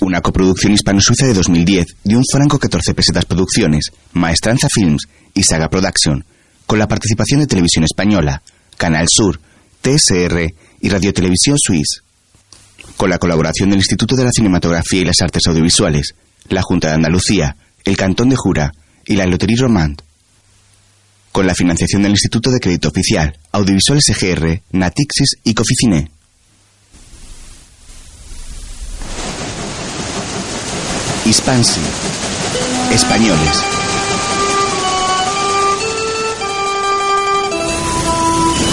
[0.00, 5.68] Una coproducción hispano-suiza de 2010 de un franco 14 pesetas producciones, Maestranza Films y Saga
[5.68, 6.24] Production,
[6.66, 8.42] con la participación de Televisión Española,
[8.78, 9.40] Canal Sur,
[9.82, 12.02] TSR y Radio Televisión Suisse.
[12.96, 16.14] Con la colaboración del Instituto de la Cinematografía y las Artes Audiovisuales,
[16.48, 18.72] la Junta de Andalucía, el Cantón de Jura
[19.06, 20.02] y la Lotería Romand.
[21.30, 26.10] Con la financiación del Instituto de Crédito Oficial, Audiovisuales EGR, Natixis y Coficine.
[31.30, 31.80] Hispansi.
[32.90, 33.64] Españoles.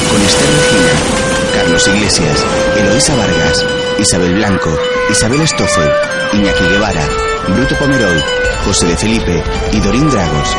[0.10, 3.64] Con Esther Regina, Carlos Iglesias, Eloísa Vargas,
[4.00, 4.76] Isabel Blanco,
[5.12, 5.88] Isabel Stoffel,
[6.34, 7.08] Iñaki Guevara,
[7.50, 8.24] Bruto Pomeroy,
[8.66, 10.58] José de Felipe y Dorín Dragos.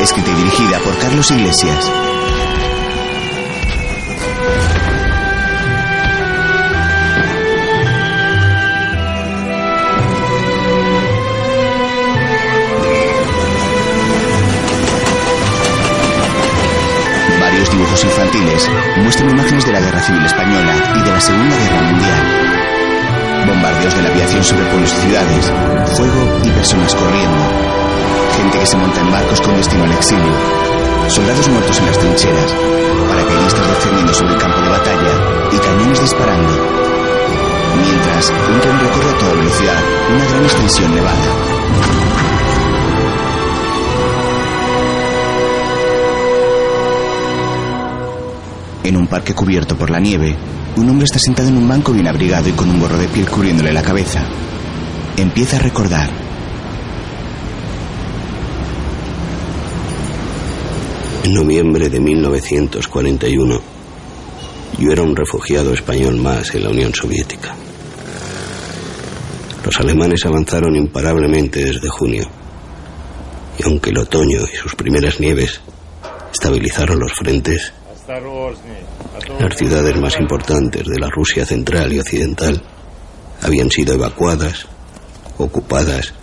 [0.00, 1.90] Escrita y dirigida por Carlos Iglesias.
[17.66, 21.82] Varios dibujos infantiles muestran imágenes de la Guerra Civil Española y de la Segunda Guerra
[21.82, 23.46] Mundial.
[23.46, 25.52] Bombardeos de la aviación sobre pueblos y ciudades,
[25.96, 27.42] fuego y personas corriendo.
[28.36, 30.32] Gente que se monta en barcos con destino al exilio.
[31.08, 32.54] Soldados muertos en las trincheras,
[33.08, 35.12] paracaidistas descendiendo sobre el campo de batalla
[35.50, 36.52] y cañones disparando.
[37.82, 39.82] Mientras, un tren recorre a toda velocidad
[40.14, 42.05] una gran extensión nevada.
[48.86, 50.32] En un parque cubierto por la nieve,
[50.76, 53.28] un hombre está sentado en un banco bien abrigado y con un gorro de piel
[53.28, 54.24] cubriéndole la cabeza.
[55.16, 56.08] Empieza a recordar.
[61.24, 63.60] En noviembre de 1941,
[64.78, 67.56] yo era un refugiado español más en la Unión Soviética.
[69.64, 72.28] Los alemanes avanzaron imparablemente desde junio,
[73.58, 75.60] y aunque el otoño y sus primeras nieves
[76.32, 77.72] estabilizaron los frentes,
[79.38, 82.62] las ciudades más importantes de la Rusia central y occidental
[83.42, 84.66] habían sido evacuadas,
[85.38, 86.14] ocupadas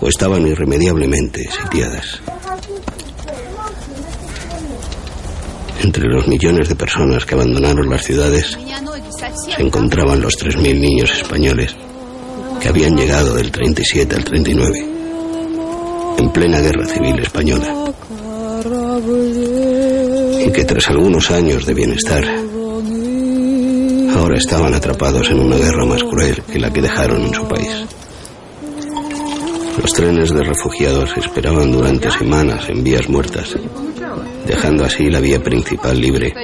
[0.00, 2.20] o estaban irremediablemente sitiadas.
[5.82, 8.56] Entre los millones de personas que abandonaron las ciudades
[9.54, 11.74] se encontraban los 3.000 niños españoles
[12.60, 14.86] que habían llegado del 37 al 39,
[16.18, 17.74] en plena guerra civil española,
[20.44, 22.24] y que tras algunos años de bienestar,
[24.14, 27.86] ahora estaban atrapados en una guerra más cruel que la que dejaron en su país.
[29.80, 33.56] Los trenes de refugiados esperaban durante semanas en vías muertas,
[34.46, 36.34] dejando así la vía principal libre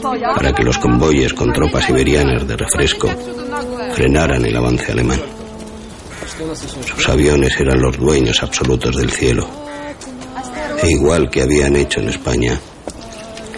[0.00, 3.08] para que los convoyes con tropas siberianas de refresco
[3.92, 5.20] frenaran el avance alemán.
[6.86, 9.48] Sus aviones eran los dueños absolutos del cielo.
[10.80, 12.60] E igual que habían hecho en España,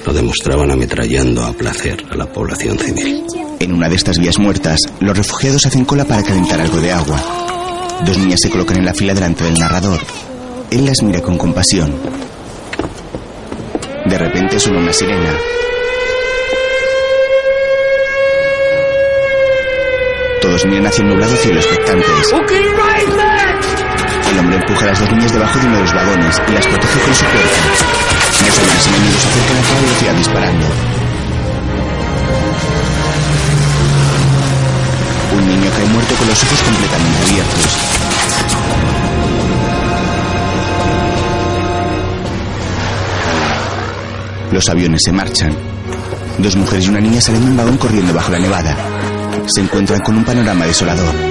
[0.07, 3.25] lo demostraban ametrallando a placer a la población civil.
[3.59, 7.21] En una de estas vías muertas, los refugiados hacen cola para calentar algo de agua.
[8.05, 10.01] Dos niñas se colocan en la fila delante del narrador.
[10.71, 11.95] Él las mira con compasión.
[14.07, 15.37] De repente suena una sirena.
[20.41, 22.35] Todos miran hacia el nublado cielo expectantes.
[24.31, 26.67] El hombre empuja a las dos niñas debajo de uno de los vagones y las
[26.67, 27.63] protege con su fuerza.
[28.47, 30.67] Los hombres enemigos se acercan a toda velocidad disparando.
[35.37, 37.79] Un niño cae muerto con los ojos completamente abiertos.
[44.53, 45.57] Los aviones se marchan.
[46.39, 48.77] Dos mujeres y una niña salen de un vagón corriendo bajo la nevada.
[49.47, 51.30] Se encuentran con un panorama desolador.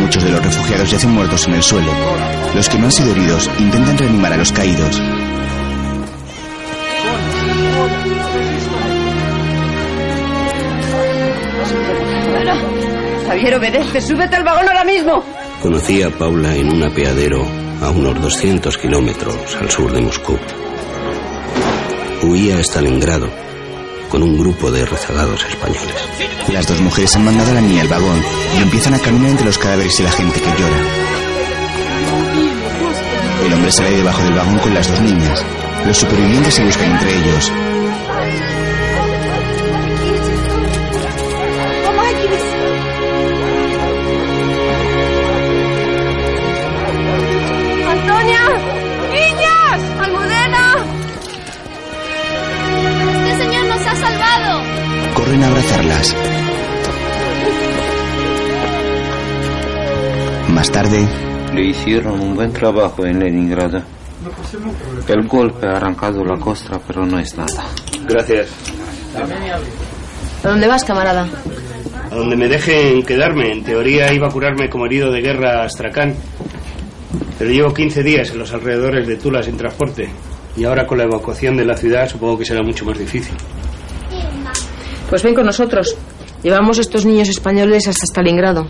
[0.00, 1.92] Muchos de los refugiados yacen muertos en el suelo.
[2.54, 5.00] Los que no han sido heridos intentan reanimar a los caídos.
[12.30, 12.54] Bueno,
[13.26, 14.00] Javier, obedece.
[14.00, 15.22] Súbete al vagón ahora mismo.
[15.62, 17.46] Conocí a Paula en un apeadero
[17.82, 20.38] a unos 200 kilómetros al sur de Moscú.
[22.22, 23.49] Huía a Stalingrado
[24.10, 25.94] con un grupo de rezagados españoles.
[26.48, 28.22] Las dos mujeres han mandado a la niña al vagón
[28.58, 30.80] y empiezan a caminar entre los cadáveres y la gente que llora.
[33.46, 35.44] El hombre sale debajo del vagón con las dos niñas.
[35.86, 37.52] Los supervivientes se buscan entre ellos.
[55.30, 56.16] Corren a abrazarlas.
[60.48, 61.06] Más tarde,
[61.54, 63.80] Le hicieron un buen trabajo en Leningrado.
[65.06, 67.64] El golpe ha arrancado la costra, pero no es nada.
[68.08, 68.48] Gracias.
[70.42, 71.28] ¿A dónde vas, camarada?
[72.10, 73.52] A donde me dejen quedarme.
[73.52, 76.12] En teoría iba a curarme como herido de guerra a Astrakhan.
[77.38, 80.10] Pero llevo 15 días en los alrededores de Tula sin transporte.
[80.56, 83.36] Y ahora con la evacuación de la ciudad supongo que será mucho más difícil.
[85.10, 85.96] Pues ven con nosotros.
[86.42, 88.68] Llevamos estos niños españoles hasta Stalingrado.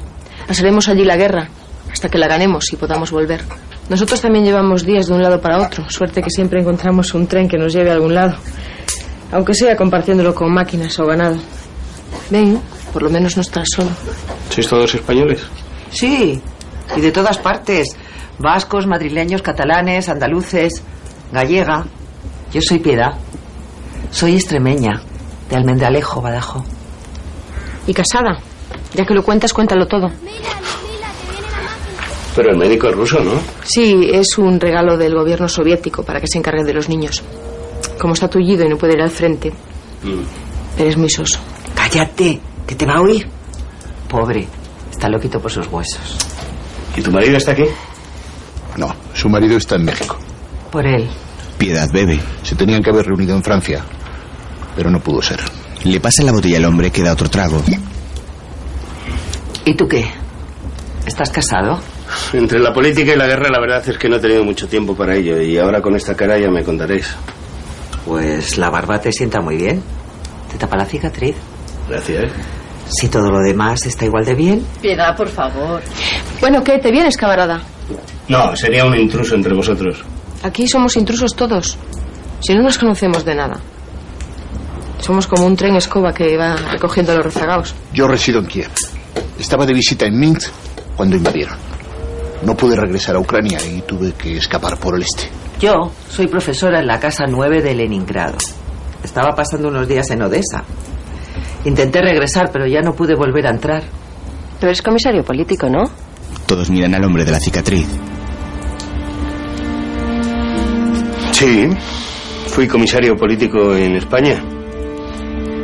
[0.49, 1.49] Pasaremos allí la guerra,
[1.93, 3.43] hasta que la ganemos y podamos volver.
[3.91, 5.89] Nosotros también llevamos días de un lado para otro.
[5.91, 8.37] Suerte que siempre encontramos un tren que nos lleve a algún lado.
[9.33, 11.37] Aunque sea compartiéndolo con máquinas o ganado.
[12.31, 12.59] Ven,
[12.93, 13.91] por lo menos no estás solo.
[14.49, 15.43] ¿Sois todos españoles?
[15.91, 16.41] Sí,
[16.97, 17.97] y de todas partes.
[18.39, 20.83] Vascos, madrileños, catalanes, andaluces,
[21.33, 21.85] gallega.
[22.53, 23.13] Yo soy Piedad.
[24.11, 25.03] Soy extremeña,
[25.50, 26.64] de Almendralejo, Badajo.
[27.87, 28.38] ¿Y casada?
[28.94, 30.11] Ya que lo cuentas, cuéntalo todo.
[32.37, 33.32] Pero el médico es ruso, ¿no?
[33.64, 37.23] Sí, es un regalo del gobierno soviético para que se encargue de los niños.
[37.99, 39.52] Como está tullido y no puede ir al frente,
[40.79, 41.41] eres muy soso.
[41.75, 43.26] Cállate, que te va a oír.
[44.08, 44.46] Pobre,
[44.91, 46.19] está loquito por sus huesos.
[46.96, 47.64] ¿Y tu marido está aquí?
[48.76, 50.17] No, su marido está en México.
[50.70, 51.08] Por él.
[51.58, 52.20] Piedad bebe.
[52.43, 53.85] Se tenían que haber reunido en Francia,
[54.76, 55.40] pero no pudo ser.
[55.84, 57.62] Le pasa la botella al hombre que da otro trago.
[59.64, 60.05] ¿Y tú qué?
[61.06, 61.81] ¿Estás casado?
[62.32, 64.94] Entre la política y la guerra la verdad es que no he tenido mucho tiempo
[64.96, 67.14] para ello y ahora con esta cara ya me contaréis.
[68.05, 69.82] Pues la barba te sienta muy bien.
[70.50, 71.37] Te tapa la cicatriz.
[71.88, 72.32] Gracias.
[72.88, 74.67] Si todo lo demás está igual de bien.
[74.82, 75.81] Piedad, por favor.
[76.40, 76.78] Bueno, ¿qué?
[76.78, 77.61] ¿Te vienes, camarada?
[78.28, 80.02] No, sería un intruso entre vosotros.
[80.43, 81.76] Aquí somos intrusos todos.
[82.40, 83.61] Si no nos conocemos de nada.
[85.00, 87.75] Somos como un tren escoba que va recogiendo a los rezagados.
[87.93, 88.70] Yo resido en Kiev.
[89.38, 90.50] Estaba de visita en Minsk
[90.97, 91.56] cuando invadieron.
[92.43, 95.29] No pude regresar a Ucrania y tuve que escapar por el este.
[95.61, 98.38] Yo soy profesora en la Casa 9 de Leningrado.
[99.02, 100.64] Estaba pasando unos días en Odessa.
[101.64, 103.82] Intenté regresar, pero ya no pude volver a entrar.
[104.58, 105.85] Pero eres comisario político, ¿no?
[106.46, 107.87] Todos miran al hombre de la cicatriz.
[111.32, 111.69] Sí,
[112.46, 114.43] fui comisario político en España.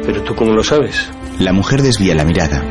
[0.07, 1.09] Pero tú cómo lo sabes?
[1.41, 2.63] La mujer desvía la mirada.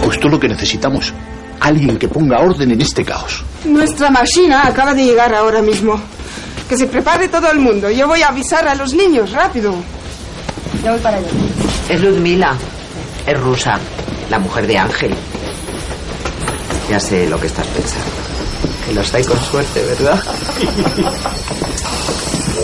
[0.00, 1.12] Justo lo que necesitamos.
[1.60, 3.44] Alguien que ponga orden en este caos.
[3.64, 6.00] Nuestra máquina acaba de llegar ahora mismo.
[6.68, 7.90] Que se prepare todo el mundo.
[7.90, 9.74] Yo voy a avisar a los niños, rápido.
[10.82, 11.28] Ya voy para allá.
[11.88, 12.54] Es Ludmila.
[13.26, 13.78] Es rusa.
[14.30, 15.14] La mujer de Ángel.
[16.90, 18.10] Ya sé lo que estás pensando.
[18.86, 20.22] Que los hay con suerte, ¿verdad?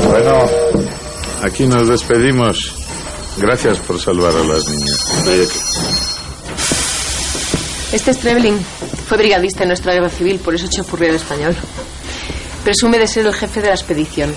[0.08, 0.46] Bueno,
[1.42, 2.79] aquí nos despedimos.
[3.38, 4.98] Gracias por salvar a las niñas.
[7.92, 8.58] Este es Trebling.
[9.08, 11.56] Fue brigadista en nuestra guerra civil, por eso chapurrea el español.
[12.64, 14.32] Presume de ser el jefe de la expedición.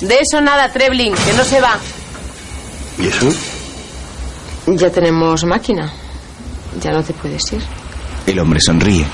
[0.00, 1.78] De eso nada, Trebling, que no se va.
[2.98, 3.32] ¿Y eso?
[4.66, 5.92] Ya tenemos máquina.
[6.82, 7.62] Ya no te puedes ir.
[8.26, 9.06] El hombre sonríe.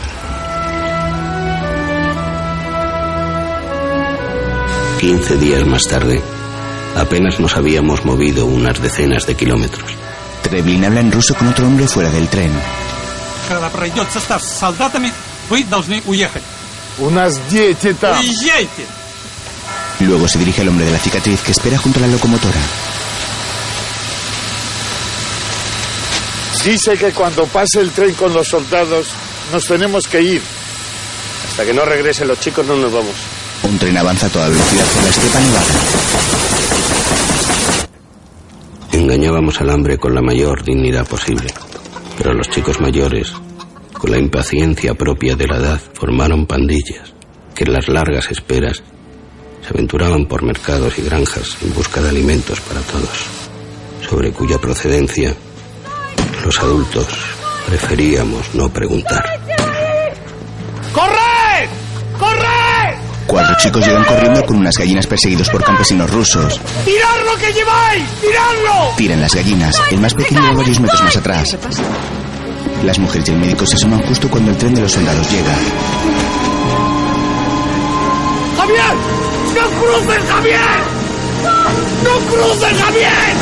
[5.00, 6.23] Quince días más tarde,
[6.97, 9.91] Apenas nos habíamos movido unas decenas de kilómetros.
[10.43, 12.53] Treblin habla en ruso con otro hombre fuera del tren.
[20.01, 22.61] Luego se dirige al hombre de la cicatriz que espera junto a la locomotora.
[26.65, 29.08] Dice que cuando pase el tren con los soldados
[29.53, 30.43] nos tenemos que ir.
[31.49, 33.15] Hasta que no regresen los chicos no nos vamos.
[33.65, 36.52] Un tren avanza a toda velocidad por la estepa nevada.
[39.12, 41.52] Engañábamos al hambre con la mayor dignidad posible,
[42.16, 43.31] pero los chicos mayores,
[43.92, 47.12] con la impaciencia propia de la edad, formaron pandillas
[47.54, 48.82] que en las largas esperas
[49.60, 53.26] se aventuraban por mercados y granjas en busca de alimentos para todos,
[54.08, 55.34] sobre cuya procedencia
[56.42, 57.06] los adultos
[57.66, 59.52] preferíamos no preguntar.
[63.32, 66.60] Cuatro chicos llegan corriendo con unas gallinas perseguidos por campesinos rusos.
[66.84, 68.05] ¡Tirad lo que lleváis!
[68.20, 68.94] ¡Tiradlo!
[68.94, 69.82] Tiran las gallinas.
[69.91, 71.56] El más pequeño va varios metros más atrás.
[72.84, 75.55] Las mujeres y el médico se asoman justo cuando el tren de los soldados llega.
[78.58, 78.94] ¡Javier!
[79.55, 80.60] ¡No cruces, Javier!
[82.05, 83.34] ¡No cruces, Javier!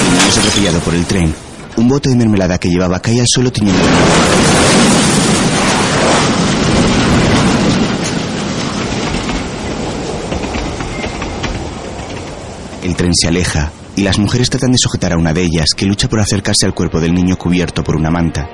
[0.00, 1.32] El niño es atropellado por el tren.
[1.76, 3.84] Un bote de mermelada que llevaba cae al suelo tiñendo
[12.82, 15.86] El tren se aleja y las mujeres tratan de sujetar a una de ellas que
[15.86, 18.48] lucha por acercarse al cuerpo del niño cubierto por una manta.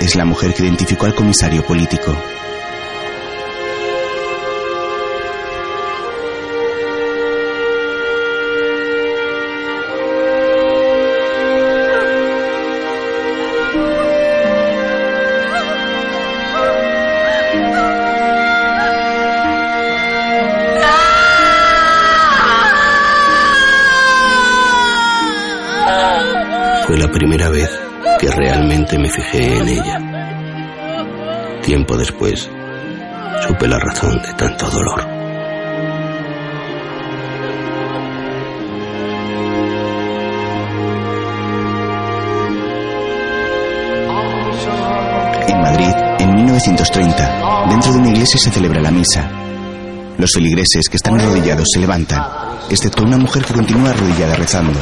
[0.00, 2.14] Es la mujer que identificó al comisario político.
[27.18, 27.70] Primera vez
[28.20, 29.98] que realmente me fijé en ella.
[31.62, 32.50] Tiempo después,
[33.48, 35.00] supe la razón de tanto dolor.
[45.48, 49.26] En Madrid, en 1930, dentro de una iglesia se celebra la misa.
[50.18, 52.22] Los feligreses que están arrodillados se levantan,
[52.68, 54.78] excepto una mujer que continúa arrodillada rezando.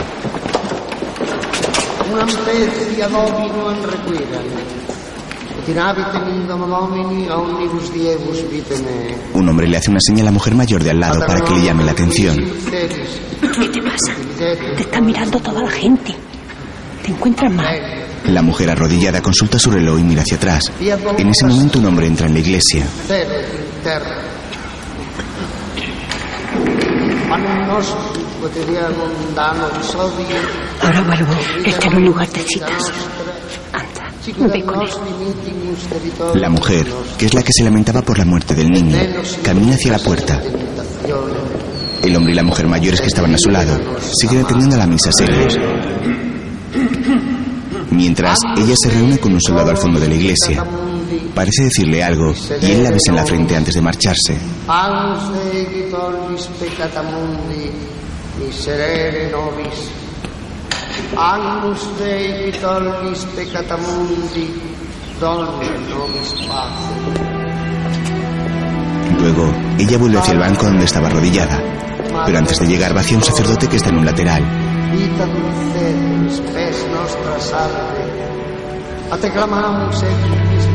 [6.94, 9.16] Domini omnibus diebus vitene.
[9.34, 11.54] Un hombre le hace una señal a la mujer mayor de al lado para que
[11.54, 12.36] le llame la atención.
[12.70, 14.14] ¿Qué te pasa?
[14.38, 16.14] Te está mirando toda la gente.
[17.02, 18.04] ¿Te encuentras mal?
[18.26, 20.72] La mujer arrodillada consulta su reloj y mira hacia atrás.
[20.80, 22.86] En ese momento un hombre entra en la iglesia.
[30.82, 31.32] Ahora vuelvo.
[31.64, 32.92] Este no es lugar de citas.
[33.72, 34.04] Anda.
[36.34, 36.86] La mujer,
[37.18, 38.98] que es la que se lamentaba por la muerte del niño,
[39.42, 40.40] camina hacia la puerta.
[42.02, 44.86] El hombre y la mujer mayores que estaban a su lado siguen atendiendo a la
[44.86, 45.58] misa serios.
[47.90, 50.64] Mientras, ella se reúne con un soldado al fondo de la iglesia.
[51.34, 54.36] Parece decirle algo y él la besa en la frente antes de marcharse.
[54.66, 57.70] Anus Dei tollis peccata mundi,
[58.44, 59.90] miserere nobis.
[61.16, 64.60] Agnus Dei tollis peccata mundi,
[65.18, 67.34] donne nobis pace.
[69.18, 71.62] Luego, ella vuelve hacia el banco donde estaba arrodillada.
[72.26, 74.42] Pero antes de llegar va hacia un sacerdote que está en un lateral.
[74.92, 78.04] Vita dulcetum spes nostra salve.
[79.10, 80.73] A te mistidiere.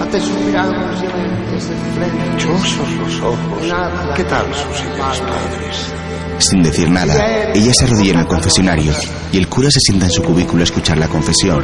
[0.00, 2.36] A te suspiramos gementes et flentes.
[2.36, 4.14] Dichosos los ojos.
[4.16, 5.94] ¿Qué tal sus señores padres?
[6.38, 8.92] Sin decir nada, ella se arrodilla en el confesionario
[9.30, 11.62] y el cura se sienta en su cubículo a escuchar la confesión.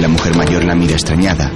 [0.00, 1.50] La mujer mayor la mira extrañada.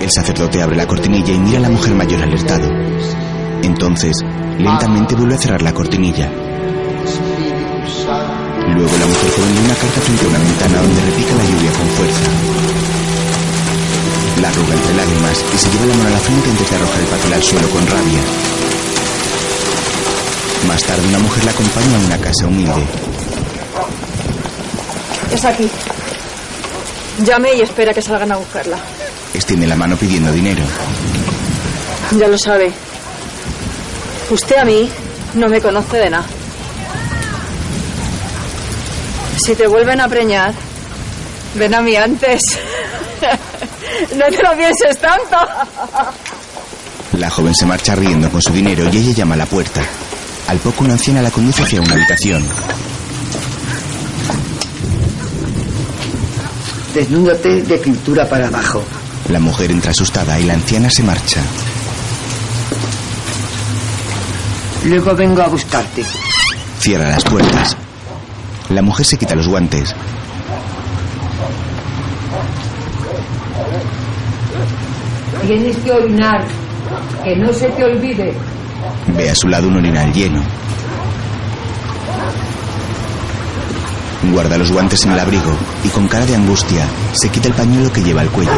[0.00, 2.68] El sacerdote abre la cortinilla y mira a la mujer mayor alertado.
[3.62, 4.12] Entonces,
[4.58, 6.30] lentamente vuelve a cerrar la cortinilla.
[8.74, 11.88] Luego la mujer lee una carta frente a una ventana donde repica la lluvia con
[11.90, 12.20] fuerza.
[14.42, 17.00] La arruga entre lágrimas y se lleva la mano a la frente antes de arrojar
[17.00, 18.20] el papel al suelo con rabia.
[20.68, 22.84] Más tarde una mujer la acompaña a una casa humilde.
[25.32, 25.70] Es aquí.
[27.24, 28.78] Llame y espera que salgan a buscarla.
[29.32, 30.62] Extiende la mano pidiendo dinero.
[32.18, 32.72] Ya lo sabe.
[34.30, 34.88] Usted a mí
[35.34, 36.26] no me conoce de nada.
[39.36, 40.54] Si te vuelven a preñar,
[41.54, 42.40] ven a mí antes.
[44.16, 45.36] no te lo pienses tanto.
[47.18, 49.82] La joven se marcha riendo con su dinero y ella llama a la puerta.
[50.48, 52.44] Al poco una anciana la conduce hacia una habitación.
[56.94, 58.82] Desnúdate de cintura para abajo.
[59.28, 61.40] La mujer entra asustada y la anciana se marcha.
[64.84, 66.04] Luego vengo a buscarte.
[66.78, 67.76] Cierra las puertas.
[68.70, 69.94] La mujer se quita los guantes.
[75.46, 76.44] Tienes que orinar.
[77.22, 78.34] Que no se te olvide.
[79.16, 80.42] Ve a su lado un orinal lleno.
[84.32, 87.92] Guarda los guantes en el abrigo y con cara de angustia se quita el pañuelo
[87.92, 88.50] que lleva al cuello.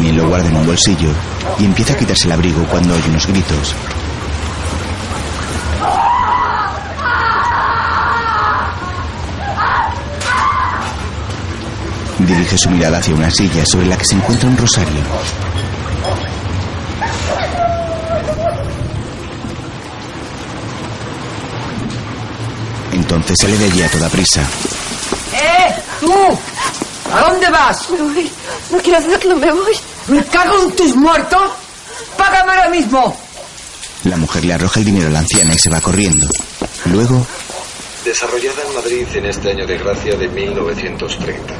[0.00, 1.10] También lo guarda en un bolsillo
[1.58, 3.74] y empieza a quitarse el abrigo cuando oye unos gritos.
[12.18, 15.02] Dirige su mirada hacia una silla sobre la que se encuentra un rosario.
[22.90, 24.40] Entonces sale de allí a toda prisa.
[25.34, 25.74] ¡Eh!
[26.00, 26.14] ¡Tú!
[27.12, 27.90] ¿A dónde vas?
[27.90, 28.30] Me voy.
[28.70, 29.89] No quiero hacerlo, me voy.
[30.10, 31.40] ¡Me cago en tus muertos!
[32.16, 33.16] ¡Págame ahora mismo!
[34.04, 36.26] La mujer le arroja el dinero a la anciana y se va corriendo.
[36.86, 37.26] Luego,
[38.04, 41.54] Desarrollada en Madrid en este año de gracia de 1930.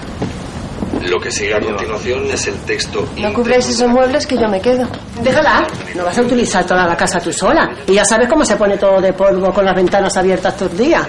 [1.02, 3.07] Lo que sigue a continuación es el texto.
[3.19, 4.88] No cubréis esos muebles que yo me quedo.
[5.23, 5.66] Déjala.
[5.95, 7.71] No vas a utilizar toda la casa tú sola.
[7.87, 10.78] Y ya sabes cómo se pone todo de polvo con las ventanas abiertas todo el
[10.78, 11.07] día.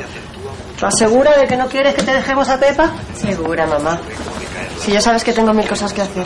[0.76, 2.92] ¿Estás segura de que no quieres que te dejemos a Pepa?
[3.16, 4.00] Segura, mamá.
[4.84, 6.26] Si ya sabes que tengo mil cosas que hacer.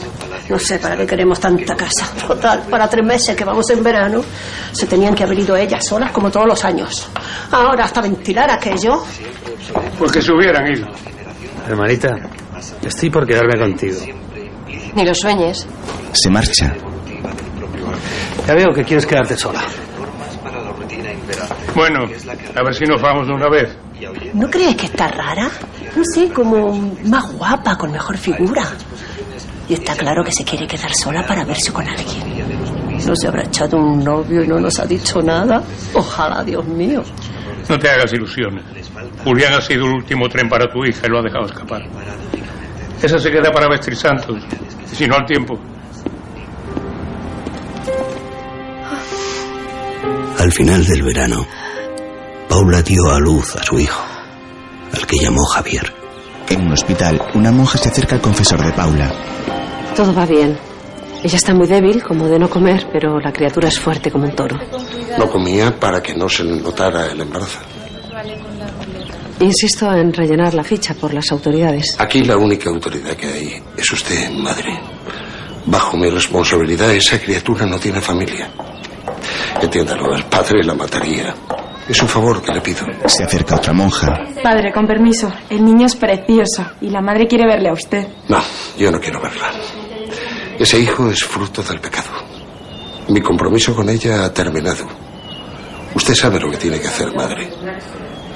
[0.50, 2.08] No sé para qué queremos tanta casa.
[2.28, 4.24] Total, para tres meses que vamos en verano,
[4.72, 7.08] se tenían que haber ido ellas solas como todos los años.
[7.52, 9.04] Ahora, hasta ventilar aquello.
[9.98, 10.88] Pues que se hubieran ido.
[11.68, 12.16] Hermanita,
[12.84, 14.00] estoy por quedarme contigo.
[14.94, 15.66] Ni lo sueñes.
[16.14, 16.74] Se marcha.
[18.48, 19.62] Ya veo que quieres quedarte sola.
[21.74, 22.06] Bueno,
[22.56, 23.76] a ver si nos vamos de una vez.
[24.34, 25.50] ¿No crees que está rara?
[25.96, 26.72] No sé, como
[27.06, 28.64] más guapa, con mejor figura.
[29.68, 32.46] Y está claro que se quiere quedar sola para verse con alguien.
[33.06, 35.64] No se habrá echado un novio y no nos ha dicho nada.
[35.94, 37.04] Ojalá, Dios mío.
[37.68, 38.64] No te hagas ilusiones.
[39.24, 41.82] Julián ha sido el último tren para tu hija y lo ha dejado escapar.
[43.02, 44.38] Esa se queda para vestir santos,
[44.92, 45.60] y si no al tiempo.
[50.40, 51.46] Al final del verano,
[52.48, 54.04] Paula dio a luz a su hijo,
[54.94, 55.92] al que llamó Javier.
[56.50, 59.12] En un hospital, una monja se acerca al confesor de Paula.
[59.96, 60.58] Todo va bien.
[61.24, 64.36] Ella está muy débil, como de no comer, pero la criatura es fuerte como un
[64.36, 64.58] toro.
[65.18, 67.60] No comía para que no se le notara el embarazo.
[69.40, 71.96] Insisto en rellenar la ficha por las autoridades.
[72.00, 74.80] Aquí la única autoridad que hay es usted, madre.
[75.66, 78.50] Bajo mi responsabilidad, esa criatura no tiene familia.
[79.62, 81.34] Entiéndalo, el padre la mataría.
[81.88, 82.86] Es un favor que le pido.
[83.06, 84.08] Se acerca otra monja.
[84.42, 85.32] Padre, con permiso.
[85.50, 88.08] El niño es precioso y la madre quiere verle a usted.
[88.28, 88.42] No,
[88.78, 89.52] yo no quiero verla.
[90.60, 92.10] Ese hijo es fruto del pecado.
[93.10, 94.86] Mi compromiso con ella ha terminado.
[95.94, 97.52] Usted sabe lo que tiene que hacer, madre.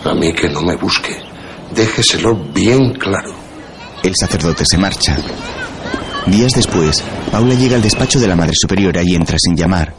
[0.03, 1.15] A mí que no me busque.
[1.73, 3.33] Déjeselo bien claro.
[4.03, 5.17] El sacerdote se marcha.
[6.25, 9.93] Días después, Paula llega al despacho de la Madre Superiora y entra sin llamar.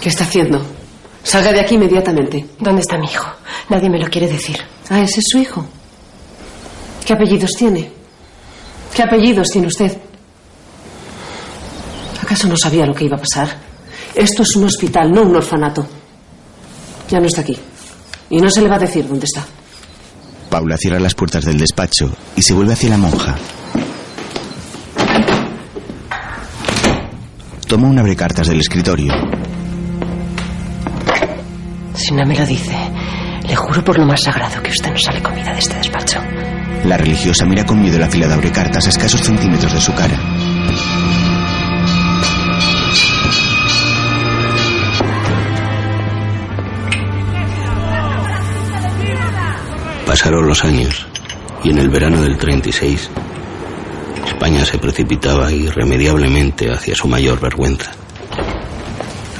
[0.00, 0.60] ¿Qué está haciendo?
[1.22, 2.44] Salga de aquí inmediatamente.
[2.58, 3.26] ¿Dónde está mi hijo?
[3.70, 4.58] Nadie me lo quiere decir.
[4.90, 5.64] Ah, ese es su hijo.
[7.04, 7.90] ¿Qué apellidos tiene?
[8.94, 9.96] ¿Qué apellidos tiene usted?
[12.22, 13.48] ¿Acaso no sabía lo que iba a pasar?
[14.14, 15.86] Esto es un hospital, no un orfanato.
[17.10, 17.56] Ya no está aquí.
[18.30, 19.44] Y no se le va a decir dónde está.
[20.48, 23.34] Paula cierra las puertas del despacho y se vuelve hacia la monja.
[27.66, 29.12] Toma un abrecartas del escritorio.
[31.94, 32.76] Si no me lo dice,
[33.46, 36.20] le juro por lo más sagrado que usted no sale comida de este despacho.
[36.84, 40.18] La religiosa mira con miedo la fila de abrecartas a escasos centímetros de su cara.
[50.06, 51.06] Pasaron los años
[51.64, 53.10] y en el verano del 36
[54.26, 57.92] España se precipitaba irremediablemente hacia su mayor vergüenza,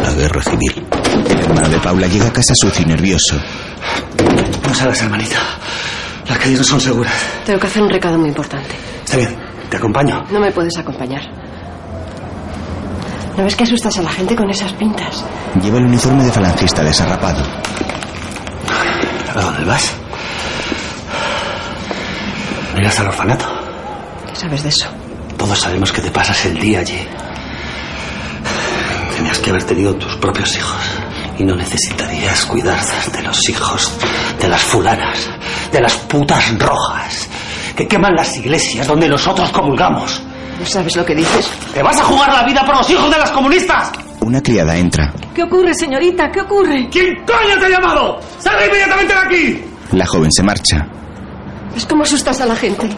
[0.02, 0.82] la guerra civil.
[1.28, 3.38] El hermano de Paula llega a casa sucio y nervioso.
[4.66, 5.38] No sabes, hermanita.
[6.28, 7.12] Las calles no son seguras.
[7.44, 8.74] Tengo que hacer un recado muy importante.
[9.04, 9.36] Está bien,
[9.70, 10.24] te acompaño.
[10.30, 11.22] No me puedes acompañar.
[13.36, 15.24] ¿No ves que asustas a la gente con esas pintas?
[15.62, 17.42] Lleva el uniforme de falangista desarrapado.
[19.34, 19.92] ¿A dónde vas?
[22.74, 23.44] ¿No irás al orfanato?
[24.28, 24.86] ¿Qué sabes de eso?
[25.36, 27.06] Todos sabemos que te pasas el día allí.
[29.16, 30.80] Tenías que haber tenido tus propios hijos.
[31.38, 32.80] Y no necesitarías cuidar
[33.12, 33.92] de los hijos
[34.40, 35.28] de las fulanas,
[35.72, 37.28] de las putas rojas,
[37.74, 40.22] que queman las iglesias donde nosotros comulgamos.
[40.58, 41.50] ¿No sabes lo que dices?
[41.72, 43.90] ¿Te vas a jugar la vida por los hijos de las comunistas?
[44.20, 45.12] Una criada entra.
[45.34, 46.30] ¿Qué ocurre, señorita?
[46.30, 46.88] ¿Qué ocurre?
[46.90, 48.20] ¿Quién coño te ha llamado?
[48.38, 49.64] ¡Sal inmediatamente de aquí!
[49.92, 50.86] La joven se marcha.
[51.74, 52.88] ¿Ves cómo asustas a la gente?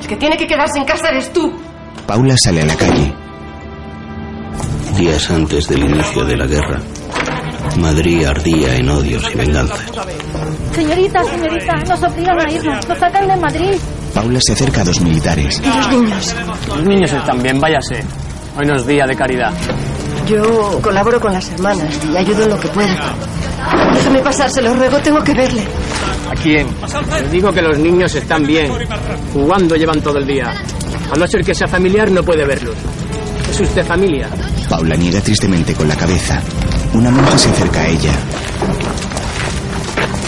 [0.00, 1.52] El que tiene que quedarse en casa eres tú.
[2.06, 3.25] Paula sale a la calle.
[4.94, 6.80] Días antes del inicio de la guerra,
[7.78, 9.80] Madrid ardía en odios y venganzas.
[10.74, 12.88] Señorita, señorita, nos obligan a irnos.
[12.88, 13.74] Nos sacan de Madrid.
[14.14, 15.60] Paula se acerca a dos militares.
[15.62, 16.34] ¿Y los niños?
[16.68, 18.02] Los niños están bien, váyase.
[18.58, 19.52] Hoy no es día de caridad.
[20.26, 23.14] Yo colaboro con las hermanas y ayudo en lo que pueda.
[23.94, 25.62] Déjame pasar, se lo ruego, tengo que verle.
[26.30, 26.66] ¿A quién?
[27.20, 28.72] Les digo que los niños están bien.
[29.32, 30.52] Jugando llevan todo el día.
[31.12, 32.74] A no ser que sea familiar, no puede verlos.
[33.56, 34.28] ¿Es usted familia?
[34.68, 36.42] Paula niega tristemente con la cabeza.
[36.92, 38.12] Una monja se acerca a ella.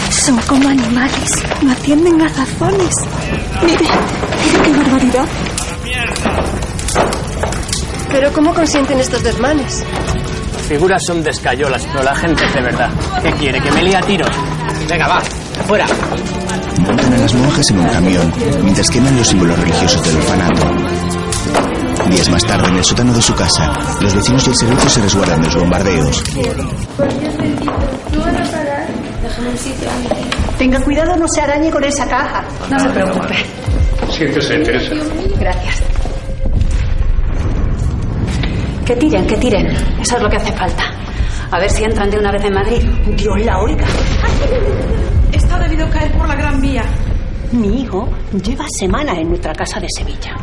[0.09, 1.35] Son como animales.
[1.61, 2.95] No atienden a razones.
[3.61, 5.25] Mire, mire qué barbaridad.
[8.11, 9.83] ¿Pero cómo consienten estos desmanes?
[10.67, 12.89] figuras son de escayolas, pero la gente es de verdad.
[13.21, 13.61] ¿Qué quiere?
[13.61, 14.29] ¿Que me lía a tiros?
[14.89, 15.21] Venga, va,
[15.67, 15.85] fuera.
[16.79, 21.08] Montan a las monjas en un camión mientras queman los símbolos religiosos del orfanato.
[22.09, 25.01] Días más tarde, en el sótano de su casa, los vecinos y el servicio se
[25.01, 26.23] resguardan de los bombardeos.
[30.57, 32.43] Tenga cuidado, no se arañe con esa caja.
[32.69, 33.35] No se preocupe.
[34.09, 34.95] Siéntese, Teresa.
[35.39, 35.83] Gracias.
[38.85, 39.67] Que tiren, que tiren.
[40.01, 40.83] Eso es lo que hace falta.
[41.51, 42.81] A ver si entran de una vez en Madrid.
[43.15, 43.85] Dios la oiga.
[45.31, 46.83] Esta ha debido caer por la Gran Vía.
[47.51, 48.09] Mi hijo
[48.43, 50.35] lleva semanas en nuestra casa de Sevilla.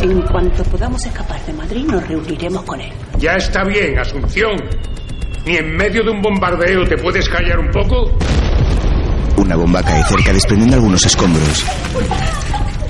[0.00, 2.92] En cuanto podamos escapar de Madrid, nos reuniremos con él.
[3.18, 4.56] Ya está bien, Asunción.
[5.44, 8.16] Ni en medio de un bombardeo te puedes callar un poco.
[9.36, 11.64] Una bomba cae cerca desprendiendo algunos escombros.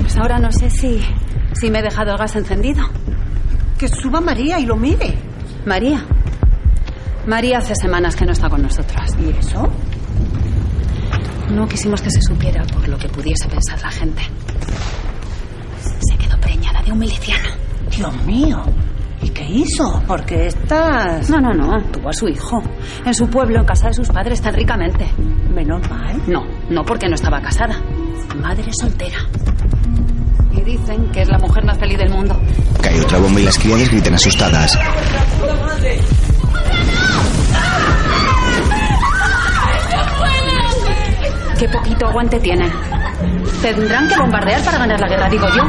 [0.00, 1.00] Pues ahora no sé si,
[1.54, 2.84] si me he dejado el gas encendido.
[3.78, 5.14] Que suba María y lo mire.
[5.64, 6.04] María.
[7.26, 9.12] María hace semanas que no está con nosotras.
[9.18, 9.66] ¿Y eso?
[11.50, 14.22] No quisimos que se supiera por lo que pudiese pensar la gente.
[16.88, 17.50] De un miliciano.
[17.94, 18.62] Dios mío.
[19.20, 20.02] ¿Y qué hizo?
[20.06, 21.28] Porque estás...
[21.28, 21.82] No, no, no.
[21.92, 22.62] Tuvo a su hijo.
[23.04, 25.06] En su pueblo, en casa de sus padres, tan ricamente.
[25.54, 26.18] Menos mal.
[26.26, 27.78] No, no porque no estaba casada.
[28.40, 29.18] Madre soltera.
[30.56, 32.40] Y dicen que es la mujer más feliz del mundo.
[32.80, 34.78] Cae otra bomba y las criadas gritan asustadas.
[41.58, 42.72] Qué poquito aguante tienen.
[43.62, 45.64] Tendrán que bombardear para ganar la guerra, digo yo.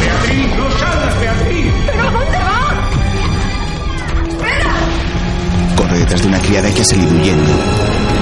[0.00, 1.72] Beatriz, no salgas, Beatriz.
[1.86, 2.70] ¿Pero dónde va?
[5.76, 7.52] Corre detrás de una criada que ha salido huyendo.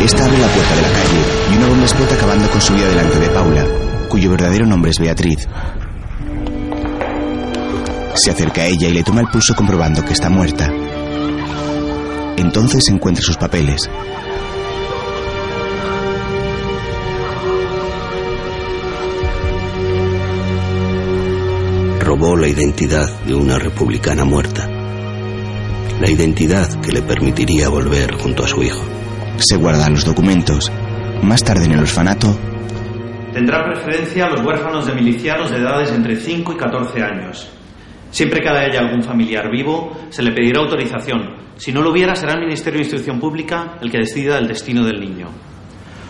[0.04, 2.88] Esta abre la puerta de la calle y una bomba explota acabando con su vida
[2.88, 3.64] delante de Paula,
[4.08, 5.46] cuyo verdadero nombre es Beatriz.
[8.14, 10.68] Se acerca a ella y le toma el pulso comprobando que está muerta.
[12.40, 13.88] Entonces encuentra sus papeles.
[22.00, 24.66] Robó la identidad de una republicana muerta.
[26.00, 28.82] La identidad que le permitiría volver junto a su hijo.
[29.36, 30.72] Se guardan los documentos.
[31.22, 32.34] Más tarde en el orfanato,
[33.34, 37.48] Tendrá preferencia a los huérfanos de milicianos de edades entre 5 y 14 años.
[38.10, 41.39] Siempre que haya algún familiar vivo, se le pedirá autorización.
[41.60, 44.82] Si no lo hubiera, será el Ministerio de Instrucción Pública el que decida el destino
[44.82, 45.28] del niño.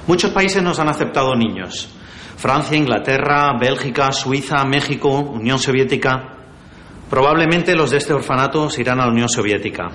[0.07, 1.89] Muchos países nos han aceptado niños.
[2.37, 6.37] Francia, Inglaterra, Bélgica, Suiza, México, Unión Soviética.
[7.11, 9.89] Probablemente los de este orfanato se irán a la Unión Soviética.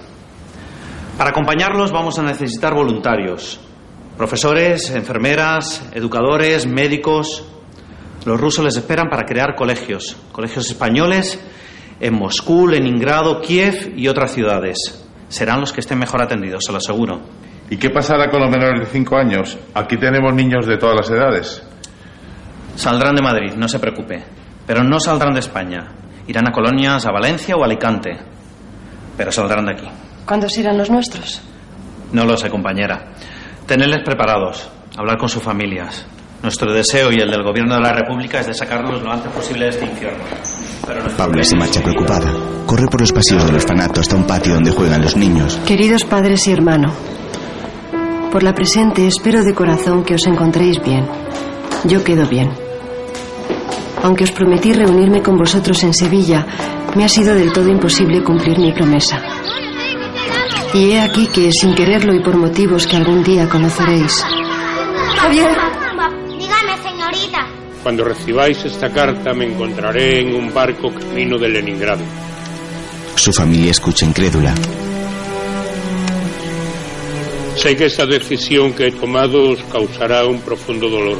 [1.17, 3.57] Para acompañarlos vamos a necesitar voluntarios.
[4.17, 7.45] Profesores, enfermeras, educadores, médicos.
[8.25, 11.39] Los rusos les esperan para crear colegios, colegios españoles
[12.01, 15.04] en Moscú, Leningrado, Kiev y otras ciudades.
[15.27, 17.21] Serán los que estén mejor atendidos, se lo aseguro.
[17.69, 19.57] ¿Y qué pasará con los menores de 5 años?
[19.73, 21.63] Aquí tenemos niños de todas las edades.
[22.75, 24.23] Saldrán de Madrid, no se preocupe.
[24.67, 25.87] Pero no saldrán de España.
[26.27, 28.17] Irán a colonias, a Valencia o a Alicante.
[29.17, 29.87] Pero saldrán de aquí.
[30.25, 31.41] ¿Cuándo serán los nuestros?
[32.11, 33.13] No lo sé, compañera.
[33.65, 36.05] Tenerles preparados, hablar con sus familias.
[36.43, 39.65] Nuestro deseo y el del gobierno de la República es de sacarlos lo antes posible
[39.65, 40.23] de este infierno.
[41.17, 42.31] Paula se marcha preocupada.
[42.65, 45.59] Corre por los pasillos del orfanato hasta un patio donde juegan los niños.
[45.65, 46.93] Queridos padres y hermano,
[48.31, 51.07] por la presente espero de corazón que os encontréis bien.
[51.85, 52.51] Yo quedo bien.
[54.03, 56.45] Aunque os prometí reunirme con vosotros en Sevilla,
[56.95, 59.19] me ha sido del todo imposible cumplir mi promesa.
[60.73, 64.23] Y he aquí que, sin quererlo y por motivos que algún día conoceréis,
[65.17, 65.49] Javier.
[66.37, 67.64] Dígame, señorita.
[67.85, 72.03] Cuando recibáis esta carta me encontraré en un barco camino de Leningrado.
[73.15, 74.55] Su familia escucha incrédula.
[77.55, 81.19] Sé que esta decisión que he tomado os causará un profundo dolor.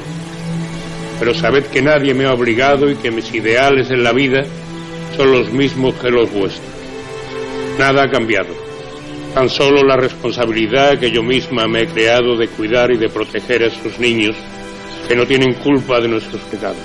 [1.20, 4.42] Pero sabed que nadie me ha obligado y que mis ideales en la vida
[5.16, 6.66] son los mismos que los vuestros.
[7.78, 8.56] Nada ha cambiado.
[9.36, 13.62] Tan solo la responsabilidad que yo misma me he creado de cuidar y de proteger
[13.62, 14.36] a esos niños
[15.08, 16.78] que no tienen culpa de nuestros pecados.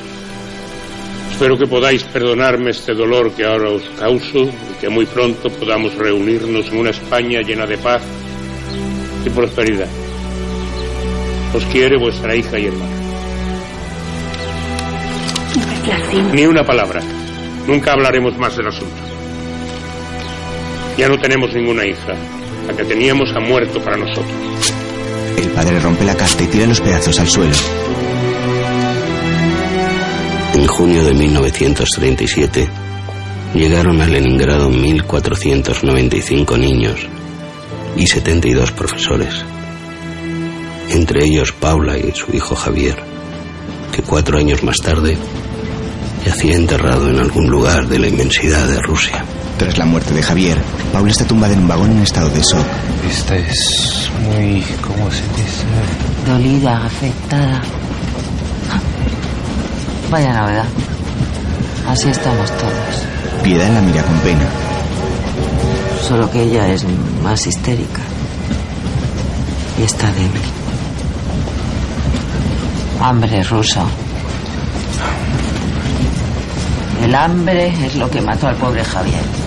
[1.33, 5.95] Espero que podáis perdonarme este dolor que ahora os causo y que muy pronto podamos
[5.95, 8.03] reunirnos en una España llena de paz
[9.25, 9.89] y prosperidad.
[11.55, 13.01] Os quiere vuestra hija y hermana.
[16.35, 17.01] Ni una palabra.
[17.67, 19.03] Nunca hablaremos más del asunto.
[20.99, 22.15] Ya no tenemos ninguna hija.
[22.67, 24.80] La que teníamos ha muerto para nosotros.
[25.37, 27.55] El padre rompe la carta y tira los pedazos al suelo.
[30.55, 32.69] En junio de 1937
[33.55, 37.07] llegaron a Leningrado 1.495 niños
[37.97, 39.45] y 72 profesores,
[40.91, 42.97] entre ellos Paula y su hijo Javier,
[43.93, 45.17] que cuatro años más tarde
[46.25, 49.25] yacía enterrado en algún lugar de la inmensidad de Rusia.
[49.61, 50.57] Tras la muerte de Javier,
[50.91, 52.65] Paula está tumbada en un vagón en estado de shock.
[53.11, 55.67] Esta es muy, ¿cómo se dice?
[56.27, 57.61] Dolida, afectada.
[60.11, 60.65] Vaya novedad.
[61.87, 63.05] Así estamos todos.
[63.43, 64.49] Piedad la mira con pena.
[66.09, 66.87] Solo que ella es
[67.23, 68.01] más histérica.
[69.79, 70.41] Y está débil.
[72.99, 73.87] Hambre ruso.
[77.05, 79.40] El hambre es lo que mató al pobre Javier.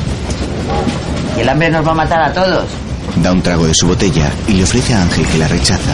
[1.37, 2.65] Y el hambre nos va a matar a todos.
[3.17, 5.91] Da un trago de su botella y le ofrece a Ángel que la rechaza.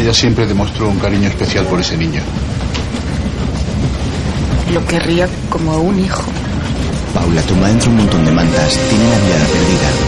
[0.00, 2.22] Ella siempre demostró un cariño especial por ese niño.
[4.72, 6.24] Lo querría como un hijo.
[7.14, 8.78] Paula tumba dentro un montón de mantas.
[8.88, 10.07] Tiene la mirada perdida.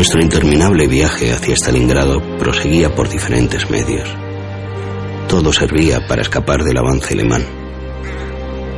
[0.00, 4.08] Nuestro interminable viaje hacia Stalingrado proseguía por diferentes medios.
[5.28, 7.44] Todo servía para escapar del avance alemán.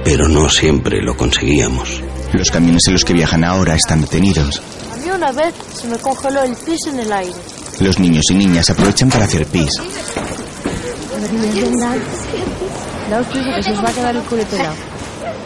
[0.05, 2.03] Pero no siempre lo conseguíamos.
[2.33, 4.61] Los camiones en los que viajan ahora están detenidos.
[4.93, 7.39] A mí una vez se me congeló el pis en el aire.
[7.79, 9.71] Los niños y niñas aprovechan para hacer pis.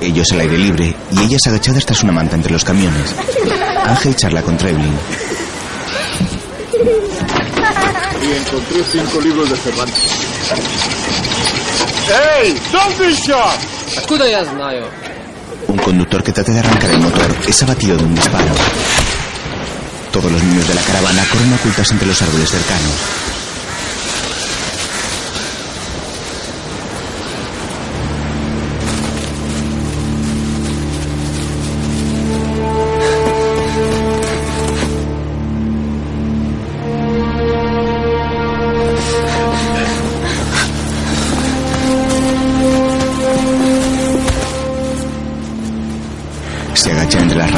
[0.00, 3.14] Ellos al aire libre y ellas agachadas tras una manta entre los camiones.
[3.84, 5.25] Ángel charla con Treblin.
[8.21, 10.03] Y encontré cinco libros de Cervantes.
[12.41, 12.59] ¡Ey!
[12.71, 13.53] ¿Dónde está?
[13.97, 14.85] Откуда я знаю?
[15.67, 18.53] Un conductor que trata de arrancar el motor es abatido de un disparo.
[20.11, 23.14] Todos los niños de la caravana corren ocultas entre los árboles cercanos.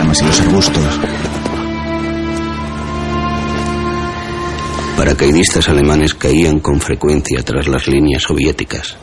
[0.08, 1.00] Ramas y los arbustos.
[4.96, 8.96] Paracaidistas alemanes caían con frecuencia tras las líneas soviéticas.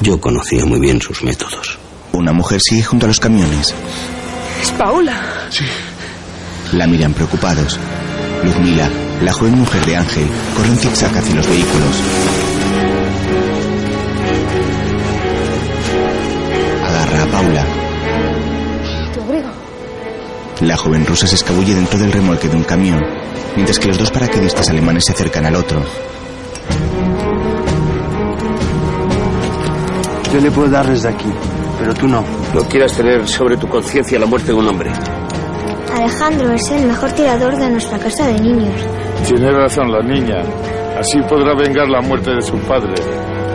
[0.00, 1.78] Yo conocía muy bien sus métodos.
[2.12, 3.74] Una mujer sigue junto a los camiones.
[4.62, 5.20] Es Paula.
[5.50, 5.64] Sí.
[6.72, 7.78] La miran preocupados.
[8.42, 8.88] Luzmila,
[9.22, 11.96] la joven mujer de Ángel, corre en zigzag hacia los vehículos.
[16.82, 17.79] Agarra a Paula.
[20.60, 23.00] La joven rusa se escabulle dentro del remolque de un camión,
[23.56, 25.82] mientras que los dos paracaidistas alemanes se acercan al otro.
[30.32, 31.32] Yo le puedo dar desde aquí,
[31.78, 32.22] pero tú no.
[32.54, 34.92] No quieras tener sobre tu conciencia la muerte de un hombre.
[35.94, 38.74] Alejandro es el mejor tirador de nuestra casa de niños.
[39.26, 40.42] Tiene razón la niña.
[40.98, 42.94] Así podrá vengar la muerte de su padre.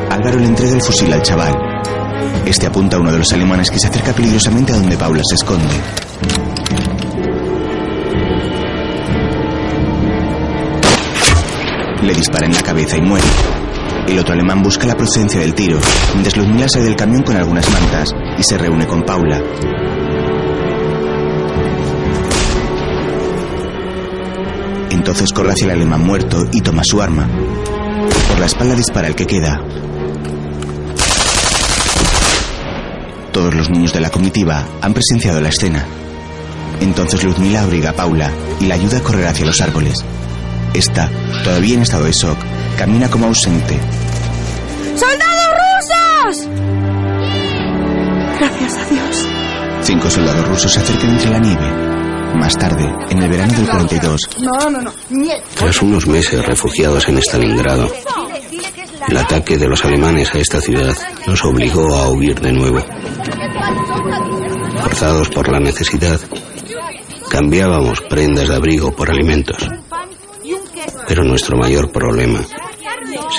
[0.09, 1.53] Álvaro le entrega el fusil al chaval.
[2.45, 5.35] Este apunta a uno de los alemanes que se acerca peligrosamente a donde Paula se
[5.35, 6.44] esconde.
[12.05, 13.25] Le dispara en la cabeza y muere.
[14.07, 15.79] El otro alemán busca la procedencia del tiro,
[16.35, 19.41] Luzmila sale del camión con algunas mantas y se reúne con Paula.
[24.91, 27.27] Entonces corre hacia el alemán muerto y toma su arma.
[28.27, 29.59] Por la espalda dispara el que queda.
[33.31, 35.83] Todos los niños de la comitiva han presenciado la escena.
[36.81, 40.05] Entonces Luzmila abriga a Paula y la ayuda a correr hacia los árboles.
[40.73, 41.09] Esta,
[41.45, 42.39] todavía en estado de shock,
[42.75, 43.79] camina como ausente.
[44.95, 45.47] ¡Soldados
[46.33, 46.47] rusos!
[48.39, 49.27] Gracias a Dios.
[49.83, 51.71] Cinco soldados rusos se acercan entre la nieve.
[52.35, 54.91] Más tarde, en el verano del 42, No, no, no.
[55.55, 57.89] Tras unos meses refugiados en Stalingrado,
[59.07, 62.83] el ataque de los alemanes a esta ciudad nos obligó a huir de nuevo.
[64.81, 66.19] Forzados por la necesidad,
[67.29, 69.69] cambiábamos prendas de abrigo por alimentos.
[71.07, 72.41] Pero nuestro mayor problema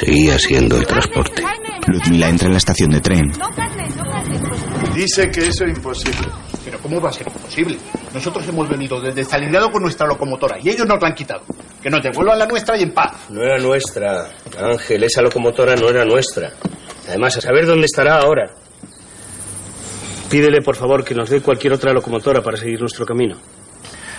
[0.00, 1.42] seguía siendo el transporte.
[1.86, 3.32] Luzmila entra en la estación de tren.
[4.94, 6.28] Dice que eso es imposible.
[6.64, 7.78] Pero ¿cómo va a ser posible?
[8.12, 11.42] Nosotros hemos venido desde Stalingrado con nuestra locomotora y ellos nos la han quitado.
[11.82, 13.30] Que nos devuelvan la nuestra y en paz.
[13.30, 15.04] No era nuestra, Ángel.
[15.04, 16.52] Esa locomotora no era nuestra.
[17.08, 18.50] Además, a saber dónde estará ahora.
[20.30, 23.36] Pídele, por favor, que nos dé cualquier otra locomotora para seguir nuestro camino.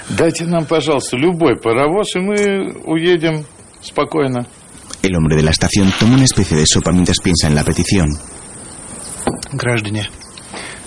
[0.10, 3.46] Дайте нам, пожалуйста, любой паровоз, и мы уедем
[3.82, 4.48] спокойно.
[5.04, 8.10] El hombre de la estación toma una especie de sopa mientras piensa en la petición.
[9.52, 10.10] Граждане,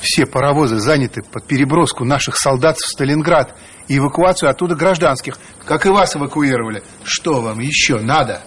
[0.01, 3.55] все паровозы заняты под переброску наших солдат в Сталинград
[3.89, 6.83] и эвакуацию оттуда гражданских, как и вас эвакуировали.
[7.05, 8.43] Что вам еще надо?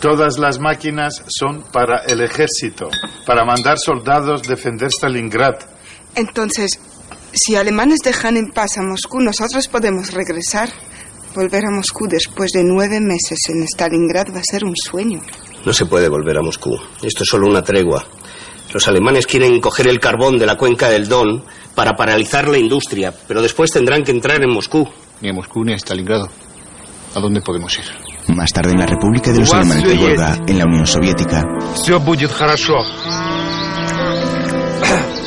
[0.00, 2.88] Todas las máquinas son para el ejército,
[3.26, 5.56] para mandar soldados defender Stalingrad.
[6.14, 6.78] Entonces,
[7.32, 10.70] Si alemanes dejan en paz a Moscú, nosotros podemos regresar.
[11.34, 15.20] Volver a Moscú después de nueve meses en Stalingrad va a ser un sueño.
[15.64, 16.76] No se puede volver a Moscú.
[17.02, 18.06] Esto es solo una tregua.
[18.72, 23.14] Los alemanes quieren coger el carbón de la cuenca del Don para paralizar la industria,
[23.26, 24.88] pero después tendrán que entrar en Moscú.
[25.20, 26.28] Ni a Moscú ni a Stalingrado.
[27.14, 27.84] ¿A dónde podemos ir?
[28.34, 31.44] Más tarde en la República de los Alemanes de Volga, en la Unión Soviética.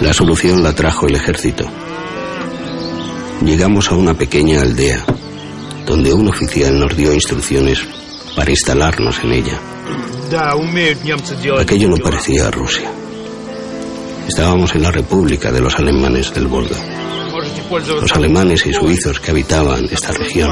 [0.01, 1.65] La solución la trajo el ejército
[3.41, 5.03] llegamos a una pequeña aldea,
[5.85, 7.79] donde un oficial nos dio instrucciones
[8.35, 9.59] para instalarnos en ella.
[11.59, 12.91] Aquello no parecía Rusia.
[14.27, 16.77] Estábamos en la República de los Alemanes del Volga.
[18.01, 20.51] Los alemanes y suizos que habitaban esta región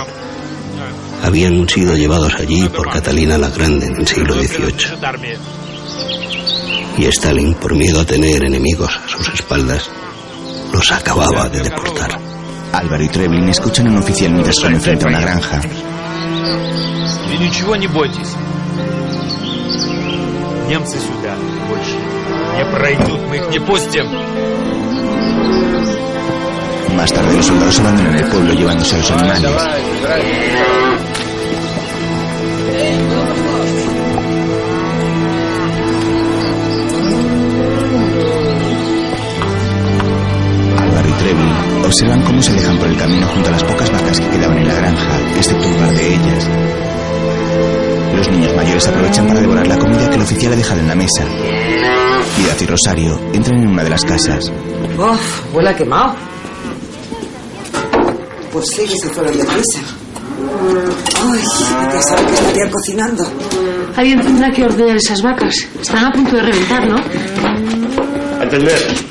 [1.23, 5.37] habían sido llevados allí por Catalina la Grande en el siglo XVIII.
[6.97, 9.89] Y Stalin, por miedo a tener enemigos a sus espaldas,
[10.73, 12.28] los acababa de deportar.
[12.73, 15.61] Álvaro y Treblin escuchan a un oficial mientras come frente a una granja.
[26.95, 31.08] Más tarde los soldados abandonan el pueblo llevándose a los animales.
[41.89, 44.67] Observan cómo se alejan por el camino junto a las pocas vacas que quedaban en
[44.67, 46.47] la granja, excepto un par de ellas.
[48.15, 50.95] Los niños mayores aprovechan para devorar la comida que el oficial ha dejado en la
[50.95, 51.23] mesa.
[52.35, 54.51] Piedad y Rosario entran en una de las casas.
[54.97, 56.15] Uf, huele a quemado.
[58.51, 59.79] Pues sí, que se fueron de prisa.
[61.23, 61.41] Ay,
[61.91, 63.23] ya saben que estarían cocinando.
[63.95, 65.55] Alguien tendrá que ordenar esas vacas.
[65.81, 66.97] Están a punto de reventar, ¿no?
[68.43, 69.08] Entender.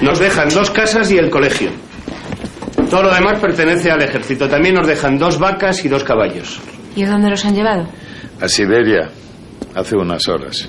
[0.00, 1.70] Nos dejan dos casas y el colegio.
[2.90, 4.48] Todo lo demás pertenece al ejército.
[4.48, 6.60] También nos dejan dos vacas y dos caballos.
[6.96, 7.86] ¿Y a dónde los han llevado?
[8.40, 9.10] A Siberia,
[9.74, 10.68] hace unas horas.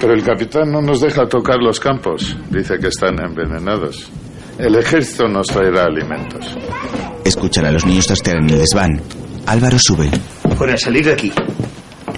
[0.00, 2.36] Pero el capitán no nos deja tocar los campos.
[2.50, 4.10] Dice que están envenenados.
[4.58, 6.56] El ejército nos traerá alimentos.
[7.24, 9.00] Escuchan a los niños trastear en el desván.
[9.46, 10.10] Álvaro sube.
[10.56, 11.32] Fuera, salir de aquí.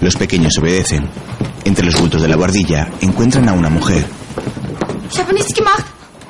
[0.01, 1.07] Los pequeños obedecen.
[1.65, 4.05] Entre los bultos de la guardilla encuentran a una mujer.
[5.11, 5.85] Ich habe nichts gemacht.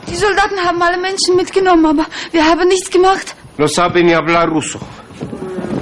[0.08, 3.34] Die Soldaten haben alle Menschen mitgenommen, aber wir haben nichts gemacht.
[3.56, 4.78] No sabe ni hablar ruso.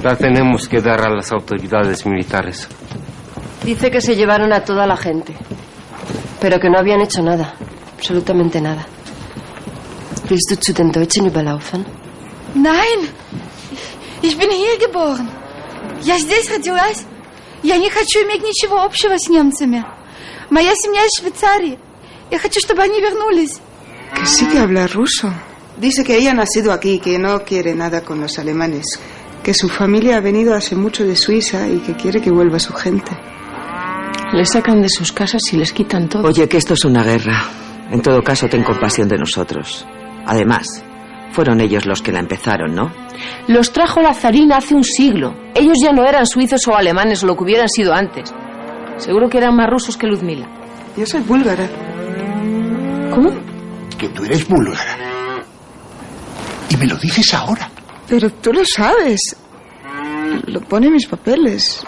[0.03, 2.67] La tenemos que dar a las autoridades militares.
[3.63, 5.33] Dice que se llevaron a toda la gente,
[6.41, 7.53] pero que no habían hecho nada,
[7.97, 8.85] absolutamente nada.
[10.29, 11.85] Willst du zu den Deutschen überlaufen?
[12.55, 13.09] Nein,
[14.21, 15.27] ich bin hier geboren.
[16.03, 17.05] Я здесь родилась.
[17.63, 19.85] Я не хочу иметь ничего общего с немцами.
[20.49, 21.79] Моя семья из Швейцарии.
[22.29, 23.59] Я хочу, чтобы они вернулись.
[24.14, 25.32] Que sí que habla ruso.
[25.78, 28.84] Dice que ella ha nacido aquí, que no quiere nada con los alemanes.
[29.42, 32.72] Que su familia ha venido hace mucho de Suiza y que quiere que vuelva su
[32.72, 33.12] gente.
[34.32, 36.24] Les sacan de sus casas y les quitan todo.
[36.26, 37.44] Oye, que esto es una guerra.
[37.90, 39.86] En todo caso, ten compasión de nosotros.
[40.26, 40.66] Además,
[41.32, 42.92] fueron ellos los que la empezaron, ¿no?
[43.46, 45.34] Los trajo la zarina hace un siglo.
[45.54, 48.34] Ellos ya no eran suizos o alemanes o lo que hubieran sido antes.
[48.98, 50.46] Seguro que eran más rusos que Luzmila.
[50.96, 51.68] Yo soy búlgara.
[53.14, 53.30] ¿Cómo?
[53.98, 54.96] Que tú eres búlgara.
[56.70, 57.68] Y me lo dices ahora.
[58.08, 59.36] Pero tú lo sabes.
[60.46, 61.82] Lo pone en mis papeles.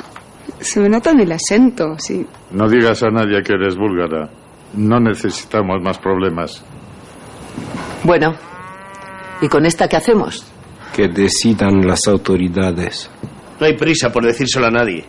[0.60, 2.26] Se me nota en el acento, sí.
[2.50, 4.28] No digas a nadie que eres búlgara.
[4.74, 6.62] No necesitamos más problemas.
[8.04, 8.34] Bueno,
[9.40, 10.44] ¿y con esta qué hacemos?
[10.94, 13.10] Que decidan las autoridades.
[13.58, 15.04] No hay prisa por decírselo a nadie.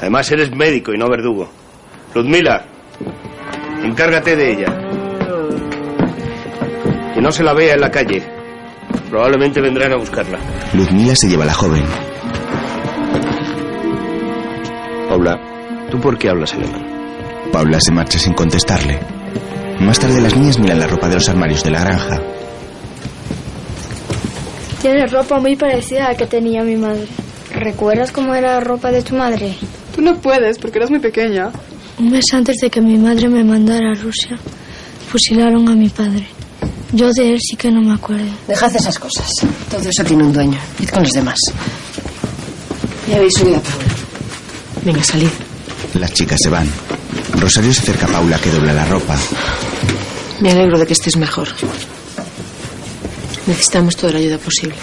[0.00, 1.48] Además, eres médico y no verdugo.
[2.14, 2.64] Ludmila,
[3.82, 4.77] encárgate de ella.
[7.18, 8.22] Que no se la vea en la calle.
[9.10, 10.38] Probablemente vendrán a buscarla.
[10.72, 11.82] Luzmila se lleva a la joven.
[15.08, 15.36] Paula,
[15.90, 16.86] ¿tú por qué hablas alemán?
[17.50, 19.00] Paula se marcha sin contestarle.
[19.80, 22.22] Más tarde las niñas miran la ropa de los armarios de la granja.
[24.80, 27.08] Tiene ropa muy parecida a la que tenía mi madre.
[27.52, 29.56] ¿Recuerdas cómo era la ropa de tu madre?
[29.92, 31.50] Tú no puedes porque eras muy pequeña.
[31.98, 34.38] Un mes antes de que mi madre me mandara a Rusia,
[35.08, 36.37] fusilaron a mi padre.
[36.92, 38.30] Yo de él sí que no me acuerdo.
[38.46, 39.30] Dejad esas cosas.
[39.70, 40.58] Todo eso tiene un dueño.
[40.80, 41.38] Id con los demás.
[43.08, 43.84] Ya habéis subido a Paula.
[44.84, 45.28] Venga, salid.
[45.94, 46.68] Las chicas se van.
[47.38, 49.16] Rosario se acerca a Paula que dobla la ropa.
[50.40, 51.48] Me alegro de que estés mejor.
[53.46, 54.74] Necesitamos toda la ayuda posible.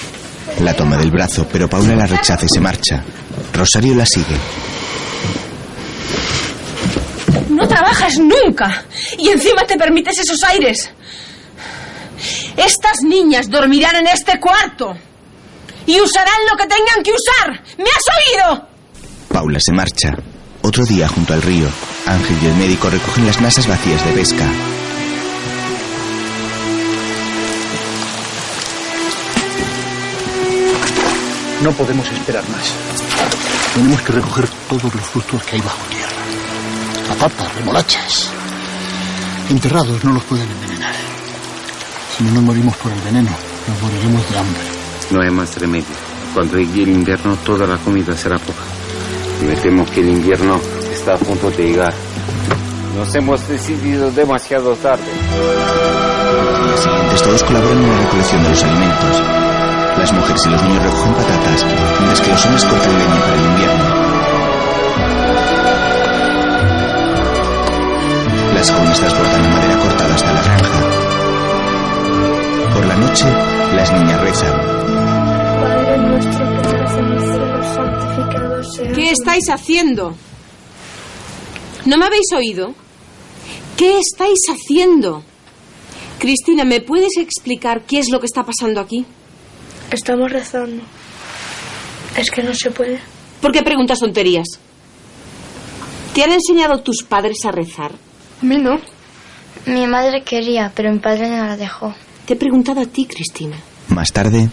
[0.62, 3.04] La toma del brazo, pero Paula la rechaza y se marcha.
[3.54, 4.36] Rosario la sigue.
[7.50, 8.86] No trabajas nunca
[9.18, 10.90] y encima te permites esos aires.
[12.58, 14.96] Estas niñas dormirán en este cuarto
[15.86, 17.62] y usarán lo que tengan que usar.
[17.78, 18.68] ¿Me has oído?
[19.30, 20.16] Paula se marcha.
[20.62, 21.68] Otro día, junto al río,
[22.06, 24.46] Ángel y el médico recogen las masas vacías de pesca.
[31.62, 32.74] No podemos esperar más.
[33.74, 36.12] Tenemos que recoger todos los frutos que hay bajo tierra.
[37.10, 38.30] Patatas, remolachas.
[39.50, 41.15] Enterrados no los pueden envenenar.
[42.18, 43.30] Si no nos morimos por el veneno,
[43.68, 44.62] nos moriremos de hambre.
[45.12, 45.86] No hay más remedio.
[46.34, 48.64] Cuando llegue el invierno, toda la comida será poca.
[49.42, 50.62] Y me temo que el invierno
[50.94, 51.94] está a punto de llegar.
[52.96, 55.04] Nos hemos decidido demasiado tarde.
[56.48, 59.22] Al día siguiente, todos colaboran en la recolección de los alimentos.
[59.98, 61.66] Las mujeres y los niños recogen patatas,
[62.00, 63.86] mientras que los hombres cortan leña para el invierno.
[68.54, 70.95] Las jóvenes transportan la madera cortada hasta la granja.
[72.76, 73.26] Por la noche,
[73.74, 74.52] las niñas rezan.
[75.62, 78.92] Padre nuestro que estás en el cielo, santificado sea.
[78.92, 80.16] ¿Qué estáis haciendo?
[81.86, 82.74] ¿No me habéis oído?
[83.78, 85.24] ¿Qué estáis haciendo?
[86.20, 89.06] Cristina, ¿me puedes explicar qué es lo que está pasando aquí?
[89.92, 90.84] Estamos rezando.
[92.18, 93.00] Es que no se puede.
[93.40, 94.48] ¿Por qué preguntas tonterías?
[96.14, 97.94] ¿Te han enseñado tus padres a rezar?
[98.42, 98.82] A mí no.
[99.66, 101.96] Mi madre quería, pero mi padre no la dejó.
[102.26, 103.58] Te he preguntado a ti, Cristina.
[103.90, 104.50] Más tarde,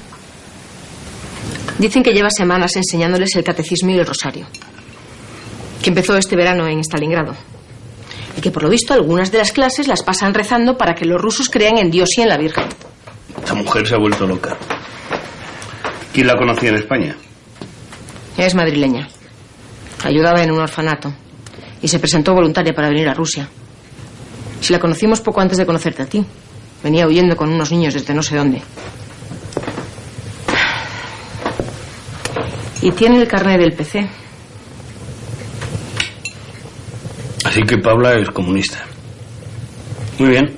[1.79, 4.47] Dicen que lleva semanas enseñándoles el catecismo y el rosario.
[5.83, 7.35] Que empezó este verano en Stalingrado.
[8.37, 11.21] Y que por lo visto algunas de las clases las pasan rezando para que los
[11.21, 12.67] rusos crean en Dios y en la Virgen.
[13.37, 14.57] Esta mujer se ha vuelto loca.
[16.13, 17.17] ¿Quién la conocía en España?
[18.37, 19.09] Es madrileña.
[20.05, 21.13] Ayudaba en un orfanato.
[21.81, 23.49] Y se presentó voluntaria para venir a Rusia.
[24.61, 26.25] Si la conocimos poco antes de conocerte a ti.
[26.83, 28.63] Venía huyendo con unos niños desde no sé dónde.
[32.81, 34.09] Y tiene el carnet del PC.
[37.45, 38.79] Así que Paula es comunista.
[40.19, 40.57] Muy bien.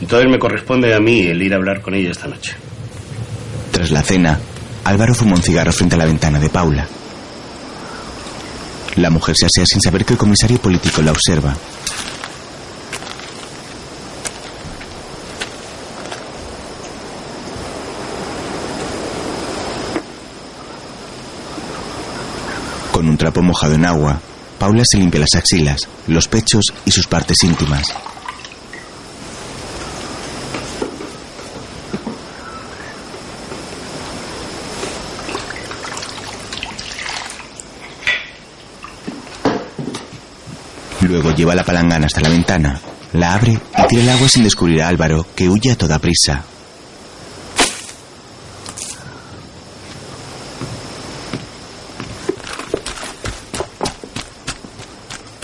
[0.00, 2.54] Entonces me corresponde a mí el ir a hablar con ella esta noche.
[3.70, 4.38] tras la cena,
[4.84, 6.86] Álvaro fuma un cigarro frente a la ventana de Paula.
[8.96, 11.54] La mujer se asea sin saber que el comisario político la observa.
[23.02, 24.20] Con un trapo mojado en agua,
[24.60, 27.92] Paula se limpia las axilas, los pechos y sus partes íntimas.
[41.00, 42.80] Luego lleva la palangana hasta la ventana,
[43.14, 46.44] la abre y tira el agua sin descubrir a Álvaro, que huye a toda prisa.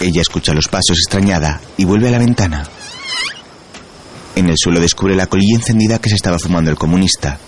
[0.08, 2.66] Ella escucha los pasos extrañada y vuelve a la ventana.
[4.34, 7.38] En el suelo descubre la colilla encendida que se estaba fumando el comunista.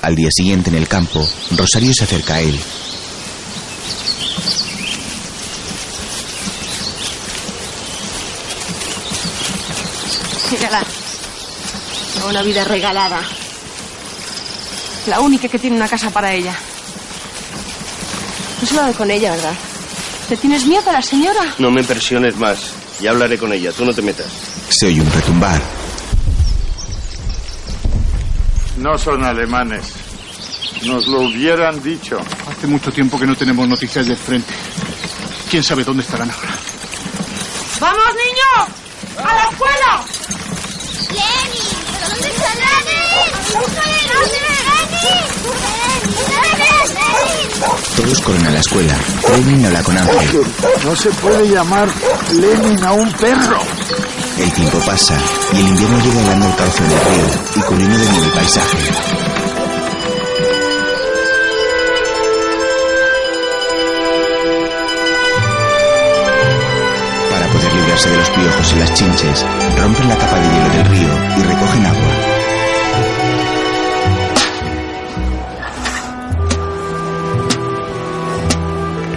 [0.00, 2.56] Al día siguiente, en el campo, Rosario se acerca a él.
[10.52, 10.84] Mírala.
[12.28, 13.22] Una vida regalada.
[15.08, 16.56] La única que tiene una casa para ella.
[18.60, 19.54] No se va con ella, ¿verdad?
[20.28, 21.40] ¿Te tienes miedo a la señora?
[21.58, 22.58] No me presiones más.
[23.00, 23.70] Ya hablaré con ella.
[23.70, 24.26] Tú no te metas.
[24.68, 25.60] Se oye un retumbar.
[28.78, 29.92] No son alemanes.
[30.82, 32.18] Nos lo hubieran dicho.
[32.50, 34.52] Hace mucho tiempo que no tenemos noticias del frente.
[35.48, 36.54] ¿Quién sabe dónde estarán ahora?
[37.80, 38.68] ¡Vamos, niños!
[39.18, 40.04] ¡A la escuela!
[41.10, 41.68] ¡Lenny!
[42.00, 42.56] ¿Pero dónde está
[47.96, 48.94] todos corren a la escuela.
[49.36, 50.40] Lenin no la conoce.
[50.84, 51.88] No se puede llamar
[52.32, 53.58] Lenin a un perro.
[54.38, 55.16] El tiempo pasa
[55.54, 57.26] y el invierno llega helando el cauce del río
[57.56, 58.78] y cubriendo de nuevo el paisaje.
[67.30, 69.46] Para poder librarse de los piojos y las chinches,
[69.78, 72.35] rompen la capa de hielo del río y recogen agua.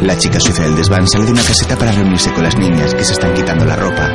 [0.01, 3.05] La chica suiza del desván sale de una caseta para reunirse con las niñas que
[3.05, 4.11] se están quitando la ropa.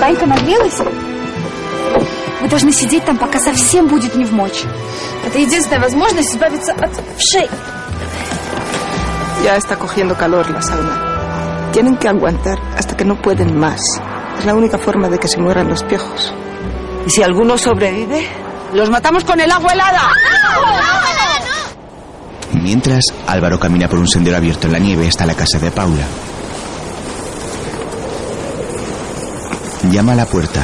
[0.00, 0.80] Банька нагрелась?
[2.40, 4.64] Вы должны сидеть там, пока совсем будет не в мочь.
[5.24, 7.48] Это единственная возможность избавиться от вшей.
[9.42, 11.70] Ya está cogiendo calor la sauna.
[11.72, 13.80] Tienen que aguantar hasta que no pueden más.
[14.38, 16.34] Es la única forma de que se mueran los piojos.
[17.06, 18.26] ¿Y si alguno sobrevive?
[18.73, 20.09] Los matamos con el agua helada.
[22.53, 26.05] Mientras, Álvaro camina por un sendero abierto en la nieve hasta la casa de Paula.
[29.91, 30.63] Llama a la puerta.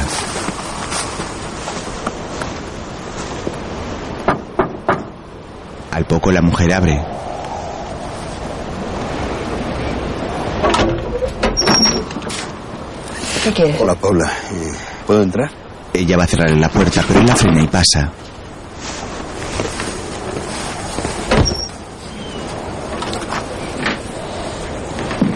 [5.90, 7.04] Al poco la mujer abre.
[13.42, 13.80] ¿Qué quieres?
[13.80, 14.30] Hola, Paula.
[15.06, 15.65] ¿Puedo entrar?
[15.98, 18.12] Ella va a cerrarle la puerta, pero él la frena y pasa.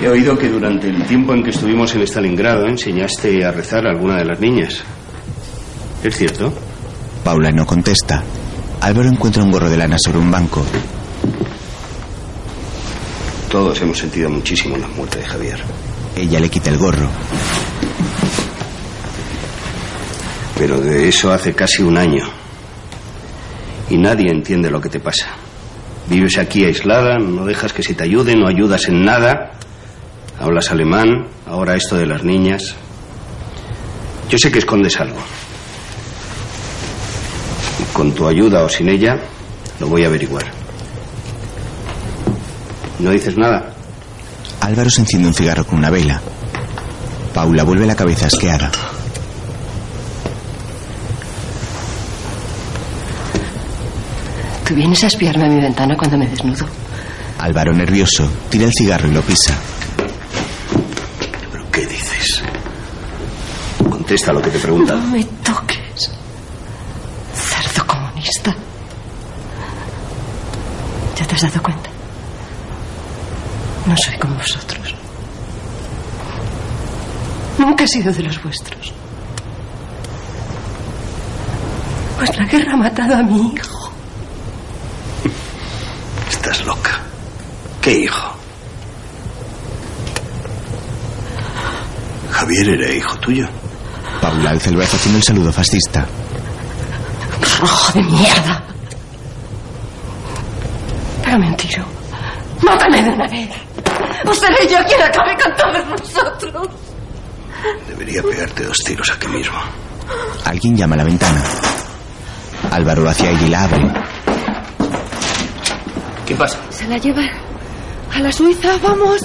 [0.02, 3.90] He oído que durante el tiempo en que estuvimos en Stalingrado enseñaste a rezar a
[3.90, 4.82] alguna de las niñas.
[6.04, 6.52] ¿Es cierto?
[7.24, 8.22] Paula no contesta.
[8.80, 10.64] Álvaro encuentra un gorro de lana sobre un banco.
[13.50, 15.60] Todos hemos sentido muchísimo la muerte de Javier.
[16.16, 17.08] Ella le quita el gorro.
[20.60, 22.22] Pero de eso hace casi un año.
[23.88, 25.28] Y nadie entiende lo que te pasa.
[26.06, 29.52] Vives aquí aislada, no dejas que se te ayude, no ayudas en nada.
[30.38, 32.74] Hablas alemán, ahora esto de las niñas.
[34.28, 35.16] Yo sé que escondes algo.
[37.80, 39.18] Y con tu ayuda o sin ella,
[39.80, 40.44] lo voy a averiguar.
[42.98, 43.72] ¿No dices nada?
[44.60, 46.20] Álvaro se enciende un cigarro con una vela.
[47.32, 48.70] Paula vuelve la cabeza asqueada.
[54.70, 56.64] Tú vienes a espiarme a mi ventana cuando me desnudo.
[57.40, 59.52] Álvaro, nervioso, tira el cigarro y lo pisa.
[61.50, 62.44] ¿Pero qué dices?
[63.78, 65.00] Contesta lo que te preguntan.
[65.00, 66.12] No me toques.
[67.34, 68.54] Cerdo comunista.
[71.18, 71.90] ¿Ya te has dado cuenta?
[73.86, 74.94] No soy como vosotros.
[77.58, 78.92] Nunca he sido de los vuestros.
[82.18, 83.80] Pues la guerra ha matado a mi hijo.
[86.40, 86.98] Estás loca.
[87.90, 88.36] ¿Qué hijo?
[92.30, 93.48] Javier era hijo tuyo.
[94.20, 96.06] Paula alza el brazo haciendo el saludo fascista.
[97.60, 98.62] ¡Rojo de mierda!
[101.24, 101.84] Pégame un tiro.
[102.62, 103.50] ¡Mátame de una vez!
[104.24, 106.68] ¡O seré yo quien acabe con todos vosotros!
[107.88, 109.58] Debería pegarte dos tiros aquí mismo.
[110.44, 111.42] Alguien llama a la ventana.
[112.70, 113.92] Álvaro va hacia ella y la abre.
[116.24, 116.56] ¿Qué pasa?
[116.70, 117.49] Se la lleva
[118.14, 119.22] ¡A la Suiza, vamos!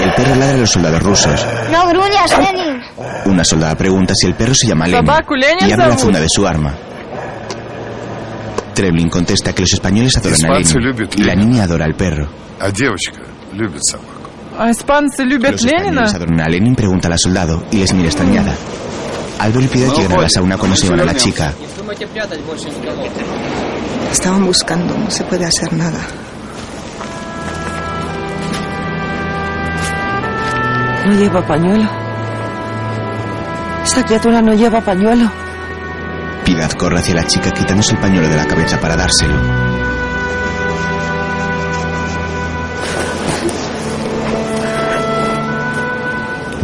[0.00, 1.46] El perro ladra a los soldados rusos.
[1.70, 2.80] ¡No gruñas, Lenin!
[3.26, 5.10] Una soldada pregunta si el perro se llama Lenin
[5.66, 6.74] y abre la funda de su arma.
[8.74, 12.28] Treblin contesta que los españoles adoran a Lenin y la niña adora al perro.
[13.52, 18.52] Los españoles adoran a Lenin, pregunta al soldado y les mira extrañada.
[19.38, 21.52] Aldo y Piedad llegan a la sauna cuando se llevan a la chica.
[24.10, 26.00] Estaban buscando, no se puede hacer nada.
[31.08, 31.88] No lleva pañuelo.
[33.82, 35.32] Esa criatura no lleva pañuelo.
[36.44, 39.34] Piedad corre hacia la chica quitándose el pañuelo de la cabeza para dárselo.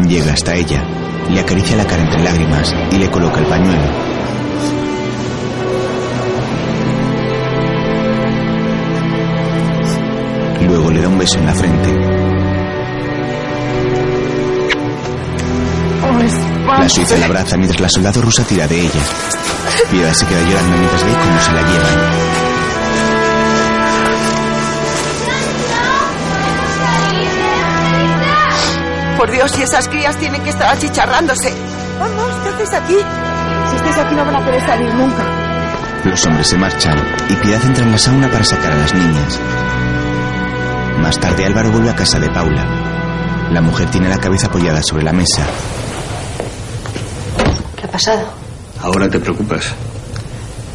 [0.07, 0.83] Llega hasta ella,
[1.31, 3.83] le acaricia la cara entre lágrimas y le coloca el pañuelo.
[10.67, 12.14] Luego le da un beso en la frente.
[16.19, 19.01] La suiza la abraza mientras la soldado rusa tira de ella.
[19.91, 22.35] Piedad se queda llorando mientras ve cómo se la llevan.
[29.17, 31.53] Por Dios, y esas crías tienen que estar achicharrándose.
[31.99, 32.97] Vamos, ¿qué haces aquí?
[33.69, 35.23] Si estáis aquí no van a poder salir nunca.
[36.05, 36.97] Los hombres se marchan
[37.29, 39.39] y Piedad entra en la sauna para sacar a las niñas.
[40.99, 42.65] Más tarde Álvaro vuelve a casa de Paula.
[43.51, 45.45] La mujer tiene la cabeza apoyada sobre la mesa.
[47.85, 48.25] ¿Qué ha pasado?
[48.81, 49.63] Ahora te preocupas.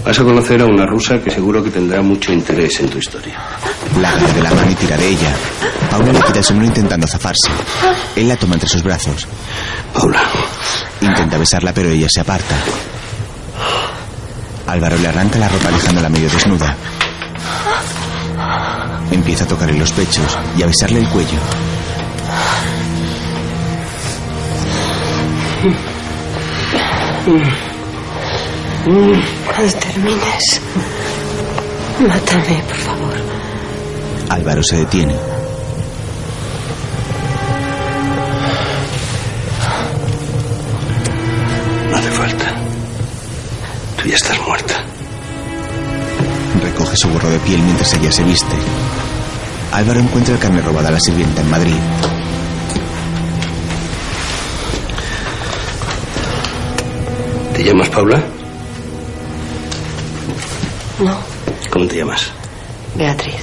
[0.04, 3.36] Vas a conocer a una rusa que seguro que tendrá mucho interés en tu historia.
[4.00, 5.34] La agarra de la mano y tira de ella.
[5.90, 7.50] Paula le quita el sombrero intentando zafarse.
[8.14, 9.26] Él la toma entre sus brazos.
[9.92, 10.22] Paula.
[11.00, 12.54] Intenta besarla, pero ella se aparta.
[14.68, 16.76] Álvaro le arranca la ropa dejándola medio desnuda.
[19.10, 21.40] Empieza a tocarle los pechos y a besarle el cuello.
[28.84, 30.60] Cuando termines,
[32.00, 33.14] mátame, por favor.
[34.30, 35.14] Álvaro se detiene.
[41.90, 42.54] No hace falta.
[43.98, 44.74] Tú ya estás muerta.
[46.62, 48.54] Recoge su gorro de piel mientras ella se viste.
[49.72, 51.76] Álvaro encuentra el carne robada a la sirvienta en Madrid.
[57.60, 58.24] ¿Te llamas Paula?
[60.98, 61.14] No,
[61.68, 62.32] ¿Cómo te llamas?
[62.94, 63.34] Beatriz.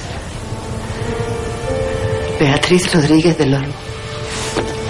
[2.40, 3.72] Beatriz Rodríguez del Olmo.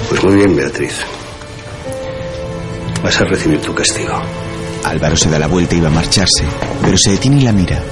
[0.09, 1.05] Pues muy bien, Beatriz.
[3.05, 4.14] Vas a recibir tu castigo.
[4.83, 6.45] Álvaro se da la vuelta y va a marcharse,
[6.81, 7.83] pero se detiene y la mira.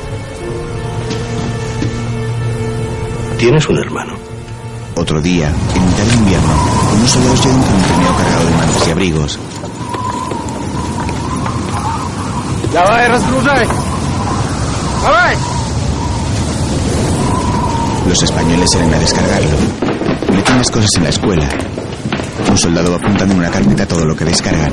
[3.36, 4.14] Tienes un hermano.
[4.94, 6.54] Otro día, en mitad de invierno,
[6.96, 9.38] unos soldados llegan con un trineo cargado de mantas y abrigos.
[12.75, 13.67] Давай, разгружай!
[15.03, 15.35] Давай!
[18.07, 19.57] Los españoles salen a descargarlo.
[20.33, 21.47] Meten las cosas en la escuela.
[22.49, 24.71] Un soldado va apuntando en una carpeta todo lo que descargan.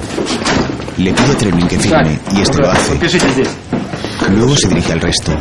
[0.96, 2.98] Le pide a Tremlin que firme y este lo hace.
[4.30, 5.32] Luego se dirige al resto.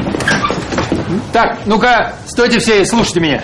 [1.33, 3.43] Так, ну-ка, стойте все и слушайте меня.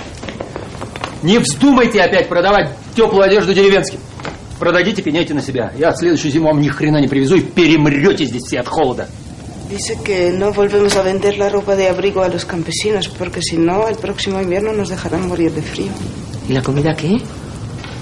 [1.24, 4.00] Не вздумайте опять продавать теплую одежду деревенским.
[4.59, 5.73] Продадите, пеняйте на себя.
[5.79, 9.09] Я в следующую зиму вам ни хрена не привезу и перемрете здесь все от холода.
[9.71, 13.59] Dice que no volvemos a vender la ropa de abrigo a los campesinos porque si
[13.59, 15.93] no, el próximo invierno nos dejarán morir de frío.
[16.49, 17.21] ¿Y la comida qué?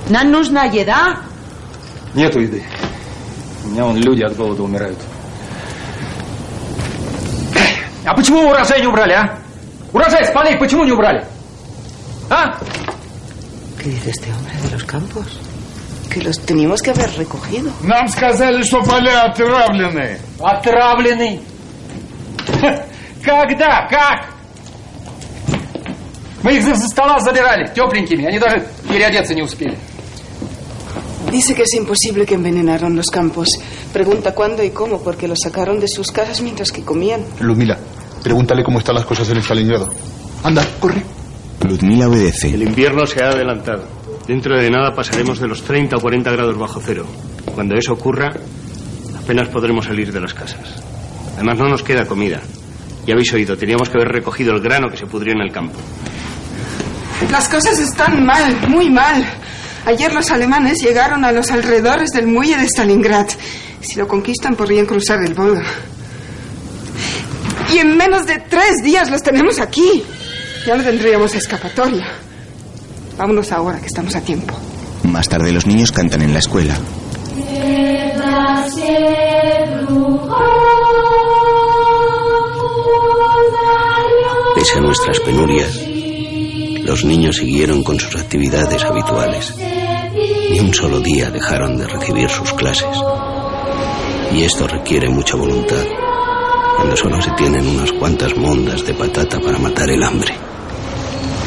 [0.09, 1.23] ¿Nan нужна еда?
[2.15, 2.63] Нету еды.
[3.65, 4.99] У меня вон люди от голода умирают.
[8.05, 9.39] А почему урожай не убрали, а?
[9.93, 11.25] Урожай с полей почему не убрали?
[12.31, 12.57] А?
[13.83, 15.27] ¿Qué dice este hombre de los campos?
[16.16, 17.72] Que los teníamos que haber recogido.
[17.84, 20.18] Нам сказали, что поля отравлены.
[20.40, 21.40] Отравленный?
[23.24, 23.88] Когда?
[23.90, 24.34] Как?
[26.44, 28.26] Мы их за стола забирали, тепленькими.
[28.26, 29.78] Они даже переодеться не успели.
[31.32, 33.48] Dice que es imposible que envenenaron los campos.
[33.94, 37.24] Pregunta cuándo y cómo, porque los sacaron de sus casas mientras que comían.
[37.40, 37.78] Lumila,
[38.24, 39.90] pregúntale cómo están las cosas en Stalingrado.
[40.44, 41.04] Anda, corre.
[41.62, 42.50] Ludmila obedece.
[42.54, 43.84] El invierno se ha adelantado.
[44.27, 47.07] Dentro de nada pasaremos de los 30 o 40 grados bajo cero.
[47.55, 48.33] Cuando eso ocurra,
[49.17, 50.83] apenas podremos salir de las casas.
[51.37, 52.41] Además, no nos queda comida.
[53.07, 55.79] Ya habéis oído, teníamos que haber recogido el grano que se pudrió en el campo.
[57.31, 59.25] Las cosas están mal, muy mal.
[59.85, 63.29] Ayer los alemanes llegaron a los alrededores del muelle de Stalingrad.
[63.81, 65.65] Si lo conquistan, podrían cruzar el Volga.
[67.73, 70.05] Y en menos de tres días los tenemos aquí.
[70.67, 72.26] Ya no tendríamos escapatoria.
[73.17, 74.55] Vámonos ahora, que estamos a tiempo.
[75.05, 76.75] Más tarde los niños cantan en la escuela.
[84.55, 85.81] Pese a nuestras penurias,
[86.83, 89.55] los niños siguieron con sus actividades habituales.
[90.51, 92.97] Ni un solo día dejaron de recibir sus clases.
[94.33, 95.85] Y esto requiere mucha voluntad,
[96.77, 100.35] cuando solo se tienen unas cuantas mondas de patata para matar el hambre.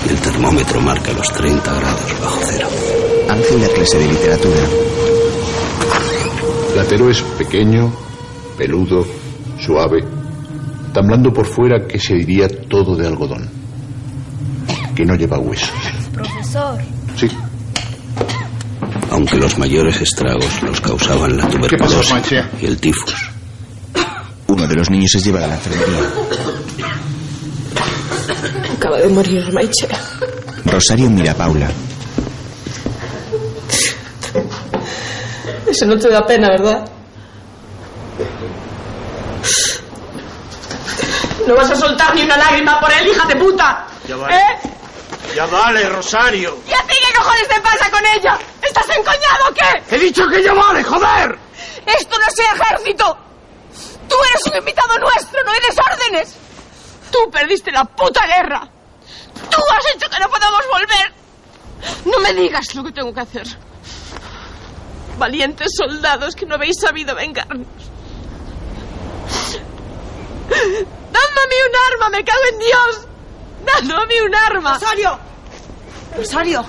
[0.10, 2.68] El termómetro marca los 30 grados bajo cero.
[3.30, 4.62] Ángel da clase de literatura.
[6.74, 7.94] Platero es pequeño,
[8.58, 9.06] peludo,
[9.60, 10.04] suave,
[10.94, 13.50] tan blando por fuera que se diría todo de algodón,
[14.96, 15.70] que no lleva huesos.
[16.14, 16.80] Profesor.
[17.16, 17.28] Sí,
[19.12, 22.14] Aunque los mayores estragos los causaban la tuberculosis
[22.62, 23.30] y el tifus.
[24.48, 26.69] Uno de los niños es llevado a la enfermería.
[29.00, 29.88] De morir Maiche.
[30.66, 31.70] Rosario mira a Paula.
[35.66, 36.86] Eso no te da pena, ¿verdad?
[41.48, 43.88] No vas a soltar ni una lágrima por él, hija de puta.
[44.06, 44.36] Ya vale.
[44.36, 44.60] ¿Eh?
[45.34, 46.58] Ya vale, Rosario.
[46.68, 48.38] ¿Y a ti qué cojones te pasa con ella?
[48.62, 49.96] ¿Estás encoñado o qué?
[49.96, 51.40] He dicho que ya vale, joder.
[51.86, 53.18] Esto no es ejército.
[54.10, 56.36] Tú eres un invitado nuestro, no eres órdenes.
[57.10, 58.70] Tú perdiste la puta guerra.
[59.50, 61.14] Tú has hecho que no podamos volver.
[62.06, 63.48] No me digas lo que tengo que hacer.
[65.18, 67.68] Valientes soldados que no habéis sabido vengarnos.
[70.50, 72.10] ¡Dadme a mí un arma!
[72.10, 73.08] ¡Me cago en Dios!
[73.66, 74.74] ¡Dadme a mí un arma!
[74.74, 75.20] ¡Rosario!
[76.16, 76.66] ¡Rosario!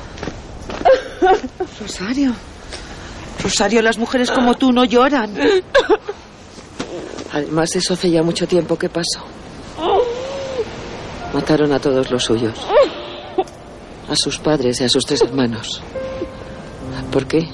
[1.80, 2.34] Rosario.
[3.42, 5.34] Rosario, las mujeres como tú no lloran.
[7.32, 9.24] Además, eso hace ya mucho tiempo que pasó.
[11.32, 12.58] Mataron a todos los suyos.
[14.08, 15.80] A sus padres y a sus tres hermanos.
[17.12, 17.48] ¿Por qué?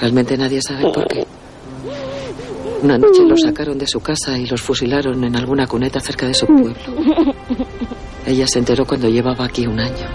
[0.00, 1.26] Realmente nadie sabe por qué.
[2.82, 6.34] Una noche los sacaron de su casa y los fusilaron en alguna cuneta cerca de
[6.34, 6.74] su pueblo.
[8.26, 10.06] Ella se enteró cuando llevaba aquí un año.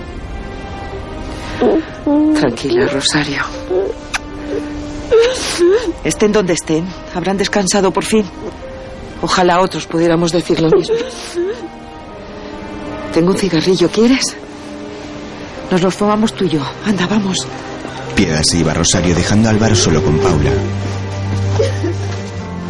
[2.35, 3.41] Tranquila, Rosario.
[6.03, 8.25] Estén donde estén, habrán descansado por fin.
[9.21, 10.95] Ojalá otros pudiéramos decir lo mismo.
[13.13, 14.35] Tengo un cigarrillo, ¿quieres?
[15.71, 16.61] Nos los fumamos tú y yo.
[16.85, 17.45] Anda, vamos.
[18.15, 20.51] Piedad se iba a Rosario dejando a Álvaro solo con Paula.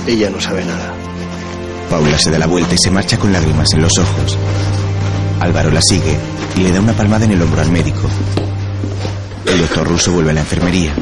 [0.08, 0.94] Ella no sabe nada.
[1.90, 4.38] Paula se da la vuelta y se marcha con lágrimas en los ojos.
[5.40, 6.18] Álvaro la sigue
[6.56, 8.02] y le da una palmada en el hombro al médico.
[9.46, 10.94] El doctor ruso vuelve a la enfermería.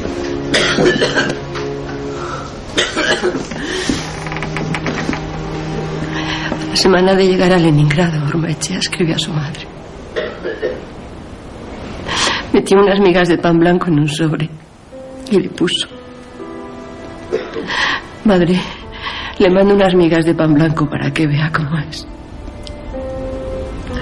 [6.77, 9.67] Semana de llegar a Leningrado, Ormaechea escribió a su madre.
[12.53, 14.49] Metió unas migas de pan blanco en un sobre
[15.31, 15.87] y le puso.
[18.23, 18.59] Madre,
[19.39, 22.07] le mando unas migas de pan blanco para que vea cómo es.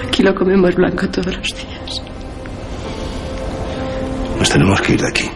[0.06, 2.02] Aquí lo comemos blanco todos los días.
[4.38, 5.30] Nos tenemos que ir de aquí.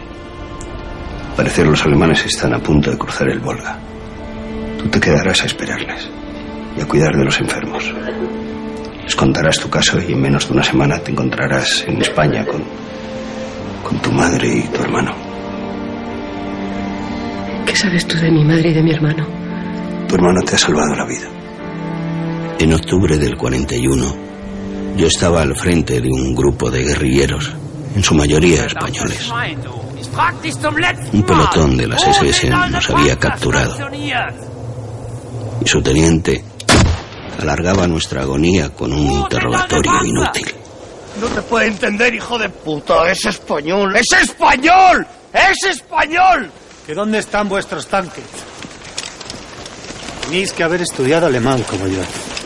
[1.35, 3.77] Parecer los alemanes están a punto de cruzar el Volga.
[4.77, 6.20] Tú te quedarás a esperarles
[6.77, 7.93] y a cuidar de los enfermos.
[9.03, 12.63] Les contarás tu caso y en menos de una semana te encontrarás en España con,
[13.83, 15.11] con tu madre y tu hermano.
[17.65, 19.25] ¿Qué sabes tú de mi madre y de mi hermano?
[20.07, 21.27] Tu hermano te ha salvado la vida.
[22.59, 24.15] En octubre del 41,
[24.97, 27.51] yo estaba al frente de un grupo de guerrilleros,
[27.95, 29.31] en su mayoría españoles.
[31.13, 33.77] Un pelotón de las SS nos había capturado.
[35.63, 36.43] Y su teniente
[37.39, 40.53] alargaba nuestra agonía con un interrogatorio inútil.
[41.19, 43.11] No te puede entender, hijo de puta.
[43.11, 43.95] Es español.
[43.95, 45.05] ¡Es español!
[45.33, 46.49] ¡Es español!
[46.85, 48.23] ¿Que dónde están vuestros tanques?
[50.23, 51.99] Tenéis que haber estudiado alemán como yo.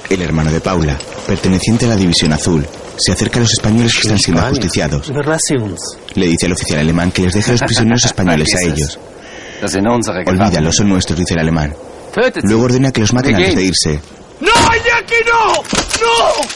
[0.10, 2.66] El hermano de Paula, perteneciente a la División Azul,
[2.98, 5.12] se acerca a los españoles que están siendo ajusticiados.
[6.16, 9.00] Le dice al oficial alemán que les deja a los prisioneros españoles a ellos.
[10.26, 11.74] Olvídalo, son nuestros, dice el alemán.
[12.44, 14.00] Luego ordena que los maten antes de irse.
[14.40, 15.54] ¡No, aquí no!
[15.56, 16.48] ¡No!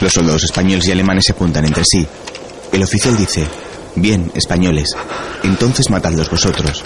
[0.00, 2.06] Los soldados españoles y alemanes se apuntan entre sí.
[2.72, 3.46] El oficial dice,
[3.96, 4.88] bien, españoles,
[5.42, 6.84] entonces matadlos vosotros.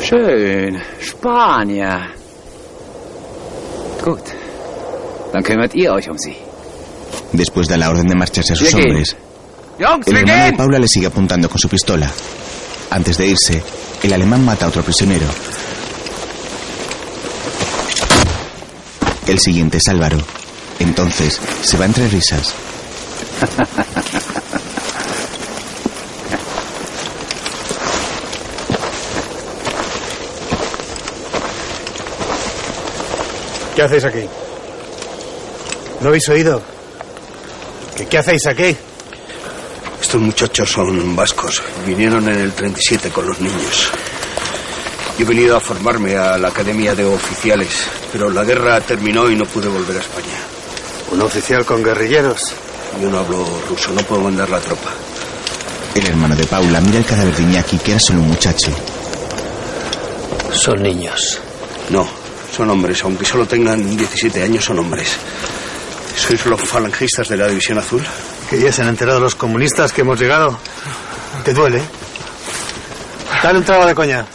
[0.00, 0.82] Schön.
[1.00, 2.10] Spanier.
[4.04, 4.20] Gut.
[5.32, 6.36] Dann kümmert ihr euch um sie.
[7.32, 9.16] Después da la orden de marcharse a sus hombres.
[9.78, 10.52] Jungs, El hermano de!
[10.52, 12.08] Paula le sigue apuntando con su pistola.
[12.90, 13.62] Antes de irse,
[14.02, 15.26] el alemán mata a otro prisionero.
[19.26, 20.18] El siguiente es Álvaro.
[20.78, 22.54] Entonces, se va entre risas.
[33.74, 34.24] ¿Qué hacéis aquí?
[36.00, 36.62] ¿No habéis oído?
[37.96, 38.76] ¿Qué, qué hacéis aquí?
[40.00, 41.62] Estos muchachos son vascos.
[41.86, 43.90] Vinieron en el 37 con los niños.
[45.18, 49.36] Yo he venido a formarme a la Academia de Oficiales, pero la guerra terminó y
[49.36, 50.38] no pude volver a España.
[51.12, 52.52] ¿Un oficial con guerrilleros?
[53.00, 54.90] Yo no hablo ruso, no puedo mandar la tropa.
[55.94, 58.72] El hermano de Paula mira el cadáver de Iñaki, que era solo un muchacho.
[60.52, 61.38] Son niños.
[61.90, 62.08] No,
[62.54, 63.02] son hombres.
[63.04, 65.16] Aunque solo tengan 17 años, son hombres.
[66.16, 68.02] ¿Sois los falangistas de la División Azul?
[68.50, 70.58] Que ya se han enterado los comunistas que hemos llegado.
[71.44, 71.80] ¿Te duele?
[73.42, 74.26] Dale un trago de coña.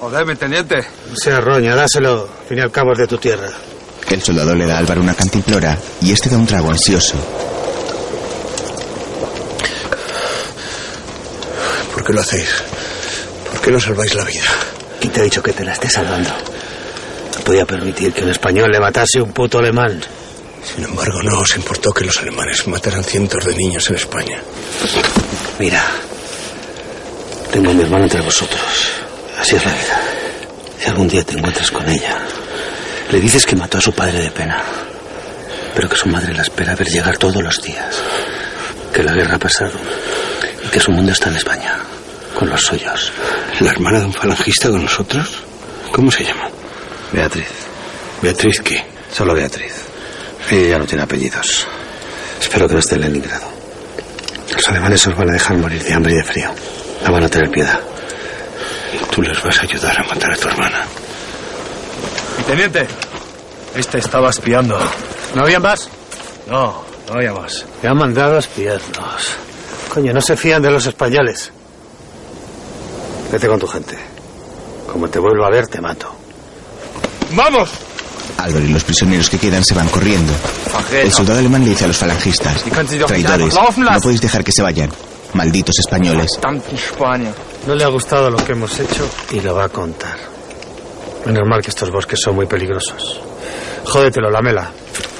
[0.00, 0.76] Joder, mi teniente.
[1.10, 2.28] No sea roña, dáselo.
[2.40, 3.48] Al fin y al cabo es de tu tierra.
[4.08, 7.14] El soldado le da a Álvaro una cantimplora y este da un trago ansioso.
[11.92, 12.48] ¿Por qué lo hacéis?
[13.50, 14.42] ¿Por qué no salváis la vida?
[15.00, 16.30] ¿Quién te ha dicho que te la esté salvando?
[16.30, 20.00] No podía permitir que un español le matase a un puto alemán.
[20.64, 24.40] Sin embargo, no os importó que los alemanes mataran cientos de niños en España.
[25.58, 25.84] Mira,
[27.52, 28.60] tengo a mi hermano entre vosotros.
[29.40, 30.00] Así es la vida.
[30.78, 32.18] Si algún día te encuentras con ella,
[33.10, 34.62] le dices que mató a su padre de pena,
[35.74, 37.96] pero que su madre la espera ver llegar todos los días,
[38.92, 39.72] que la guerra ha pasado
[40.64, 41.78] y que su mundo está en España,
[42.38, 43.12] con los suyos.
[43.60, 45.42] ¿La hermana de un falangista con nosotros?
[45.90, 46.48] ¿Cómo se llama?
[47.12, 47.48] Beatriz.
[48.20, 48.84] ¿Beatriz qué?
[49.10, 49.72] Solo Beatriz.
[50.50, 51.66] Ella ya no tiene apellidos.
[52.40, 53.50] Espero que no esté en Leningrado.
[54.54, 56.50] Los alemanes os van a dejar morir de hambre y de frío.
[57.04, 57.80] No van a tener piedad.
[59.14, 60.84] Tú les vas a ayudar a matar a tu hermana.
[62.38, 62.86] Mi teniente,
[63.74, 64.78] este estaba espiando.
[65.34, 65.88] ¿No había más?
[66.48, 67.64] No, no había más.
[67.82, 69.36] Me han mandado a espiarnos.
[69.92, 71.52] Coño, no se fían de los españoles.
[73.32, 73.96] Vete con tu gente.
[74.90, 76.12] Como te vuelvo a ver, te mato.
[77.32, 77.70] ¡Vamos!
[78.38, 80.32] Álvaro y los prisioneros que quedan se van corriendo.
[80.92, 82.64] El soldado alemán le dice a los falangistas:
[83.06, 84.90] Traidores, no podéis dejar que se vayan.
[85.34, 86.30] Malditos españoles.
[87.66, 90.18] No le ha gustado lo que hemos hecho y lo va a contar.
[91.26, 93.20] Menos mal que estos bosques son muy peligrosos.
[93.84, 94.70] Jódetelo, la mela.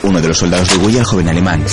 [0.02, 1.64] Uno de los soldados degüella al joven alemán.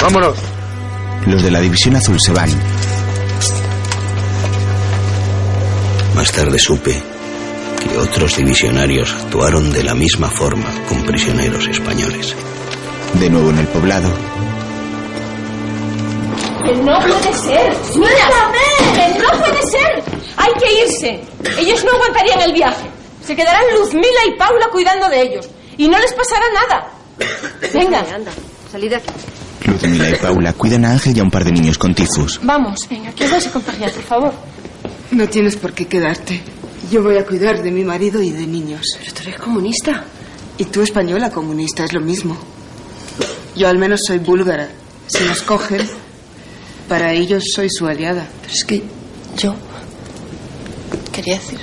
[0.00, 0.36] Vámonos.
[1.26, 2.50] Los de la División Azul se van.
[6.16, 7.00] Más tarde supe
[7.80, 12.34] que otros divisionarios actuaron de la misma forma con prisioneros españoles.
[13.14, 14.10] De nuevo en el poblado,
[16.64, 17.72] Que no puede ser.
[17.96, 18.52] Mira,
[18.94, 20.04] que no puede ser.
[20.36, 21.20] Hay que irse.
[21.58, 22.88] Ellos no aguantarían el viaje.
[23.24, 25.48] Se quedarán Luzmila y Paula cuidando de ellos.
[25.76, 26.90] Y no les pasará nada.
[27.72, 28.00] Venga.
[28.14, 28.30] Anda,
[28.70, 29.10] salid de aquí.
[29.66, 32.40] Ludmila y Paula cuidan a Ángel y a un par de niños con tifus.
[32.42, 34.32] Vamos, venga, que os vais a contagiar, por favor.
[35.12, 36.40] No tienes por qué quedarte.
[36.90, 38.82] Yo voy a cuidar de mi marido y de niños.
[38.98, 40.04] Pero tú eres comunista.
[40.58, 42.36] Y tú española comunista, es lo mismo.
[43.56, 44.68] Yo al menos soy búlgara.
[45.06, 45.88] Si nos cogen,
[46.88, 48.26] para ellos soy su aliada.
[48.40, 48.82] Pero es que
[49.36, 49.54] yo
[51.12, 51.60] quería decir.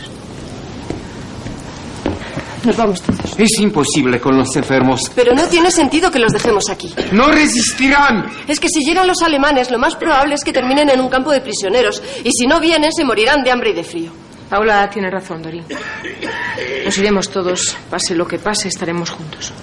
[2.63, 3.39] Nos vamos todos.
[3.39, 5.09] Es imposible con los enfermos.
[5.15, 6.93] Pero no tiene sentido que los dejemos aquí.
[7.13, 8.25] ¡No resistirán!
[8.47, 11.31] Es que si llegan los alemanes, lo más probable es que terminen en un campo
[11.31, 12.03] de prisioneros.
[12.23, 14.11] Y si no vienen, se morirán de hambre y de frío.
[14.49, 15.63] Paula tiene razón, Dorín.
[16.83, 17.77] Nos iremos todos.
[17.89, 19.53] Pase lo que pase, estaremos juntos.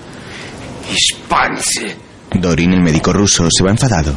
[0.91, 1.97] ¡Hispanse!
[2.33, 4.13] Dorin, el médico ruso, se va enfadado.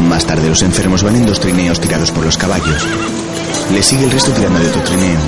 [0.00, 2.86] Más tarde los enfermos van en dos trineos tirados por los caballos.
[3.72, 5.18] Le sigue el resto tirando de otro trineo.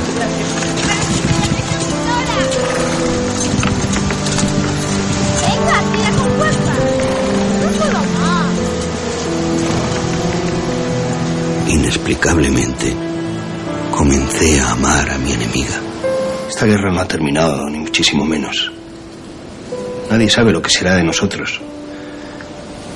[11.68, 12.94] Inexplicablemente,
[13.90, 15.80] comencé a amar a mi enemiga.
[16.48, 18.72] Esta guerra no ha terminado, ni muchísimo menos.
[20.10, 21.60] Nadie sabe lo que será de nosotros.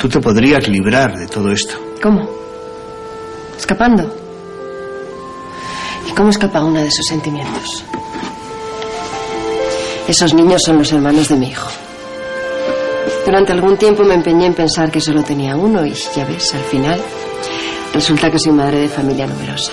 [0.01, 1.75] Tú te podrías librar de todo esto.
[2.03, 2.27] ¿Cómo?
[3.59, 4.11] ¿Escapando?
[6.09, 7.85] ¿Y cómo escapa una de esos sentimientos?
[10.09, 11.69] Esos niños son los hermanos de mi hijo.
[13.27, 16.65] Durante algún tiempo me empeñé en pensar que solo tenía uno y ya ves, al
[16.65, 16.99] final
[17.93, 19.73] resulta que soy madre de familia numerosa.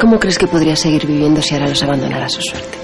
[0.00, 2.78] ¿Cómo crees que podría seguir viviendo si ahora los abandonara a su suerte?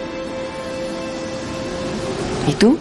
[2.48, 2.78] ¿Y tú?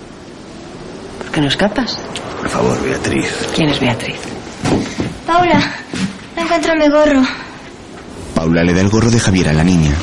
[1.33, 1.97] ¿Por qué no escapas?
[2.41, 3.25] Por favor, Beatriz.
[3.55, 4.17] ¿Quién es Beatriz?
[5.25, 5.59] Paula,
[6.35, 7.23] no encuentro mi gorro.
[8.35, 9.95] Paula le da el gorro de Javier a la niña.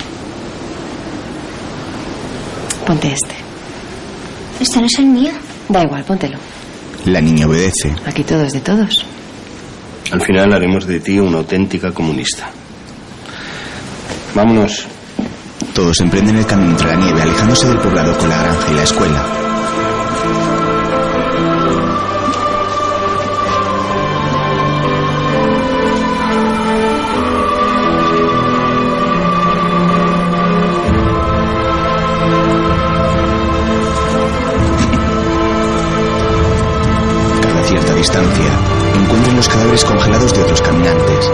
[2.85, 3.37] Ponte este.
[4.59, 5.31] Este no es el mío.
[5.69, 6.37] Da igual, póntelo.
[7.05, 7.95] La niña obedece.
[8.07, 9.05] Aquí todo es de todos.
[10.11, 12.51] Al final haremos de ti una auténtica comunista.
[14.35, 14.85] Vámonos.
[15.73, 18.83] Todos emprenden el camino entre la nieve, alejándose del poblado con la granja y la
[18.83, 19.50] escuela.
[38.01, 38.51] Distancia,
[38.95, 41.31] encuentran los cadáveres congelados de otros caminantes.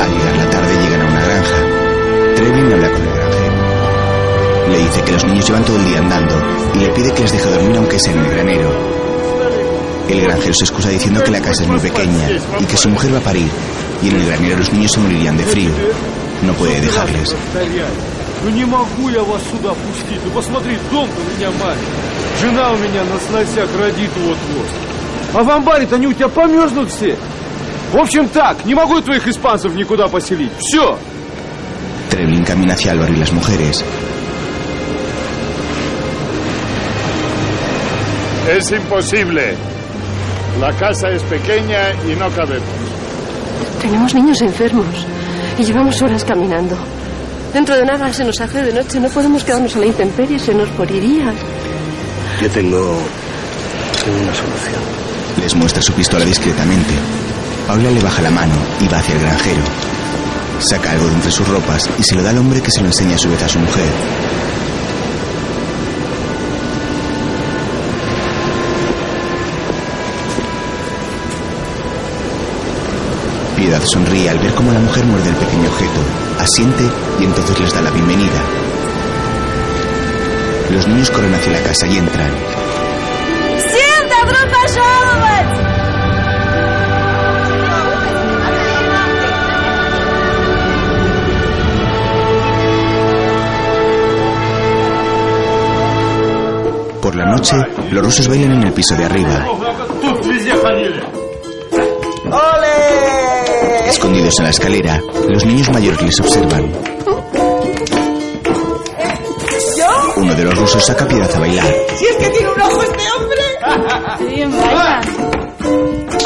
[0.00, 2.36] Al llegar la tarde llegan a una granja.
[2.36, 4.70] Trevin habla con el granjero.
[4.70, 6.42] Le dice que los niños llevan todo el día andando
[6.74, 8.33] y le pide que les deje dormir aunque sea en el.
[10.09, 12.29] El granjero se excusa diciendo que la casa es muy pequeña
[12.59, 13.49] y que su mujer va a parir
[14.01, 15.71] y en el granero los niños se morirían de frío.
[16.41, 17.35] No puede dejarles.
[18.41, 20.21] Ну не могу я вас сюда пустить.
[20.23, 21.85] Ну посмотри, дом у меня маленький.
[22.41, 24.67] Жена у меня на сносях родит вот-вот.
[25.33, 27.17] А в амбаре-то они у тебя померзнут все.
[27.91, 30.51] В общем так, не могу я твоих испанцев никуда поселить.
[30.59, 30.97] Все.
[32.09, 33.83] Trevlin camina hacia Álvaro y las mujeres.
[38.47, 39.55] Es imposible.
[40.64, 42.66] La casa es pequeña y no cabemos.
[43.82, 44.86] Tenemos niños enfermos
[45.58, 46.74] y llevamos horas caminando.
[47.52, 50.54] Dentro de nada se nos hace de noche, no podemos quedarnos a la intemperie, se
[50.54, 51.34] nos moriría.
[52.40, 52.98] Yo tengo,
[54.02, 54.80] tengo una solución.
[55.42, 56.94] Les muestra su pistola discretamente.
[57.66, 59.62] Paula le baja la mano y va hacia el granjero.
[60.60, 62.86] Saca algo de entre sus ropas y se lo da al hombre que se lo
[62.86, 63.90] enseña a su vez a su mujer.
[73.74, 76.00] ciudad sonríe al ver cómo la mujer muerde el pequeño objeto,
[76.38, 76.84] asiente
[77.18, 78.40] y entonces les da la bienvenida.
[80.70, 82.30] Los niños corren hacia la casa y entran.
[97.02, 97.56] Por la noche,
[97.90, 99.46] los rusos bailan en el piso de arriba.
[103.94, 106.68] Escondidos en la escalera, los niños mayores les observan.
[110.16, 111.72] Uno de los rusos saca piedras a bailar.
[111.94, 114.18] ¡Si es que tiene un ojo este hombre!
[114.18, 115.00] ¡Qué bien baila!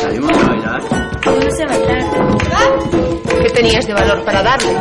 [0.01, 0.83] ¿Sabemos a bailar?
[1.27, 2.05] No sé bailar.
[3.43, 4.75] ¿Qué tenías de valor para darle?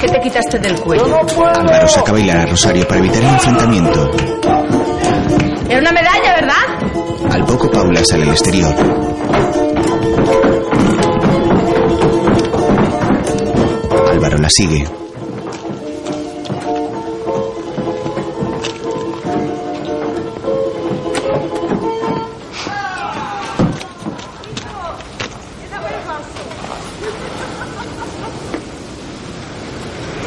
[0.00, 1.20] ¿Qué te quitaste del cuello?
[1.44, 4.10] Álvaro saca bailar a Rosario para evitar el enfrentamiento.
[5.68, 7.32] Era una medalla, ¿verdad?
[7.32, 8.74] Al poco Paula sale al exterior.
[14.50, 14.84] Sigue.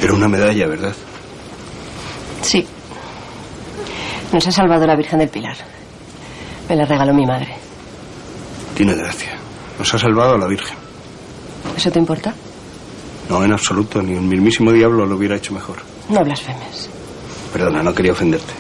[0.02, 0.94] Era una medalla, ¿verdad?
[2.42, 2.66] Sí.
[4.32, 5.56] Nos ha salvado la Virgen del Pilar.
[6.68, 7.56] Me la regaló mi madre.
[8.76, 9.38] Tiene gracia.
[9.78, 10.78] Nos ha salvado a la Virgen.
[11.78, 12.34] ¿Eso te importa?
[13.34, 14.00] No, en absoluto.
[14.04, 15.78] Ni el mismísimo diablo lo hubiera hecho mejor.
[16.08, 16.88] No blasfemes.
[17.52, 18.54] Perdona, no quería ofenderte.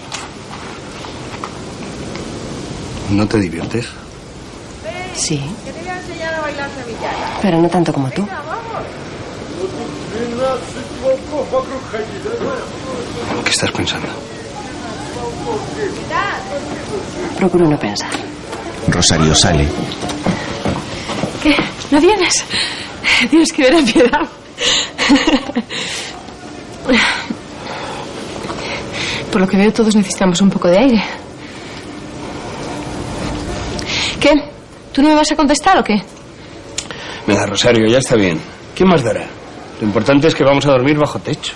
[3.11, 3.87] ¿No te diviertes?
[5.15, 5.39] Sí.
[7.39, 8.27] Pero no tanto como tú.
[13.43, 14.07] ¿Qué estás pensando?
[17.37, 18.09] Procuro no pensar.
[18.87, 19.67] Rosario sale.
[21.43, 21.55] ¿Qué?
[21.91, 22.43] ¿No vienes?
[23.29, 24.42] Tienes que ver a piedad.
[29.31, 31.03] Por lo que veo, todos necesitamos un poco de aire.
[34.19, 34.31] ¿Qué?
[34.91, 36.01] ¿Tú no me vas a contestar o qué?
[37.25, 38.39] Venga, Rosario, ya está bien.
[38.75, 39.25] ¿Qué más dará?
[39.81, 41.53] Lo importante es que vamos a dormir bajo techo.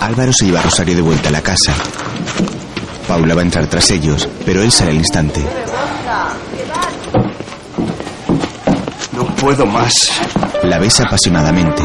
[0.00, 1.74] Álvaro se lleva a Rosario de vuelta a la casa.
[3.08, 5.42] Paula va a entrar tras ellos, pero él sale al instante.
[9.12, 10.12] No puedo más.
[10.62, 11.82] La besa apasionadamente.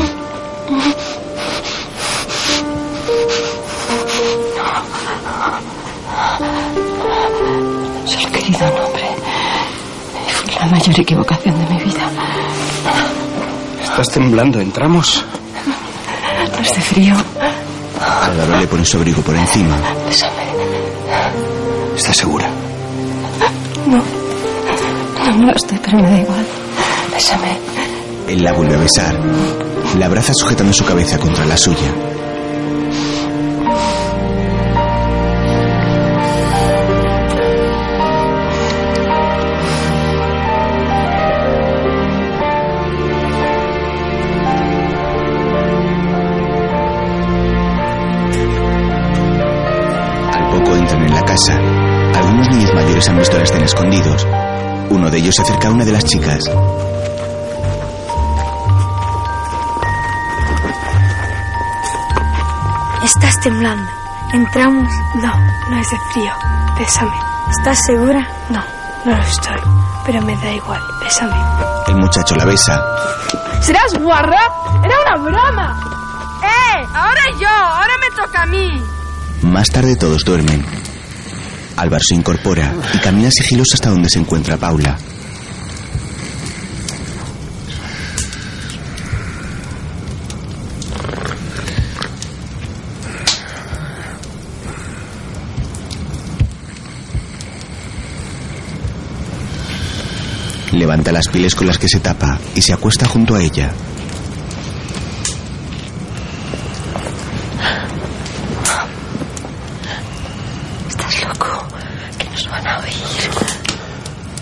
[8.07, 9.03] He querido un hombre.
[10.45, 12.09] Fue la mayor equivocación de mi vida.
[13.83, 14.61] Estás temblando.
[14.61, 15.25] ¿Entramos?
[16.37, 17.15] No es de frío.
[17.99, 19.75] Álvaro le pone su abrigo por encima.
[20.05, 20.43] Bésame.
[21.97, 22.49] ¿Estás segura?
[23.87, 23.97] No.
[23.97, 26.45] No, no lo estoy, pero me da igual.
[27.11, 27.57] Bésame.
[28.29, 29.19] Él la vuelve a besar.
[29.97, 31.93] La abraza sujetando su cabeza contra la suya.
[50.33, 51.57] Al poco entran en la casa.
[52.15, 54.27] Algunos niños mayores han visto la escena escondidos.
[54.89, 56.43] Uno de ellos se acerca a una de las chicas.
[63.03, 63.89] Estás temblando.
[64.33, 64.87] ¿Entramos?
[65.15, 65.33] No,
[65.69, 66.31] no es de frío.
[66.79, 67.11] Bésame.
[67.57, 68.27] ¿Estás segura?
[68.49, 68.63] No,
[69.05, 69.59] no lo estoy.
[70.05, 70.81] Pero me da igual.
[71.03, 71.35] Bésame.
[71.87, 72.81] El muchacho la besa.
[73.61, 74.39] ¿Serás guarra?
[74.83, 75.79] Era una broma.
[76.43, 76.87] ¡Eh!
[76.93, 78.83] Ahora yo, ahora me toca a mí.
[79.41, 80.65] Más tarde todos duermen.
[81.77, 84.97] Álvaro se incorpora y camina sigiloso hasta donde se encuentra Paula.
[100.91, 103.71] Levanta las pieles con las que se tapa y se acuesta junto a ella.
[110.89, 111.65] Estás loco.
[112.17, 112.93] Que nos van a oír.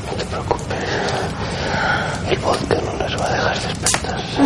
[0.08, 0.90] No te preocupes.
[2.32, 4.42] El vodka no les va a dejar despertarse.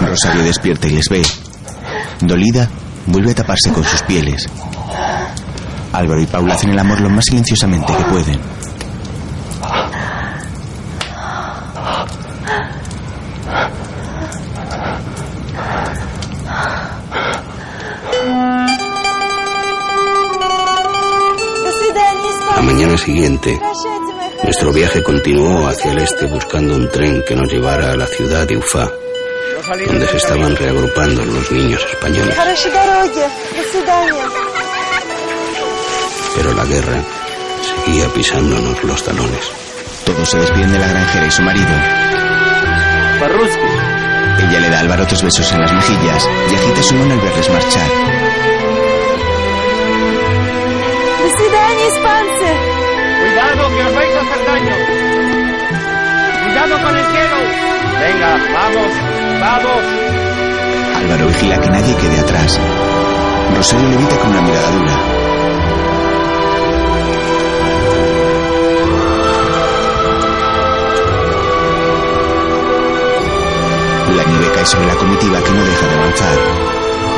[0.00, 1.22] Rosario despierta y les ve.
[2.22, 2.70] Dolida,
[3.04, 4.48] vuelve a taparse con sus pieles.
[5.96, 8.38] Álvaro y Paula hacen el amor lo más silenciosamente que pueden.
[22.54, 23.58] La mañana siguiente,
[24.44, 28.46] nuestro viaje continuó hacia el este buscando un tren que nos llevara a la ciudad
[28.46, 28.90] de Ufá,
[29.86, 32.36] donde se estaban reagrupando los niños españoles
[36.36, 37.02] pero la guerra
[37.62, 39.50] seguía pisándonos los talones.
[40.04, 41.72] Todo se despiden de la granjera y su marido.
[43.20, 43.66] Barrusco.
[44.38, 47.20] Ella le da a Álvaro otros besos en las mejillas y agita su mano al
[47.20, 47.88] verles marchar.
[53.36, 54.76] ¡Cuidado que os vais a hacer daño!
[56.44, 57.36] ¡Cuidado con el cielo!
[58.00, 58.92] ¡Venga, vamos!
[59.40, 59.82] ¡Vamos!
[60.96, 62.60] Álvaro vigila que nadie quede atrás.
[63.56, 65.15] Rosario le evita con una mirada dura.
[74.16, 76.38] La nieve cae sobre la comitiva que no deja de avanzar.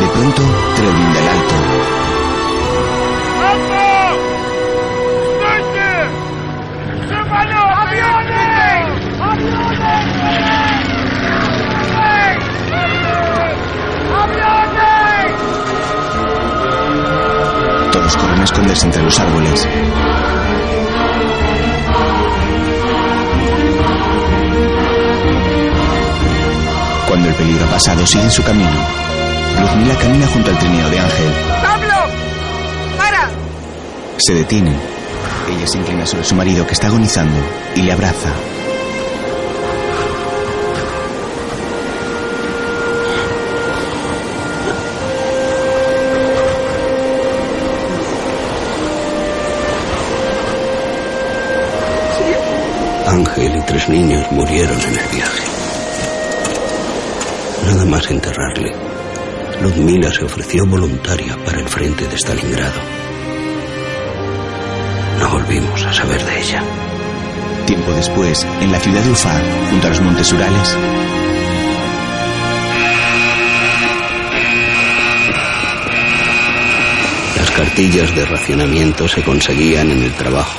[0.01, 0.43] De pronto,
[0.75, 1.55] Treblin del alto.
[17.93, 19.69] Todos corren a esconderse entre los árboles.
[27.09, 28.69] Cuando el peligro ha pasado, siguen su camino.
[29.59, 31.33] Luzmila camina junto al trineo de Ángel.
[31.63, 31.95] ¡Pablo!
[32.99, 33.31] ¡Para!
[34.19, 34.73] Se detiene.
[35.49, 37.41] Ella se inclina sobre su marido que está agonizando
[37.75, 38.29] y le abraza.
[53.07, 55.48] Ángel y tres niños murieron en el viaje.
[57.69, 58.73] Nada más enterrarle,
[59.61, 62.81] Ludmila se ofreció voluntaria para el frente de Stalingrado.
[65.21, 66.63] No volvimos a saber de ella.
[67.67, 69.39] Tiempo después, en la ciudad de Ufá,
[69.69, 70.77] junto a los montes Urales,
[77.37, 80.59] Las cartillas de racionamiento se conseguían en el trabajo.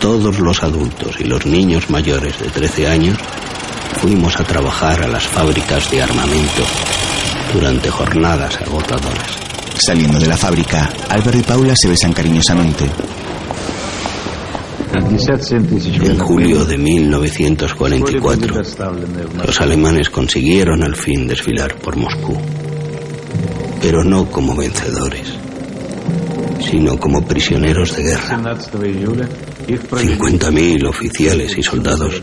[0.00, 3.18] Todos los adultos y los niños mayores de 13 años
[4.00, 6.62] fuimos a trabajar a las fábricas de armamento
[7.52, 9.38] durante jornadas agotadoras.
[9.84, 12.84] saliendo de la fábrica, Álvaro y Paula se besan cariñosamente.
[16.04, 18.62] En julio de 1944,
[19.44, 22.36] los alemanes consiguieron al fin desfilar por Moscú,
[23.80, 25.34] pero no como vencedores,
[26.60, 28.36] sino como prisioneros de guerra.
[29.68, 32.22] 50.000 oficiales y soldados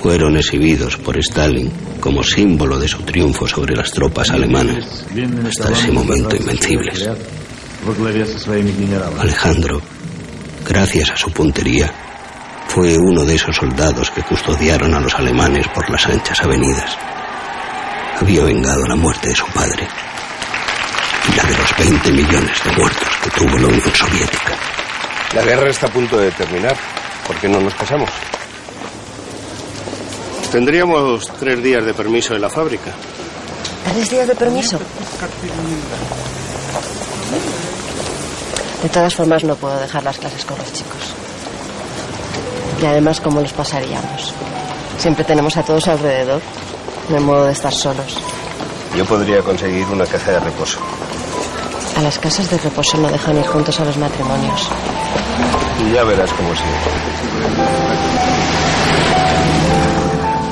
[0.00, 5.04] fueron exhibidos por Stalin como símbolo de su triunfo sobre las tropas alemanas,
[5.46, 7.08] hasta ese momento invencibles.
[9.18, 9.80] Alejandro,
[10.64, 11.92] gracias a su puntería,
[12.68, 16.96] fue uno de esos soldados que custodiaron a los alemanes por las anchas avenidas.
[18.20, 19.88] Había vengado la muerte de su padre
[21.28, 24.71] y la de los 20 millones de muertos que tuvo la Unión Soviética.
[25.34, 26.76] La guerra está a punto de terminar.
[27.26, 28.10] ¿Por qué no nos casamos?
[30.50, 32.92] Tendríamos tres días de permiso en la fábrica.
[33.90, 34.78] ¿Tres días de permiso?
[38.82, 41.14] De todas formas, no puedo dejar las clases con los chicos.
[42.82, 44.34] Y además, ¿cómo los pasaríamos?
[44.98, 46.42] Siempre tenemos a todos alrededor,
[47.08, 48.18] de modo de estar solos.
[48.94, 50.78] Yo podría conseguir una casa de reposo.
[51.96, 54.68] A las casas de reposo no dejan ir juntos a los matrimonios.
[55.84, 56.62] Y ya verás cómo sí.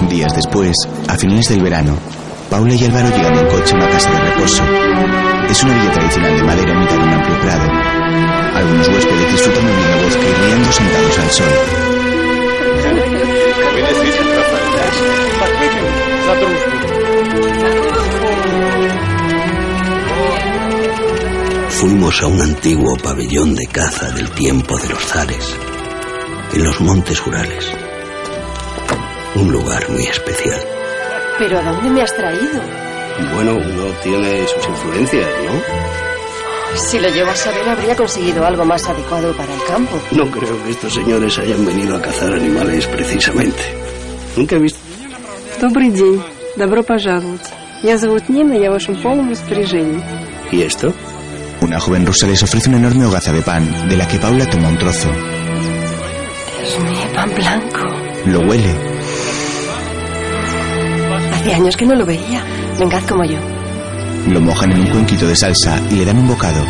[0.08, 0.74] Días después,
[1.08, 1.96] a finales del verano,
[2.50, 4.64] Paula y Álvaro llegan en coche a una casa de reposo.
[5.48, 7.70] Es una villa tradicional de madera en mitad de un amplio prado.
[8.56, 11.46] Algunos huéspedes disfrutan de un bosque y riendo sentados al sol.
[21.79, 25.55] Fuimos a un antiguo pabellón de caza del tiempo de los zares,
[26.53, 27.71] en los montes Urales.
[29.35, 30.59] Un lugar muy especial.
[31.37, 32.61] ¿Pero a dónde me has traído?
[33.33, 35.95] Bueno, uno tiene sus influencias, ¿no?
[36.77, 39.99] Si lo llevo a saber, habría conseguido algo más adecuado para el campo.
[40.11, 43.61] No creo que estos señores hayan venido a cazar animales precisamente.
[44.35, 44.79] Nunca he visto.
[45.61, 46.21] Добрый день.
[46.57, 47.41] Добро пожаловать.
[47.81, 50.01] Меня зовут Нина, я в вашем полном распоряжении.
[50.51, 50.93] ¿Y esto?
[51.62, 54.68] Una joven rusa les ofrece una enorme hogaza de pan, de la que Paula toma
[54.68, 55.10] un trozo.
[56.62, 57.78] Es mi pan blanco.
[58.26, 58.74] Lo huele.
[61.34, 62.42] Hace años que no lo veía.
[62.78, 63.38] Vengad como yo.
[64.28, 66.64] Lo mojan en un cuenquito de salsa y le dan un bocado.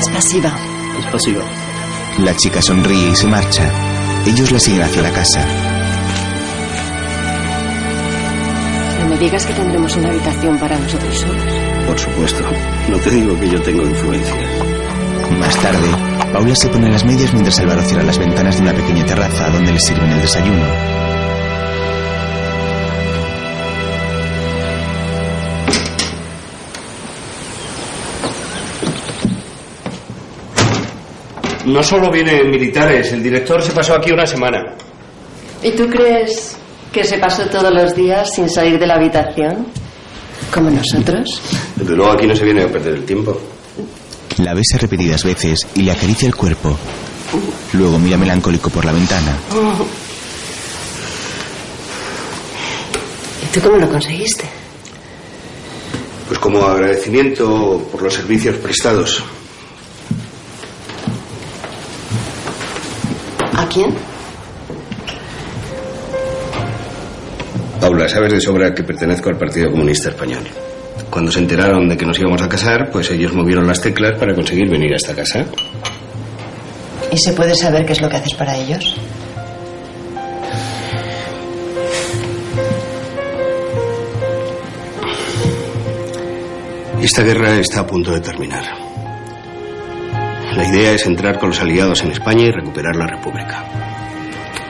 [0.00, 0.52] Es pasiva.
[0.98, 1.42] Es pasiva.
[2.18, 3.70] La chica sonríe y se marcha.
[4.26, 5.73] Ellos la siguen hacia la casa.
[9.14, 11.44] Me digas que tendremos una habitación para nosotros solos.
[11.86, 12.44] Por supuesto.
[12.88, 14.34] No te digo que yo tengo influencia.
[15.38, 15.88] Más tarde,
[16.32, 19.72] Paula se pone las medias mientras Álvaro cierra las ventanas de una pequeña terraza donde
[19.72, 20.64] les sirven el desayuno.
[31.66, 34.74] No solo vienen militares, el director se pasó aquí una semana.
[35.62, 36.58] ¿Y tú crees
[36.94, 39.66] que se pasó todos los días sin salir de la habitación?
[40.52, 41.42] Como nosotros.
[41.74, 43.36] Desde luego aquí no se viene a perder el tiempo.
[44.38, 46.78] La besa repetidas veces y le acaricia el cuerpo.
[47.72, 49.36] Luego mira melancólico por la ventana.
[53.42, 54.44] ¿Y tú cómo lo conseguiste?
[56.28, 59.24] Pues como agradecimiento por los servicios prestados.
[63.52, 63.92] ¿A quién?
[67.94, 70.42] Paula, sabes de sobra que pertenezco al Partido Comunista Español.
[71.10, 74.34] Cuando se enteraron de que nos íbamos a casar, pues ellos movieron las teclas para
[74.34, 75.44] conseguir venir a esta casa.
[77.12, 78.96] ¿Y se puede saber qué es lo que haces para ellos?
[87.00, 88.64] Esta guerra está a punto de terminar.
[90.56, 93.64] La idea es entrar con los aliados en España y recuperar la República.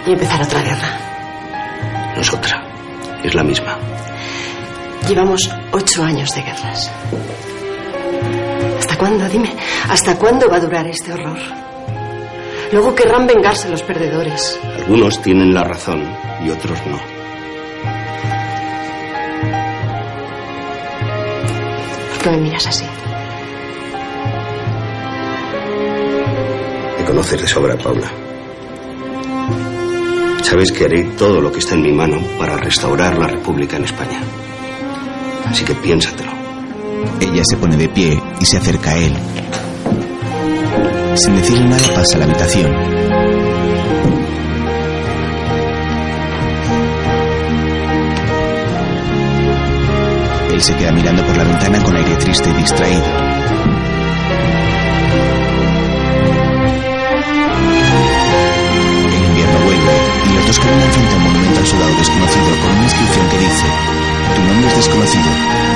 [0.06, 0.98] Y empezar otra guerra.
[2.16, 2.22] No
[3.24, 3.78] es la misma.
[5.09, 6.90] Llevamos ocho años de guerras.
[8.78, 9.28] ¿Hasta cuándo?
[9.28, 9.55] Dime,
[9.88, 11.38] ¿hasta cuándo va a durar este horror?
[12.72, 14.59] Luego querrán vengarse los perdedores.
[14.78, 16.02] Algunos tienen la razón
[16.44, 16.98] y otros no.
[22.10, 22.84] ¿Por qué me miras así?
[26.98, 28.10] Me conoces de sobra, Paula.
[30.44, 33.84] Sabes que haré todo lo que está en mi mano para restaurar la República en
[33.84, 34.20] España.
[35.46, 36.32] Así que piénsatelo.
[37.18, 39.14] Ella se pone de pie y se acerca a él.
[41.14, 42.72] Sin decirle nada pasa a la habitación.
[50.52, 53.23] Él se queda mirando por la ventana con aire triste y distraído.
[60.46, 63.66] Dos caminan frente a un monumento al soldado desconocido con una inscripción que dice
[64.34, 65.30] Tu nombre es desconocido,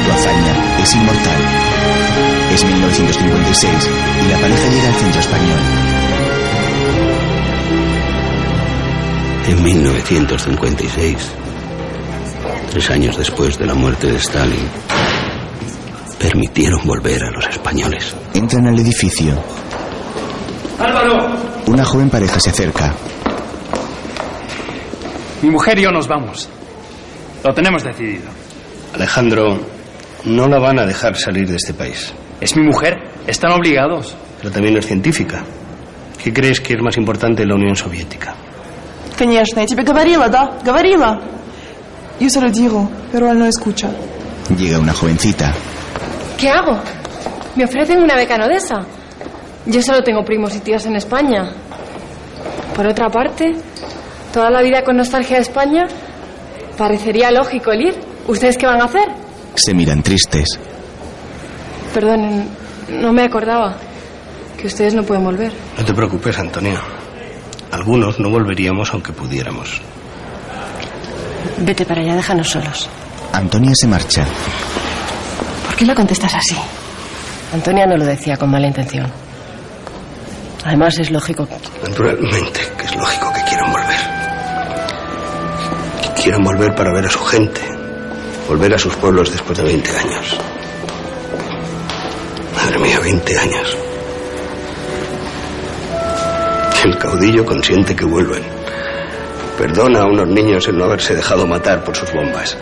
[0.04, 1.40] tu hazaña es inmortal.
[2.54, 3.72] Es 1956
[4.24, 5.60] y la pareja llega al centro español.
[9.48, 11.16] En 1956,
[12.70, 14.68] tres años después de la muerte de Stalin,
[16.18, 18.14] permitieron volver a los españoles.
[18.34, 19.32] Entran al edificio.
[20.78, 21.16] Álvaro,
[21.66, 22.94] Una joven pareja se acerca.
[25.41, 26.49] mi mujer y yo nos vamos.
[27.43, 28.29] Lo tenemos decidido.
[28.95, 29.59] Alejandro,
[30.25, 32.13] no la van a dejar salir de este país.
[32.39, 32.97] Es mi mujer.
[33.27, 34.15] Están obligados.
[34.39, 35.43] Pero también es científica.
[36.21, 38.35] ¿Qué crees que es más importante en la Unión Soviética?
[39.17, 40.57] Конечно, я тебе говорила, да?
[40.63, 41.19] Говорила.
[42.19, 43.89] Yo se lo digo, pero él no escucha.
[44.57, 45.53] Llega una jovencita.
[46.37, 46.79] ¿Qué hago?
[47.55, 48.85] Me ofrecen una beca nodesa.
[49.65, 51.51] Yo solo tengo primos y tíos en España.
[52.75, 53.53] Por otra parte,
[54.32, 55.86] toda la vida con nostalgia de España,
[56.76, 57.94] parecería lógico el ir.
[58.26, 59.08] ¿Ustedes qué van a hacer?
[59.54, 60.58] Se miran tristes.
[61.94, 62.48] Perdonen,
[62.90, 63.76] no me acordaba
[64.60, 65.52] que ustedes no pueden volver.
[65.78, 66.78] No te preocupes, Antonio.
[67.70, 69.80] Algunos no volveríamos aunque pudiéramos.
[71.58, 72.88] Vete para allá, déjanos solos.
[73.32, 74.24] Antonia se marcha.
[75.66, 76.56] ¿Por qué la contestas así?
[77.52, 79.10] Antonia no lo decía con mala intención.
[80.64, 81.48] Además, es lógico.
[81.82, 84.17] Naturalmente, que es lógico que quieran volver.
[86.22, 87.60] Quieren volver para ver a su gente,
[88.48, 90.36] volver a sus pueblos después de 20 años.
[92.54, 93.76] Madre mía, 20 años.
[96.84, 98.42] El caudillo consiente que vuelven.
[99.56, 102.56] Perdona a unos niños el no haberse dejado matar por sus bombas.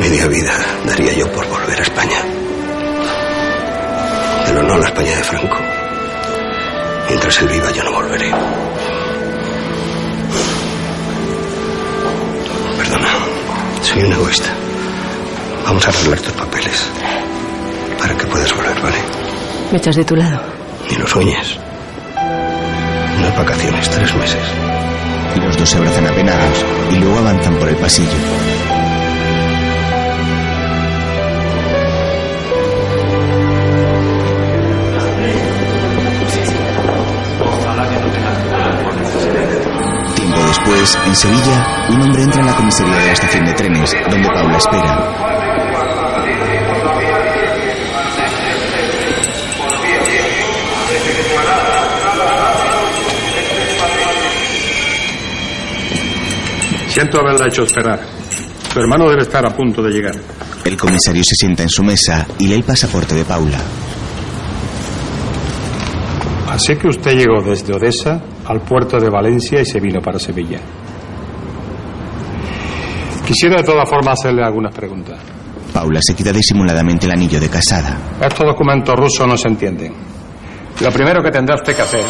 [0.00, 0.52] Media vida
[0.86, 2.24] daría yo por volver a España.
[4.46, 5.67] Pero no a la España de Franco.
[7.28, 8.30] Mientras él viva yo no volveré.
[12.78, 13.08] Perdona,
[13.82, 14.48] soy un egoísta.
[15.66, 16.86] Vamos a arreglar tus papeles.
[17.98, 18.96] Para que puedas volver, ¿vale?
[19.70, 20.40] ¿Me echas de tu lado?
[20.88, 21.58] Ni lo sueñes.
[23.18, 24.42] Unas vacaciones, tres meses.
[25.36, 28.08] Los dos se abrazan apenados y luego avanzan por el pasillo.
[40.68, 44.28] Después, en Sevilla, un hombre entra en la comisaría de la estación de trenes, donde
[44.28, 45.14] Paula espera.
[56.88, 58.00] Siento haberla hecho esperar.
[58.72, 60.14] Su hermano debe estar a punto de llegar.
[60.64, 63.58] El comisario se sienta en su mesa y lee el pasaporte de Paula.
[66.50, 70.58] Así que usted llegó desde Odessa al puerto de Valencia y se vino para Sevilla.
[73.26, 75.18] Quisiera de todas formas hacerle algunas preguntas.
[75.72, 77.98] Paula se quita disimuladamente el anillo de casada.
[78.20, 79.92] Estos documentos rusos no se entienden.
[80.80, 82.04] Lo primero que tendrá usted que hacer.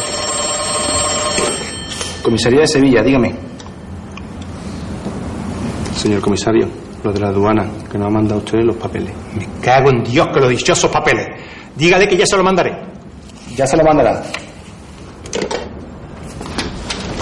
[2.22, 3.34] Comisaría de Sevilla, dígame.
[5.96, 6.68] Señor comisario,
[7.02, 9.12] lo de la aduana, que nos ha mandado usted los papeles.
[9.36, 11.26] Me cago en Dios que los dichosos papeles.
[11.74, 12.72] Dígale que ya se lo mandaré.
[13.56, 14.22] Ya se lo mandará.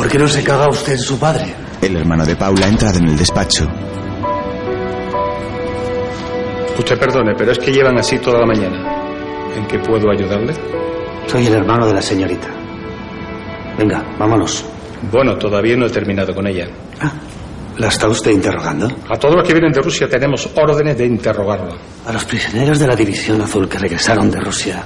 [0.07, 1.53] ¿Por qué no se caga usted en su padre?
[1.83, 3.67] El hermano de Paula ha entrado en el despacho.
[6.79, 8.87] Usted perdone, pero es que llevan así toda la mañana.
[9.57, 10.55] ¿En qué puedo ayudarle?
[11.27, 12.47] Soy el hermano de la señorita.
[13.77, 14.65] Venga, vámonos.
[15.11, 16.69] Bueno, todavía no he terminado con ella.
[17.77, 18.87] ¿La está usted interrogando?
[19.11, 21.75] A todos los que vienen de Rusia tenemos órdenes de interrogarla.
[22.07, 24.85] A los prisioneros de la División Azul que regresaron de Rusia.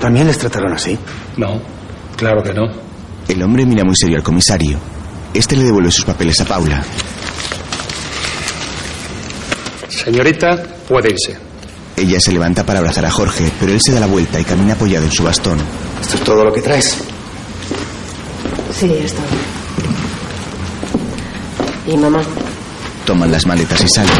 [0.00, 0.96] ¿También les trataron así?
[1.36, 1.60] No,
[2.16, 2.91] claro que no.
[3.32, 4.78] El hombre mira muy serio al comisario.
[5.32, 6.82] Este le devuelve sus papeles a Paula.
[9.88, 11.38] Señorita, puede irse.
[11.96, 14.74] Ella se levanta para abrazar a Jorge, pero él se da la vuelta y camina
[14.74, 15.58] apoyado en su bastón.
[16.02, 16.98] ¿Esto es todo lo que traes?
[18.70, 19.24] Sí, es todo.
[21.86, 22.20] ¿Y mamá?
[23.06, 24.12] Toman las maletas y salen.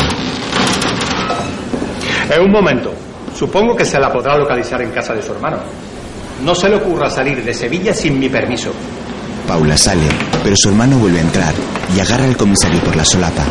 [2.31, 2.95] En un momento.
[3.37, 5.59] Supongo que se la podrá localizar en casa de su hermano.
[6.43, 8.73] No se le ocurra salir de Sevilla sin mi permiso.
[9.53, 10.09] Paula sale,
[10.43, 11.53] pero su hermano vuelve a entrar
[11.95, 13.45] y agarra al comisario por la solapa.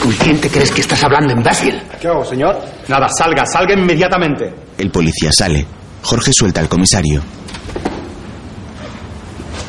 [0.00, 1.82] ¿Con quién te crees que estás hablando, imbécil?
[2.00, 2.62] ¿Qué hago, señor?
[2.86, 4.54] Nada, salga, salga inmediatamente.
[4.78, 5.66] El policía sale.
[6.02, 7.22] Jorge suelta al comisario.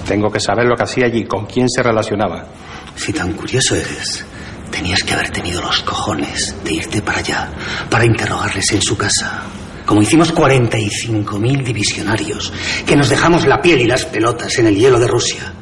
[0.07, 2.45] Tengo que saber lo que hacía allí, con quién se relacionaba.
[2.95, 4.23] Si tan curioso eres,
[4.69, 7.49] tenías que haber tenido los cojones de irte para allá,
[7.89, 9.41] para interrogarles en su casa.
[9.87, 12.51] Como hicimos 45.000 divisionarios,
[12.85, 15.53] que nos dejamos la piel y las pelotas en el hielo de Rusia.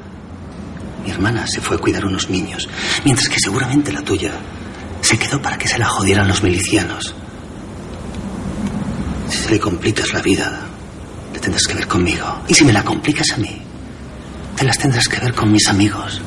[1.06, 2.68] Mi hermana se fue a cuidar unos niños,
[3.04, 4.32] mientras que seguramente la tuya
[5.02, 7.14] se quedó para que se la jodieran los milicianos.
[9.30, 10.60] Si le complicas la vida,
[11.32, 12.42] te tendrás que ver conmigo.
[12.48, 13.62] Y si me la complicas a mí,
[14.58, 16.20] te las tendrás que ver con mis amigos.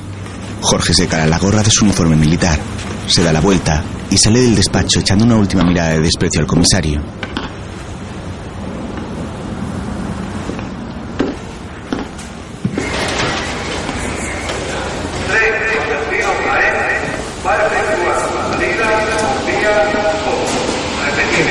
[0.60, 2.60] Jorge se cala la gorra de su uniforme militar,
[3.08, 6.46] se da la vuelta y sale del despacho echando una última mirada de desprecio al
[6.46, 7.02] comisario.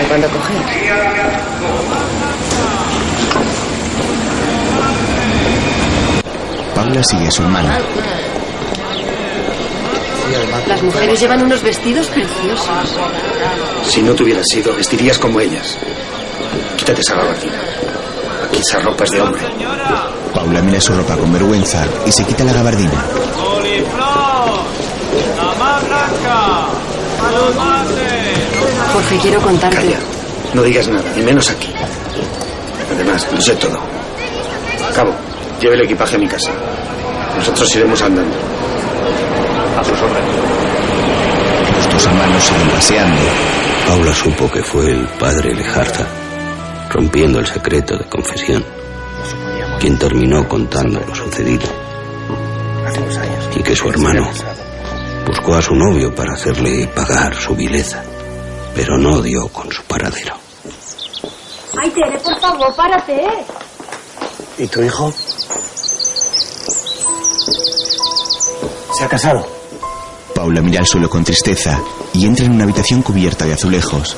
[0.07, 0.57] ¿Cuándo coger?
[6.97, 7.77] Paula sigue a su hermana.
[10.67, 12.97] Las mujeres llevan unos vestidos preciosos.
[13.85, 15.77] Si no te hubieras sido, vestirías como ellas.
[16.75, 17.59] Quítate esa gabardina.
[18.47, 19.43] Aquí esa ropa es de hombre.
[20.33, 23.05] Paula mira su ropa con vergüenza y se quita la gabardina.
[28.93, 29.75] Jorge, quiero contarte.
[29.75, 29.99] Calla.
[30.55, 31.71] No digas nada, ni menos aquí.
[32.91, 33.77] Además, lo sé todo.
[34.95, 35.13] Cabo,
[35.61, 36.51] lleve el equipaje a mi casa.
[37.37, 38.35] Nosotros iremos andando.
[39.77, 40.35] A sus órdenes.
[41.75, 43.21] Los dos hermanos siguen paseando.
[43.87, 46.05] Paula supo que fue el padre Lejarza,
[46.89, 48.65] rompiendo el secreto de confesión,
[49.79, 51.67] quien terminó contando lo sucedido.
[53.55, 54.27] Y que su hermano
[55.25, 58.03] buscó a su novio para hacerle pagar su vileza,
[58.75, 60.35] pero no dio con su paradero.
[61.79, 63.21] Ay, Tere, por favor, párate.
[64.57, 65.13] ¿Y tu hijo?
[68.97, 69.45] ¿Se ha casado?
[70.33, 71.79] Paula mira al suelo con tristeza
[72.13, 74.17] y entra en una habitación cubierta de azulejos.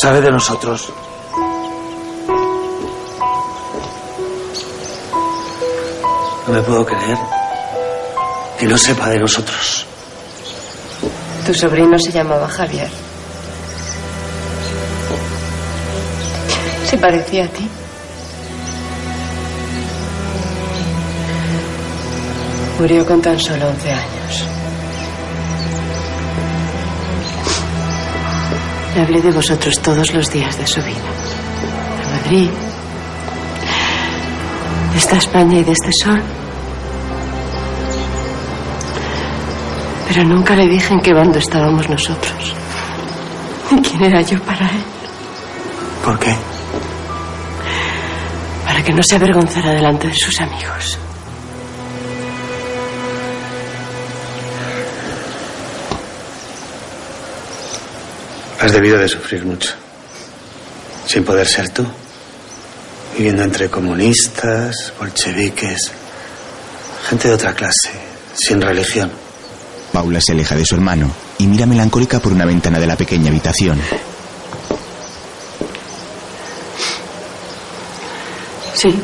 [0.00, 0.90] ¿Sabe de nosotros?
[6.46, 7.18] No me puedo creer
[8.58, 9.84] que no sepa de nosotros.
[11.44, 13.09] Tu sobrino se llamaba Javier.
[16.90, 17.68] Se parecía a ti.
[22.80, 24.44] Murió con tan solo 11 años.
[28.96, 30.96] Le hablé de vosotros todos los días de su vida.
[30.96, 32.50] De Madrid,
[34.92, 36.20] de esta España y de este sol.
[40.08, 42.52] Pero nunca le dije en qué bando estábamos nosotros.
[43.70, 44.99] Ni quién era yo para él.
[48.80, 50.98] Para que no se avergonzara delante de sus amigos.
[58.58, 59.74] Has debido de sufrir mucho.
[61.06, 61.84] Sin poder ser tú.
[63.18, 65.92] Viviendo entre comunistas, bolcheviques,
[67.06, 67.90] gente de otra clase,
[68.32, 69.12] sin religión.
[69.92, 73.28] Paula se aleja de su hermano y mira melancólica por una ventana de la pequeña
[73.28, 73.78] habitación.
[78.80, 78.98] Sí.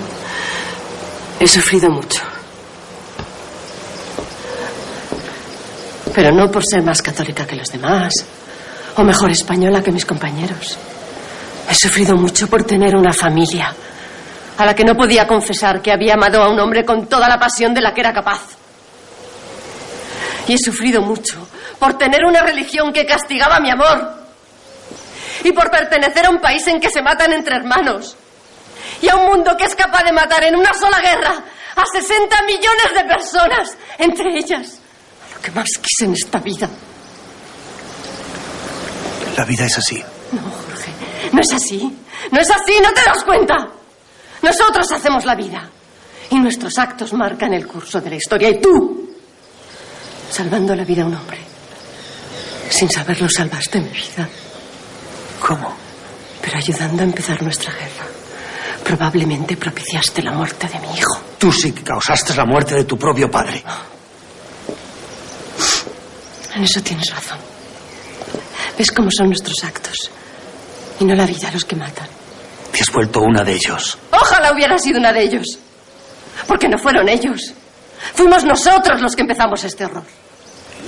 [1.38, 2.22] He sufrido mucho.
[6.14, 8.14] Pero no por ser más católica que los demás,
[8.96, 10.78] o mejor española que mis compañeros.
[11.70, 13.74] He sufrido mucho por tener una familia
[14.56, 17.38] a la que no podía confesar que había amado a un hombre con toda la
[17.38, 18.40] pasión de la que era capaz.
[20.48, 21.46] Y he sufrido mucho
[21.78, 24.10] por tener una religión que castigaba mi amor.
[25.44, 28.16] Y por pertenecer a un país en que se matan entre hermanos.
[29.02, 31.44] Y a un mundo que es capaz de matar en una sola guerra
[31.76, 34.78] a 60 millones de personas, entre ellas
[35.30, 36.68] a lo que más quise en esta vida.
[39.36, 40.02] La vida es así.
[40.32, 40.90] No, Jorge,
[41.32, 41.96] no es así.
[42.30, 43.54] No es así, no te das cuenta.
[44.42, 45.68] Nosotros hacemos la vida.
[46.30, 48.48] Y nuestros actos marcan el curso de la historia.
[48.48, 49.10] Y tú,
[50.30, 51.38] salvando la vida a un hombre,
[52.70, 54.28] sin saberlo salvaste mi vida.
[55.40, 55.76] ¿Cómo?
[56.42, 58.06] Pero ayudando a empezar nuestra guerra,
[58.86, 61.18] probablemente propiciaste la muerte de mi hijo.
[61.38, 63.62] Tú sí que causaste la muerte de tu propio padre.
[66.54, 67.38] En eso tienes razón.
[68.78, 70.10] ¿Ves cómo son nuestros actos?
[71.00, 72.06] Y no la vida los que matan.
[72.70, 73.98] Te has vuelto una de ellos.
[74.12, 75.58] Ojalá hubiera sido una de ellos.
[76.46, 77.52] Porque no fueron ellos.
[78.14, 80.04] Fuimos nosotros los que empezamos este horror.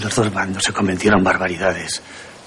[0.01, 2.01] Los dos bandos se cometieron barbaridades.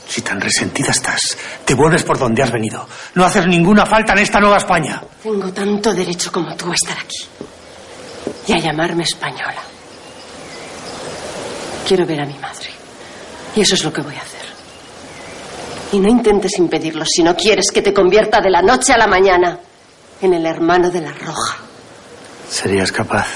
[0.08, 2.88] Si tan resentida estás, te vuelves por donde has venido.
[3.16, 5.02] No haces ninguna falta en esta nueva España.
[5.24, 7.26] Tengo tanto derecho como tú a estar aquí.
[8.48, 9.62] Y a llamarme española.
[11.88, 12.70] Quiero ver a mi madre.
[13.56, 14.42] Y eso es lo que voy a hacer.
[15.94, 19.08] Y no intentes impedirlo si no quieres que te convierta de la noche a la
[19.08, 19.60] mañana
[20.22, 21.58] en el hermano de la roja.
[22.50, 23.28] ¿Serías capaz?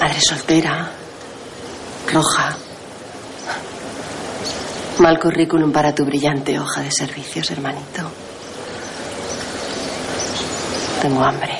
[0.00, 0.90] Madre soltera,
[2.12, 2.56] roja.
[4.98, 8.10] Mal currículum para tu brillante hoja de servicios, hermanito.
[11.02, 11.54] Tengo hambre.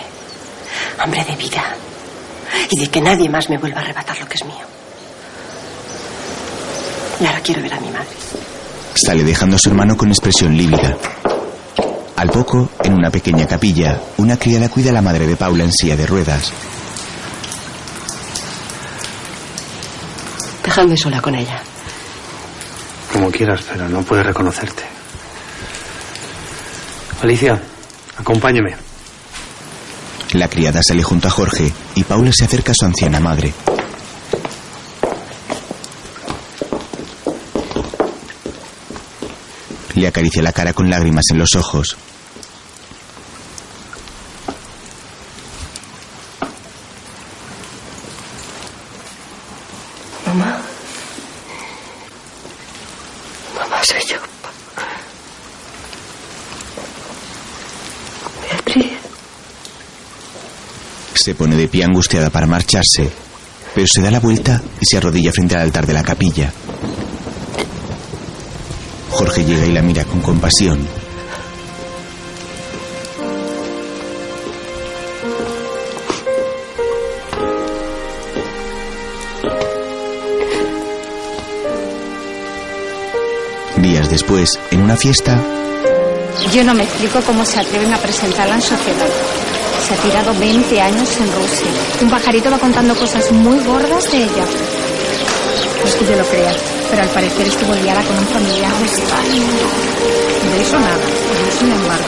[0.98, 1.62] Hambre de vida.
[2.70, 4.64] Y de que nadie más me vuelva a arrebatar lo que es mío.
[7.20, 8.08] Y ahora quiero ver a mi madre.
[8.94, 10.96] Sale dejando a su hermano con expresión lívida.
[12.16, 15.72] Al poco, en una pequeña capilla, una criada cuida a la madre de Paula en
[15.72, 16.50] silla de ruedas.
[20.64, 21.62] Dejadme sola con ella.
[23.16, 24.82] Como quieras, pero no puede reconocerte.
[27.22, 27.58] Alicia,
[28.18, 28.76] acompáñame.
[30.32, 33.54] La criada sale junto a Jorge y Paula se acerca a su anciana madre.
[39.94, 41.96] Le acaricia la cara con lágrimas en los ojos.
[50.26, 50.60] Mamá.
[53.54, 54.16] Mamá, soy yo.
[58.42, 58.92] Beatriz.
[61.14, 63.10] Se de pie angustiada para marcharse,
[63.74, 66.52] pero se da la vuelta y se arrodilla frente al altar de la capilla.
[69.10, 70.78] Jorge llega y la mira con compasión.
[83.78, 85.40] Días después, en una fiesta,
[86.52, 89.45] Yo no me explico cómo se atreven a presentarla en sociedad.
[89.86, 91.68] Se ha tirado 20 años en Rusia.
[92.02, 94.44] Un pajarito va contando cosas muy gordas de ella.
[95.78, 96.52] No es que yo lo crea,
[96.90, 99.46] pero al parecer estuvo liada con un familiar de España.
[100.50, 100.98] De eso nada.
[100.98, 102.04] Yo, sin embargo,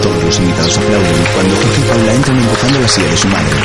[0.00, 3.56] todos los invitados aplauden cuando Jorge y Paula entran empujando la silla de su madre.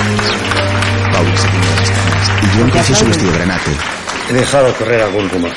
[1.13, 4.00] Paula se tiene las canas y precioso vestido granate.
[4.29, 5.51] He dejado correr algún rumor.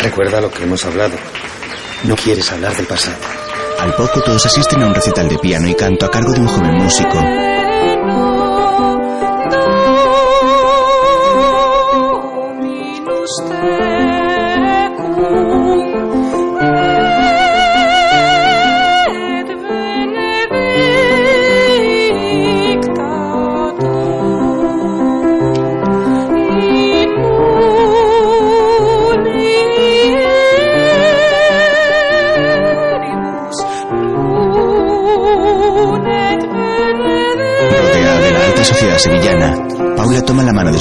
[0.00, 1.16] Recuerda lo que hemos hablado.
[2.04, 3.16] No quieres hablar del pasado.
[3.78, 6.48] Al poco todos asisten a un recital de piano y canto a cargo de un
[6.48, 7.18] joven músico.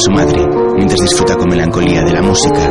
[0.02, 0.44] Su madre
[0.76, 2.69] mientras disfruta con melancolía de la música.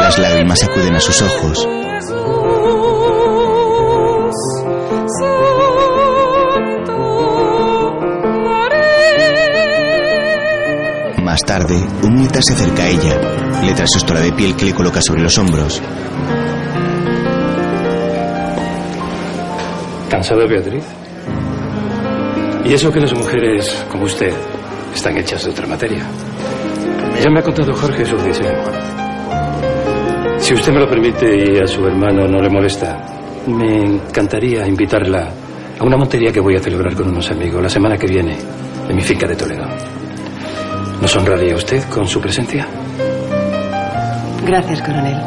[0.00, 1.68] Las lágrimas acuden a sus ojos.
[11.22, 13.62] Más tarde, un militar se acerca a ella.
[13.64, 15.80] Le trae su estola de piel que le coloca sobre los hombros.
[20.10, 20.84] ¿Cansado, Beatriz?
[22.64, 24.32] Y eso que las mujeres, como usted,
[24.94, 26.02] están hechas de otra materia.
[27.22, 28.52] Ya me ha contado Jorge su deseo.
[30.38, 32.96] Si usted me lo permite y a su hermano no le molesta,
[33.46, 35.30] me encantaría invitarla
[35.78, 38.36] a una montería que voy a celebrar con unos amigos la semana que viene
[38.88, 39.66] en mi finca de Toledo.
[41.00, 42.66] ¿Nos honraría usted con su presencia?
[44.46, 45.20] Gracias, coronel.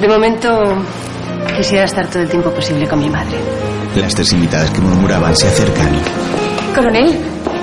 [0.00, 0.48] De momento,
[1.56, 3.59] quisiera estar todo el tiempo posible con mi madre.
[3.96, 5.88] Las tres invitadas que murmuraban se acercan.
[6.74, 7.18] Coronel,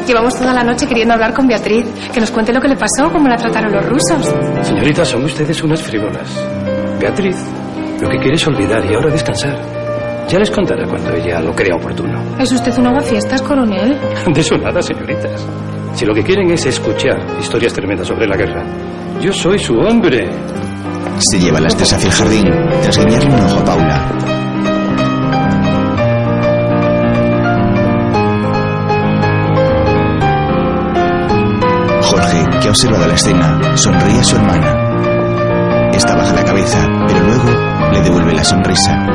[0.05, 1.85] llevamos toda la noche queriendo hablar con Beatriz.
[2.13, 4.33] Que nos cuente lo que le pasó, cómo la trataron los rusos.
[4.61, 6.29] Señoritas, son ustedes unas frívolas.
[6.99, 7.37] Beatriz,
[8.01, 9.57] lo que quiere es olvidar y ahora descansar.
[10.27, 12.21] Ya les contará cuando ella lo crea oportuno.
[12.37, 13.97] ¿Es usted un aguafiestas, coronel?
[14.33, 15.45] De eso nada, señoritas.
[15.93, 18.63] Si lo que quieren es escuchar historias tremendas sobre la guerra,
[19.21, 20.29] yo soy su hombre.
[21.19, 22.43] Se lleva las tres hacia el jardín,
[22.83, 23.86] tras guiñarle un ojo a Paula.
[32.67, 35.89] Que observado la escena, sonríe a su hermana.
[35.93, 37.49] Esta baja la cabeza, pero luego
[37.93, 39.05] le devuelve la sonrisa.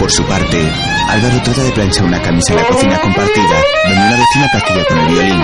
[0.00, 0.68] Por su parte,
[1.08, 4.98] Álvaro trata de planchar una camisa en la cocina compartida, donde una vecina practica con
[4.98, 5.40] el violín.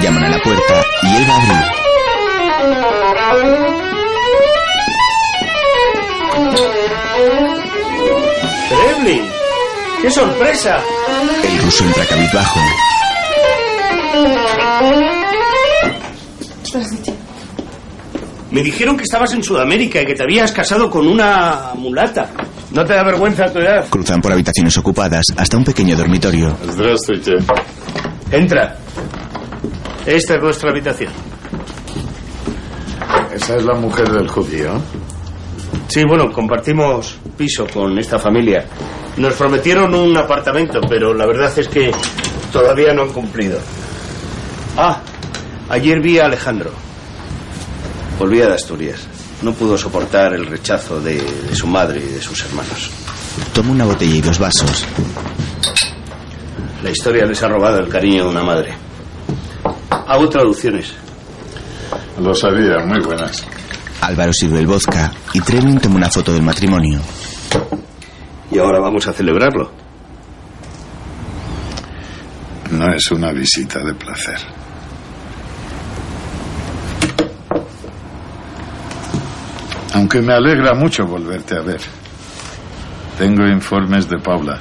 [0.00, 1.80] Llaman a la puerta y él va a abrir.
[8.70, 9.20] ¡Trebly!
[10.00, 10.78] ¡Qué sorpresa!
[11.42, 12.60] El ruso entra cabizbajo.
[18.50, 22.30] Me dijeron que estabas en Sudamérica y que te habías casado con una mulata.
[22.72, 23.88] ¿No te da vergüenza tu edad?
[23.90, 26.56] Cruzan por habitaciones ocupadas hasta un pequeño dormitorio.
[28.30, 28.76] Entra.
[30.06, 31.12] Esta es vuestra habitación.
[33.34, 34.80] ¿Esa es la mujer del judío?
[35.88, 38.66] Sí, bueno, compartimos piso con esta familia.
[39.16, 41.90] Nos prometieron un apartamento, pero la verdad es que
[42.52, 43.58] todavía no han cumplido.
[44.76, 45.00] Ah,
[45.70, 46.70] ayer vi a Alejandro.
[48.18, 49.00] Volvía de Asturias.
[49.40, 52.90] No pudo soportar el rechazo de, de su madre y de sus hermanos.
[53.54, 54.84] Toma una botella y dos vasos.
[56.82, 58.74] La historia les ha robado el cariño de una madre.
[59.90, 60.92] Hago traducciones.
[62.18, 63.42] Lo sabía, muy buenas.
[64.02, 67.00] Álvaro sirve el vodka y Trebling toma una foto del matrimonio.
[68.50, 69.70] Y ahora vamos a celebrarlo.
[72.70, 74.38] No es una visita de placer.
[79.94, 81.80] Aunque me alegra mucho volverte a ver.
[83.18, 84.58] Tengo informes de Paula.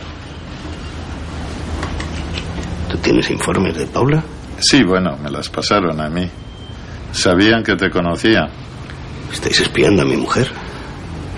[2.90, 4.24] ¿Tú tienes informes de Paula?
[4.60, 6.30] Sí, bueno, me las pasaron a mí.
[7.12, 8.50] Sabían que te conocía.
[9.32, 10.52] ¿Estáis espiando a mi mujer?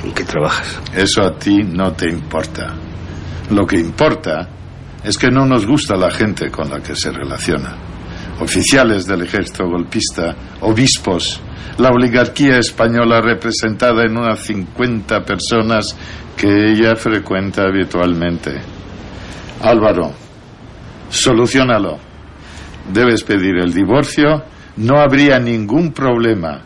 [0.03, 0.80] ¿En qué trabajas?
[0.95, 2.73] Eso a ti no te importa.
[3.52, 4.49] Lo que importa
[5.03, 7.76] es que no nos gusta la gente con la que se relaciona.
[8.40, 11.40] oficiales del ejército golpista, obispos,
[11.78, 15.95] la oligarquía española representada en unas 50 personas
[16.36, 18.60] que ella frecuenta habitualmente.
[19.61, 20.11] Álvaro,
[21.10, 21.99] solucionalo.
[22.91, 24.44] Debes pedir el divorcio,
[24.78, 26.61] no habría ningún problema.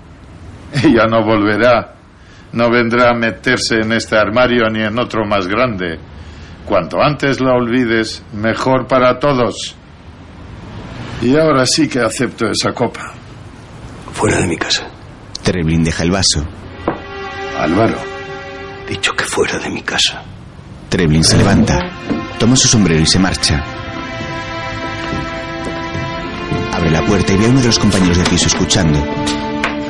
[0.72, 1.95] Ella no volverá,
[2.56, 5.99] no vendrá a meterse en este armario ni en otro más grande.
[6.65, 9.76] Cuanto antes la olvides, mejor para todos.
[11.22, 13.14] Y ahora sí que acepto esa copa.
[14.14, 14.88] Fuera de mi casa.
[15.44, 16.45] Treblin deja el vaso.
[17.60, 17.98] Álvaro.
[18.88, 20.23] Dicho que fuera de mi casa.
[20.90, 21.80] Treblin se levanta,
[22.40, 23.64] toma su sombrero y se marcha.
[26.73, 28.99] Abre la puerta y ve a uno de los compañeros de piso escuchando.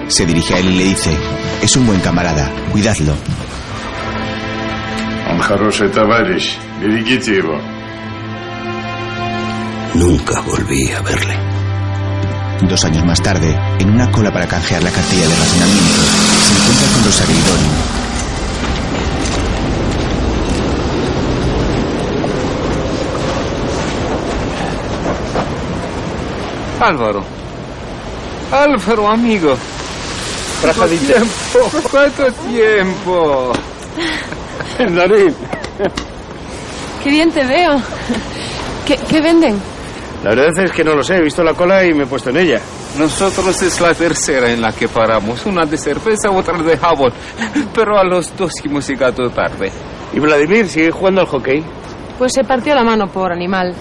[0.07, 1.17] Se dirige a él y le dice,
[1.61, 3.15] es un buen camarada, cuidadlo.
[9.95, 11.35] Nunca volví a verle.
[12.69, 16.01] Dos años más tarde, en una cola para canjear la cartilla de racionamiento,
[16.43, 18.05] se encuentra con los y
[26.83, 27.23] Álvaro.
[28.51, 29.57] Álvaro, amigo.
[30.73, 31.89] ¿Cuánto tiempo?
[31.91, 33.51] ¿Cuánto tiempo?
[34.95, 35.35] Darín.
[37.03, 37.81] Qué bien te veo.
[38.85, 39.59] ¿Qué, qué venden?
[40.23, 41.17] La verdad es que no lo sé.
[41.17, 42.59] He visto la cola y me he puesto en ella.
[42.97, 45.45] Nosotros es la tercera en la que paramos.
[45.45, 47.11] Una de cerveza, otra de jabón.
[47.73, 49.71] Pero a los dos hemos llegado tarde.
[50.13, 51.63] ¿Y Vladimir sigue jugando al hockey?
[52.17, 53.75] Pues se partió la mano por animal.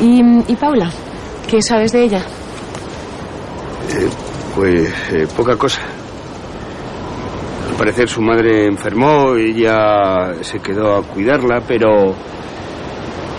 [0.00, 0.20] ¿Y,
[0.50, 0.90] y Paula?
[1.48, 2.22] ¿Qué sabes de ella?
[3.90, 4.08] Eh,
[4.56, 5.82] pues eh, poca cosa.
[7.68, 12.14] Al parecer su madre enfermó ella se quedó a cuidarla, pero.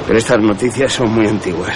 [0.06, 1.76] Pero estas noticias son muy antiguas.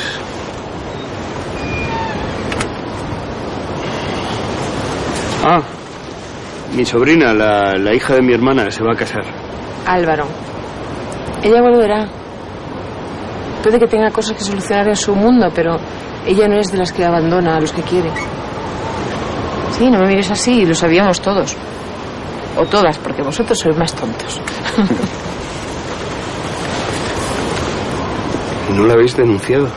[5.43, 5.61] Ah,
[6.76, 9.23] mi sobrina, la, la hija de mi hermana, se va a casar.
[9.88, 10.26] Álvaro.
[11.43, 12.07] Ella volverá.
[13.63, 15.77] Puede que tenga cosas que solucionar en su mundo, pero
[16.27, 18.11] ella no es de las que abandona a los que quiere.
[19.82, 21.56] Sí, no me mires así, lo sabíamos todos.
[22.56, 24.40] O todas, porque vosotros sois más tontos.
[28.70, 29.68] ¿Y no la habéis denunciado?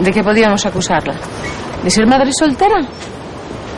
[0.00, 1.12] ¿De qué podíamos acusarla?
[1.84, 2.80] ¿De ser madre soltera?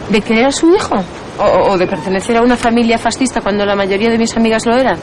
[0.09, 0.95] ¿De querer a su hijo?
[1.41, 4.77] ¿O, o de pertenecer a una familia fascista cuando la mayoría de mis amigas lo
[4.77, 5.01] eran?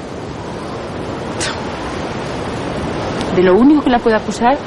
[3.35, 4.57] De lo único que la puedo acusar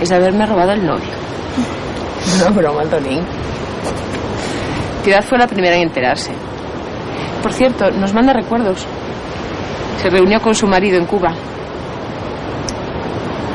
[0.00, 1.14] es de haberme robado el novio.
[2.44, 3.22] No, broma, Antonín
[5.22, 6.32] fue la primera en enterarse.
[7.42, 8.84] Por cierto, nos manda recuerdos.
[10.02, 11.34] Se reunió con su marido en Cuba.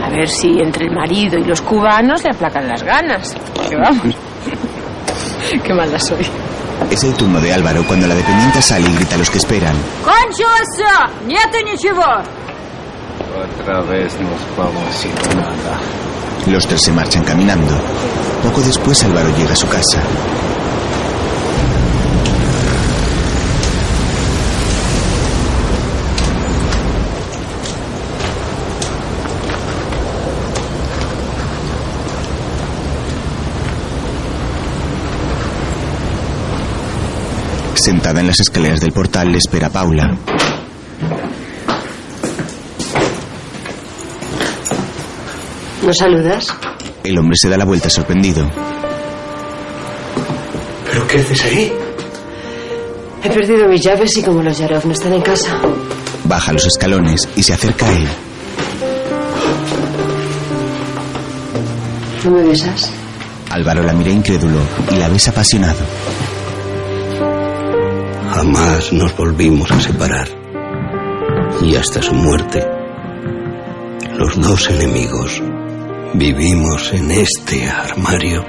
[0.03, 3.35] A ver si entre el marido y los cubanos le aplacan las ganas.
[3.69, 4.15] Que vamos.
[5.63, 6.25] Qué mala soy.
[6.89, 9.75] Es el turno de Álvaro cuando la dependiente sale y grita a los que esperan.
[13.61, 15.79] Otra vez nos vamos sin nada.
[16.47, 17.73] Los tres se marchan caminando.
[18.43, 20.01] Poco después Álvaro llega a su casa.
[37.83, 40.17] Sentada en las escaleras del portal le espera Paula.
[45.85, 46.47] ¿No saludas?
[47.03, 48.49] El hombre se da la vuelta sorprendido.
[50.89, 51.73] ¿Pero qué haces ahí?
[53.21, 55.59] He perdido mis llaves y como los Yarov no están en casa.
[56.23, 58.07] Baja los escalones y se acerca a él.
[62.23, 62.89] ¿No me besas?
[63.49, 65.81] Álvaro la mira incrédulo y la besa apasionado.
[68.43, 70.27] Jamás nos volvimos a separar.
[71.61, 72.61] Y hasta su muerte,
[74.17, 75.41] los dos enemigos
[76.13, 78.43] vivimos en este armario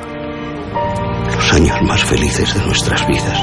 [1.32, 3.38] los años más felices de nuestras vidas.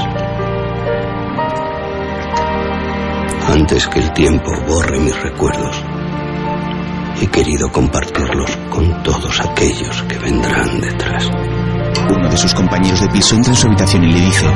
[3.48, 5.82] Antes que el tiempo borre mis recuerdos,
[7.22, 11.30] he querido compartirlos con todos aquellos que vendrán detrás.
[12.14, 14.46] Uno de sus compañeros de piso entra en su habitación y le dice: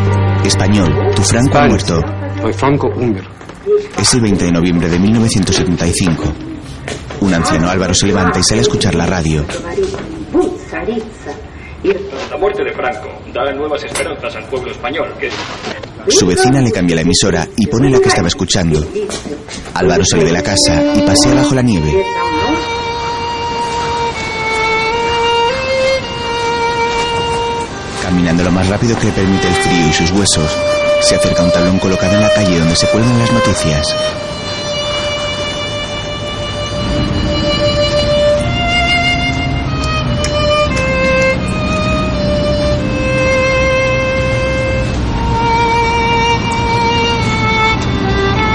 [0.44, 2.02] Español, tu Franco ha muerto.
[2.42, 3.30] Soy Franco húngaro.
[3.98, 6.32] Es el 20 de noviembre de 1975.
[7.20, 9.44] Un anciano Álvaro se levanta y sale a escuchar la radio.
[12.30, 15.30] La muerte de Franco da nuevas esperanzas al pueblo español, que
[16.08, 18.84] Su vecina le cambia la emisora y pone la que estaba escuchando.
[19.72, 22.04] Álvaro sale de la casa y pasea bajo la nieve.
[28.06, 30.56] Caminando lo más rápido que le permite el frío y sus huesos,
[31.00, 33.96] se acerca a un tablón colocado en la calle donde se cuelgan las noticias.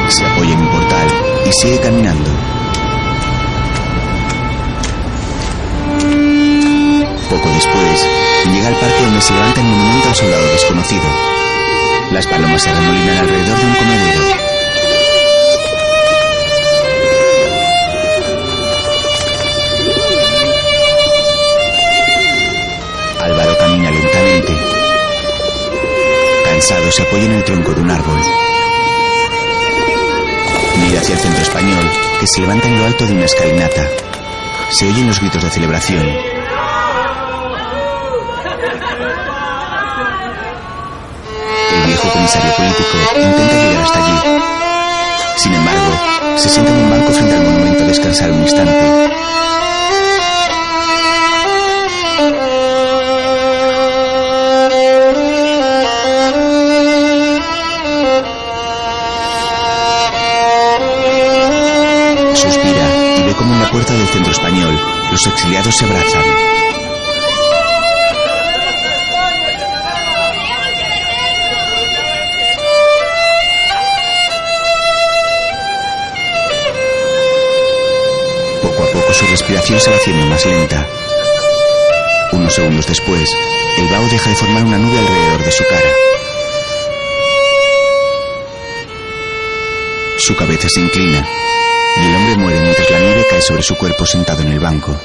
[0.08, 1.08] Se apoya en un portal
[1.46, 2.30] y sigue caminando.
[7.30, 11.04] Poco después, llega al parque donde se levanta el monumento al soldado desconocido.
[12.12, 14.22] Las palomas se arremolinan alrededor de un comedero.
[23.22, 24.54] Álvaro camina lentamente.
[26.46, 28.20] Cansado, se apoya en el tronco de un árbol.
[30.86, 31.90] Mira hacia el centro español,
[32.20, 33.88] que se levanta en lo alto de una escalinata.
[34.70, 36.31] Se oyen los gritos de celebración.
[42.02, 44.42] Viejo comisario político intenta llegar hasta allí.
[45.38, 49.12] Sin embargo, se sienta en un banco frente al monumento a descansar un instante.
[80.32, 80.88] Más lenta.
[82.32, 83.30] Unos segundos después,
[83.78, 85.90] el vaho deja de formar una nube alrededor de su cara.
[90.18, 91.28] Su cabeza se inclina
[91.98, 94.98] y el hombre muere mientras la nieve cae sobre su cuerpo sentado en el banco.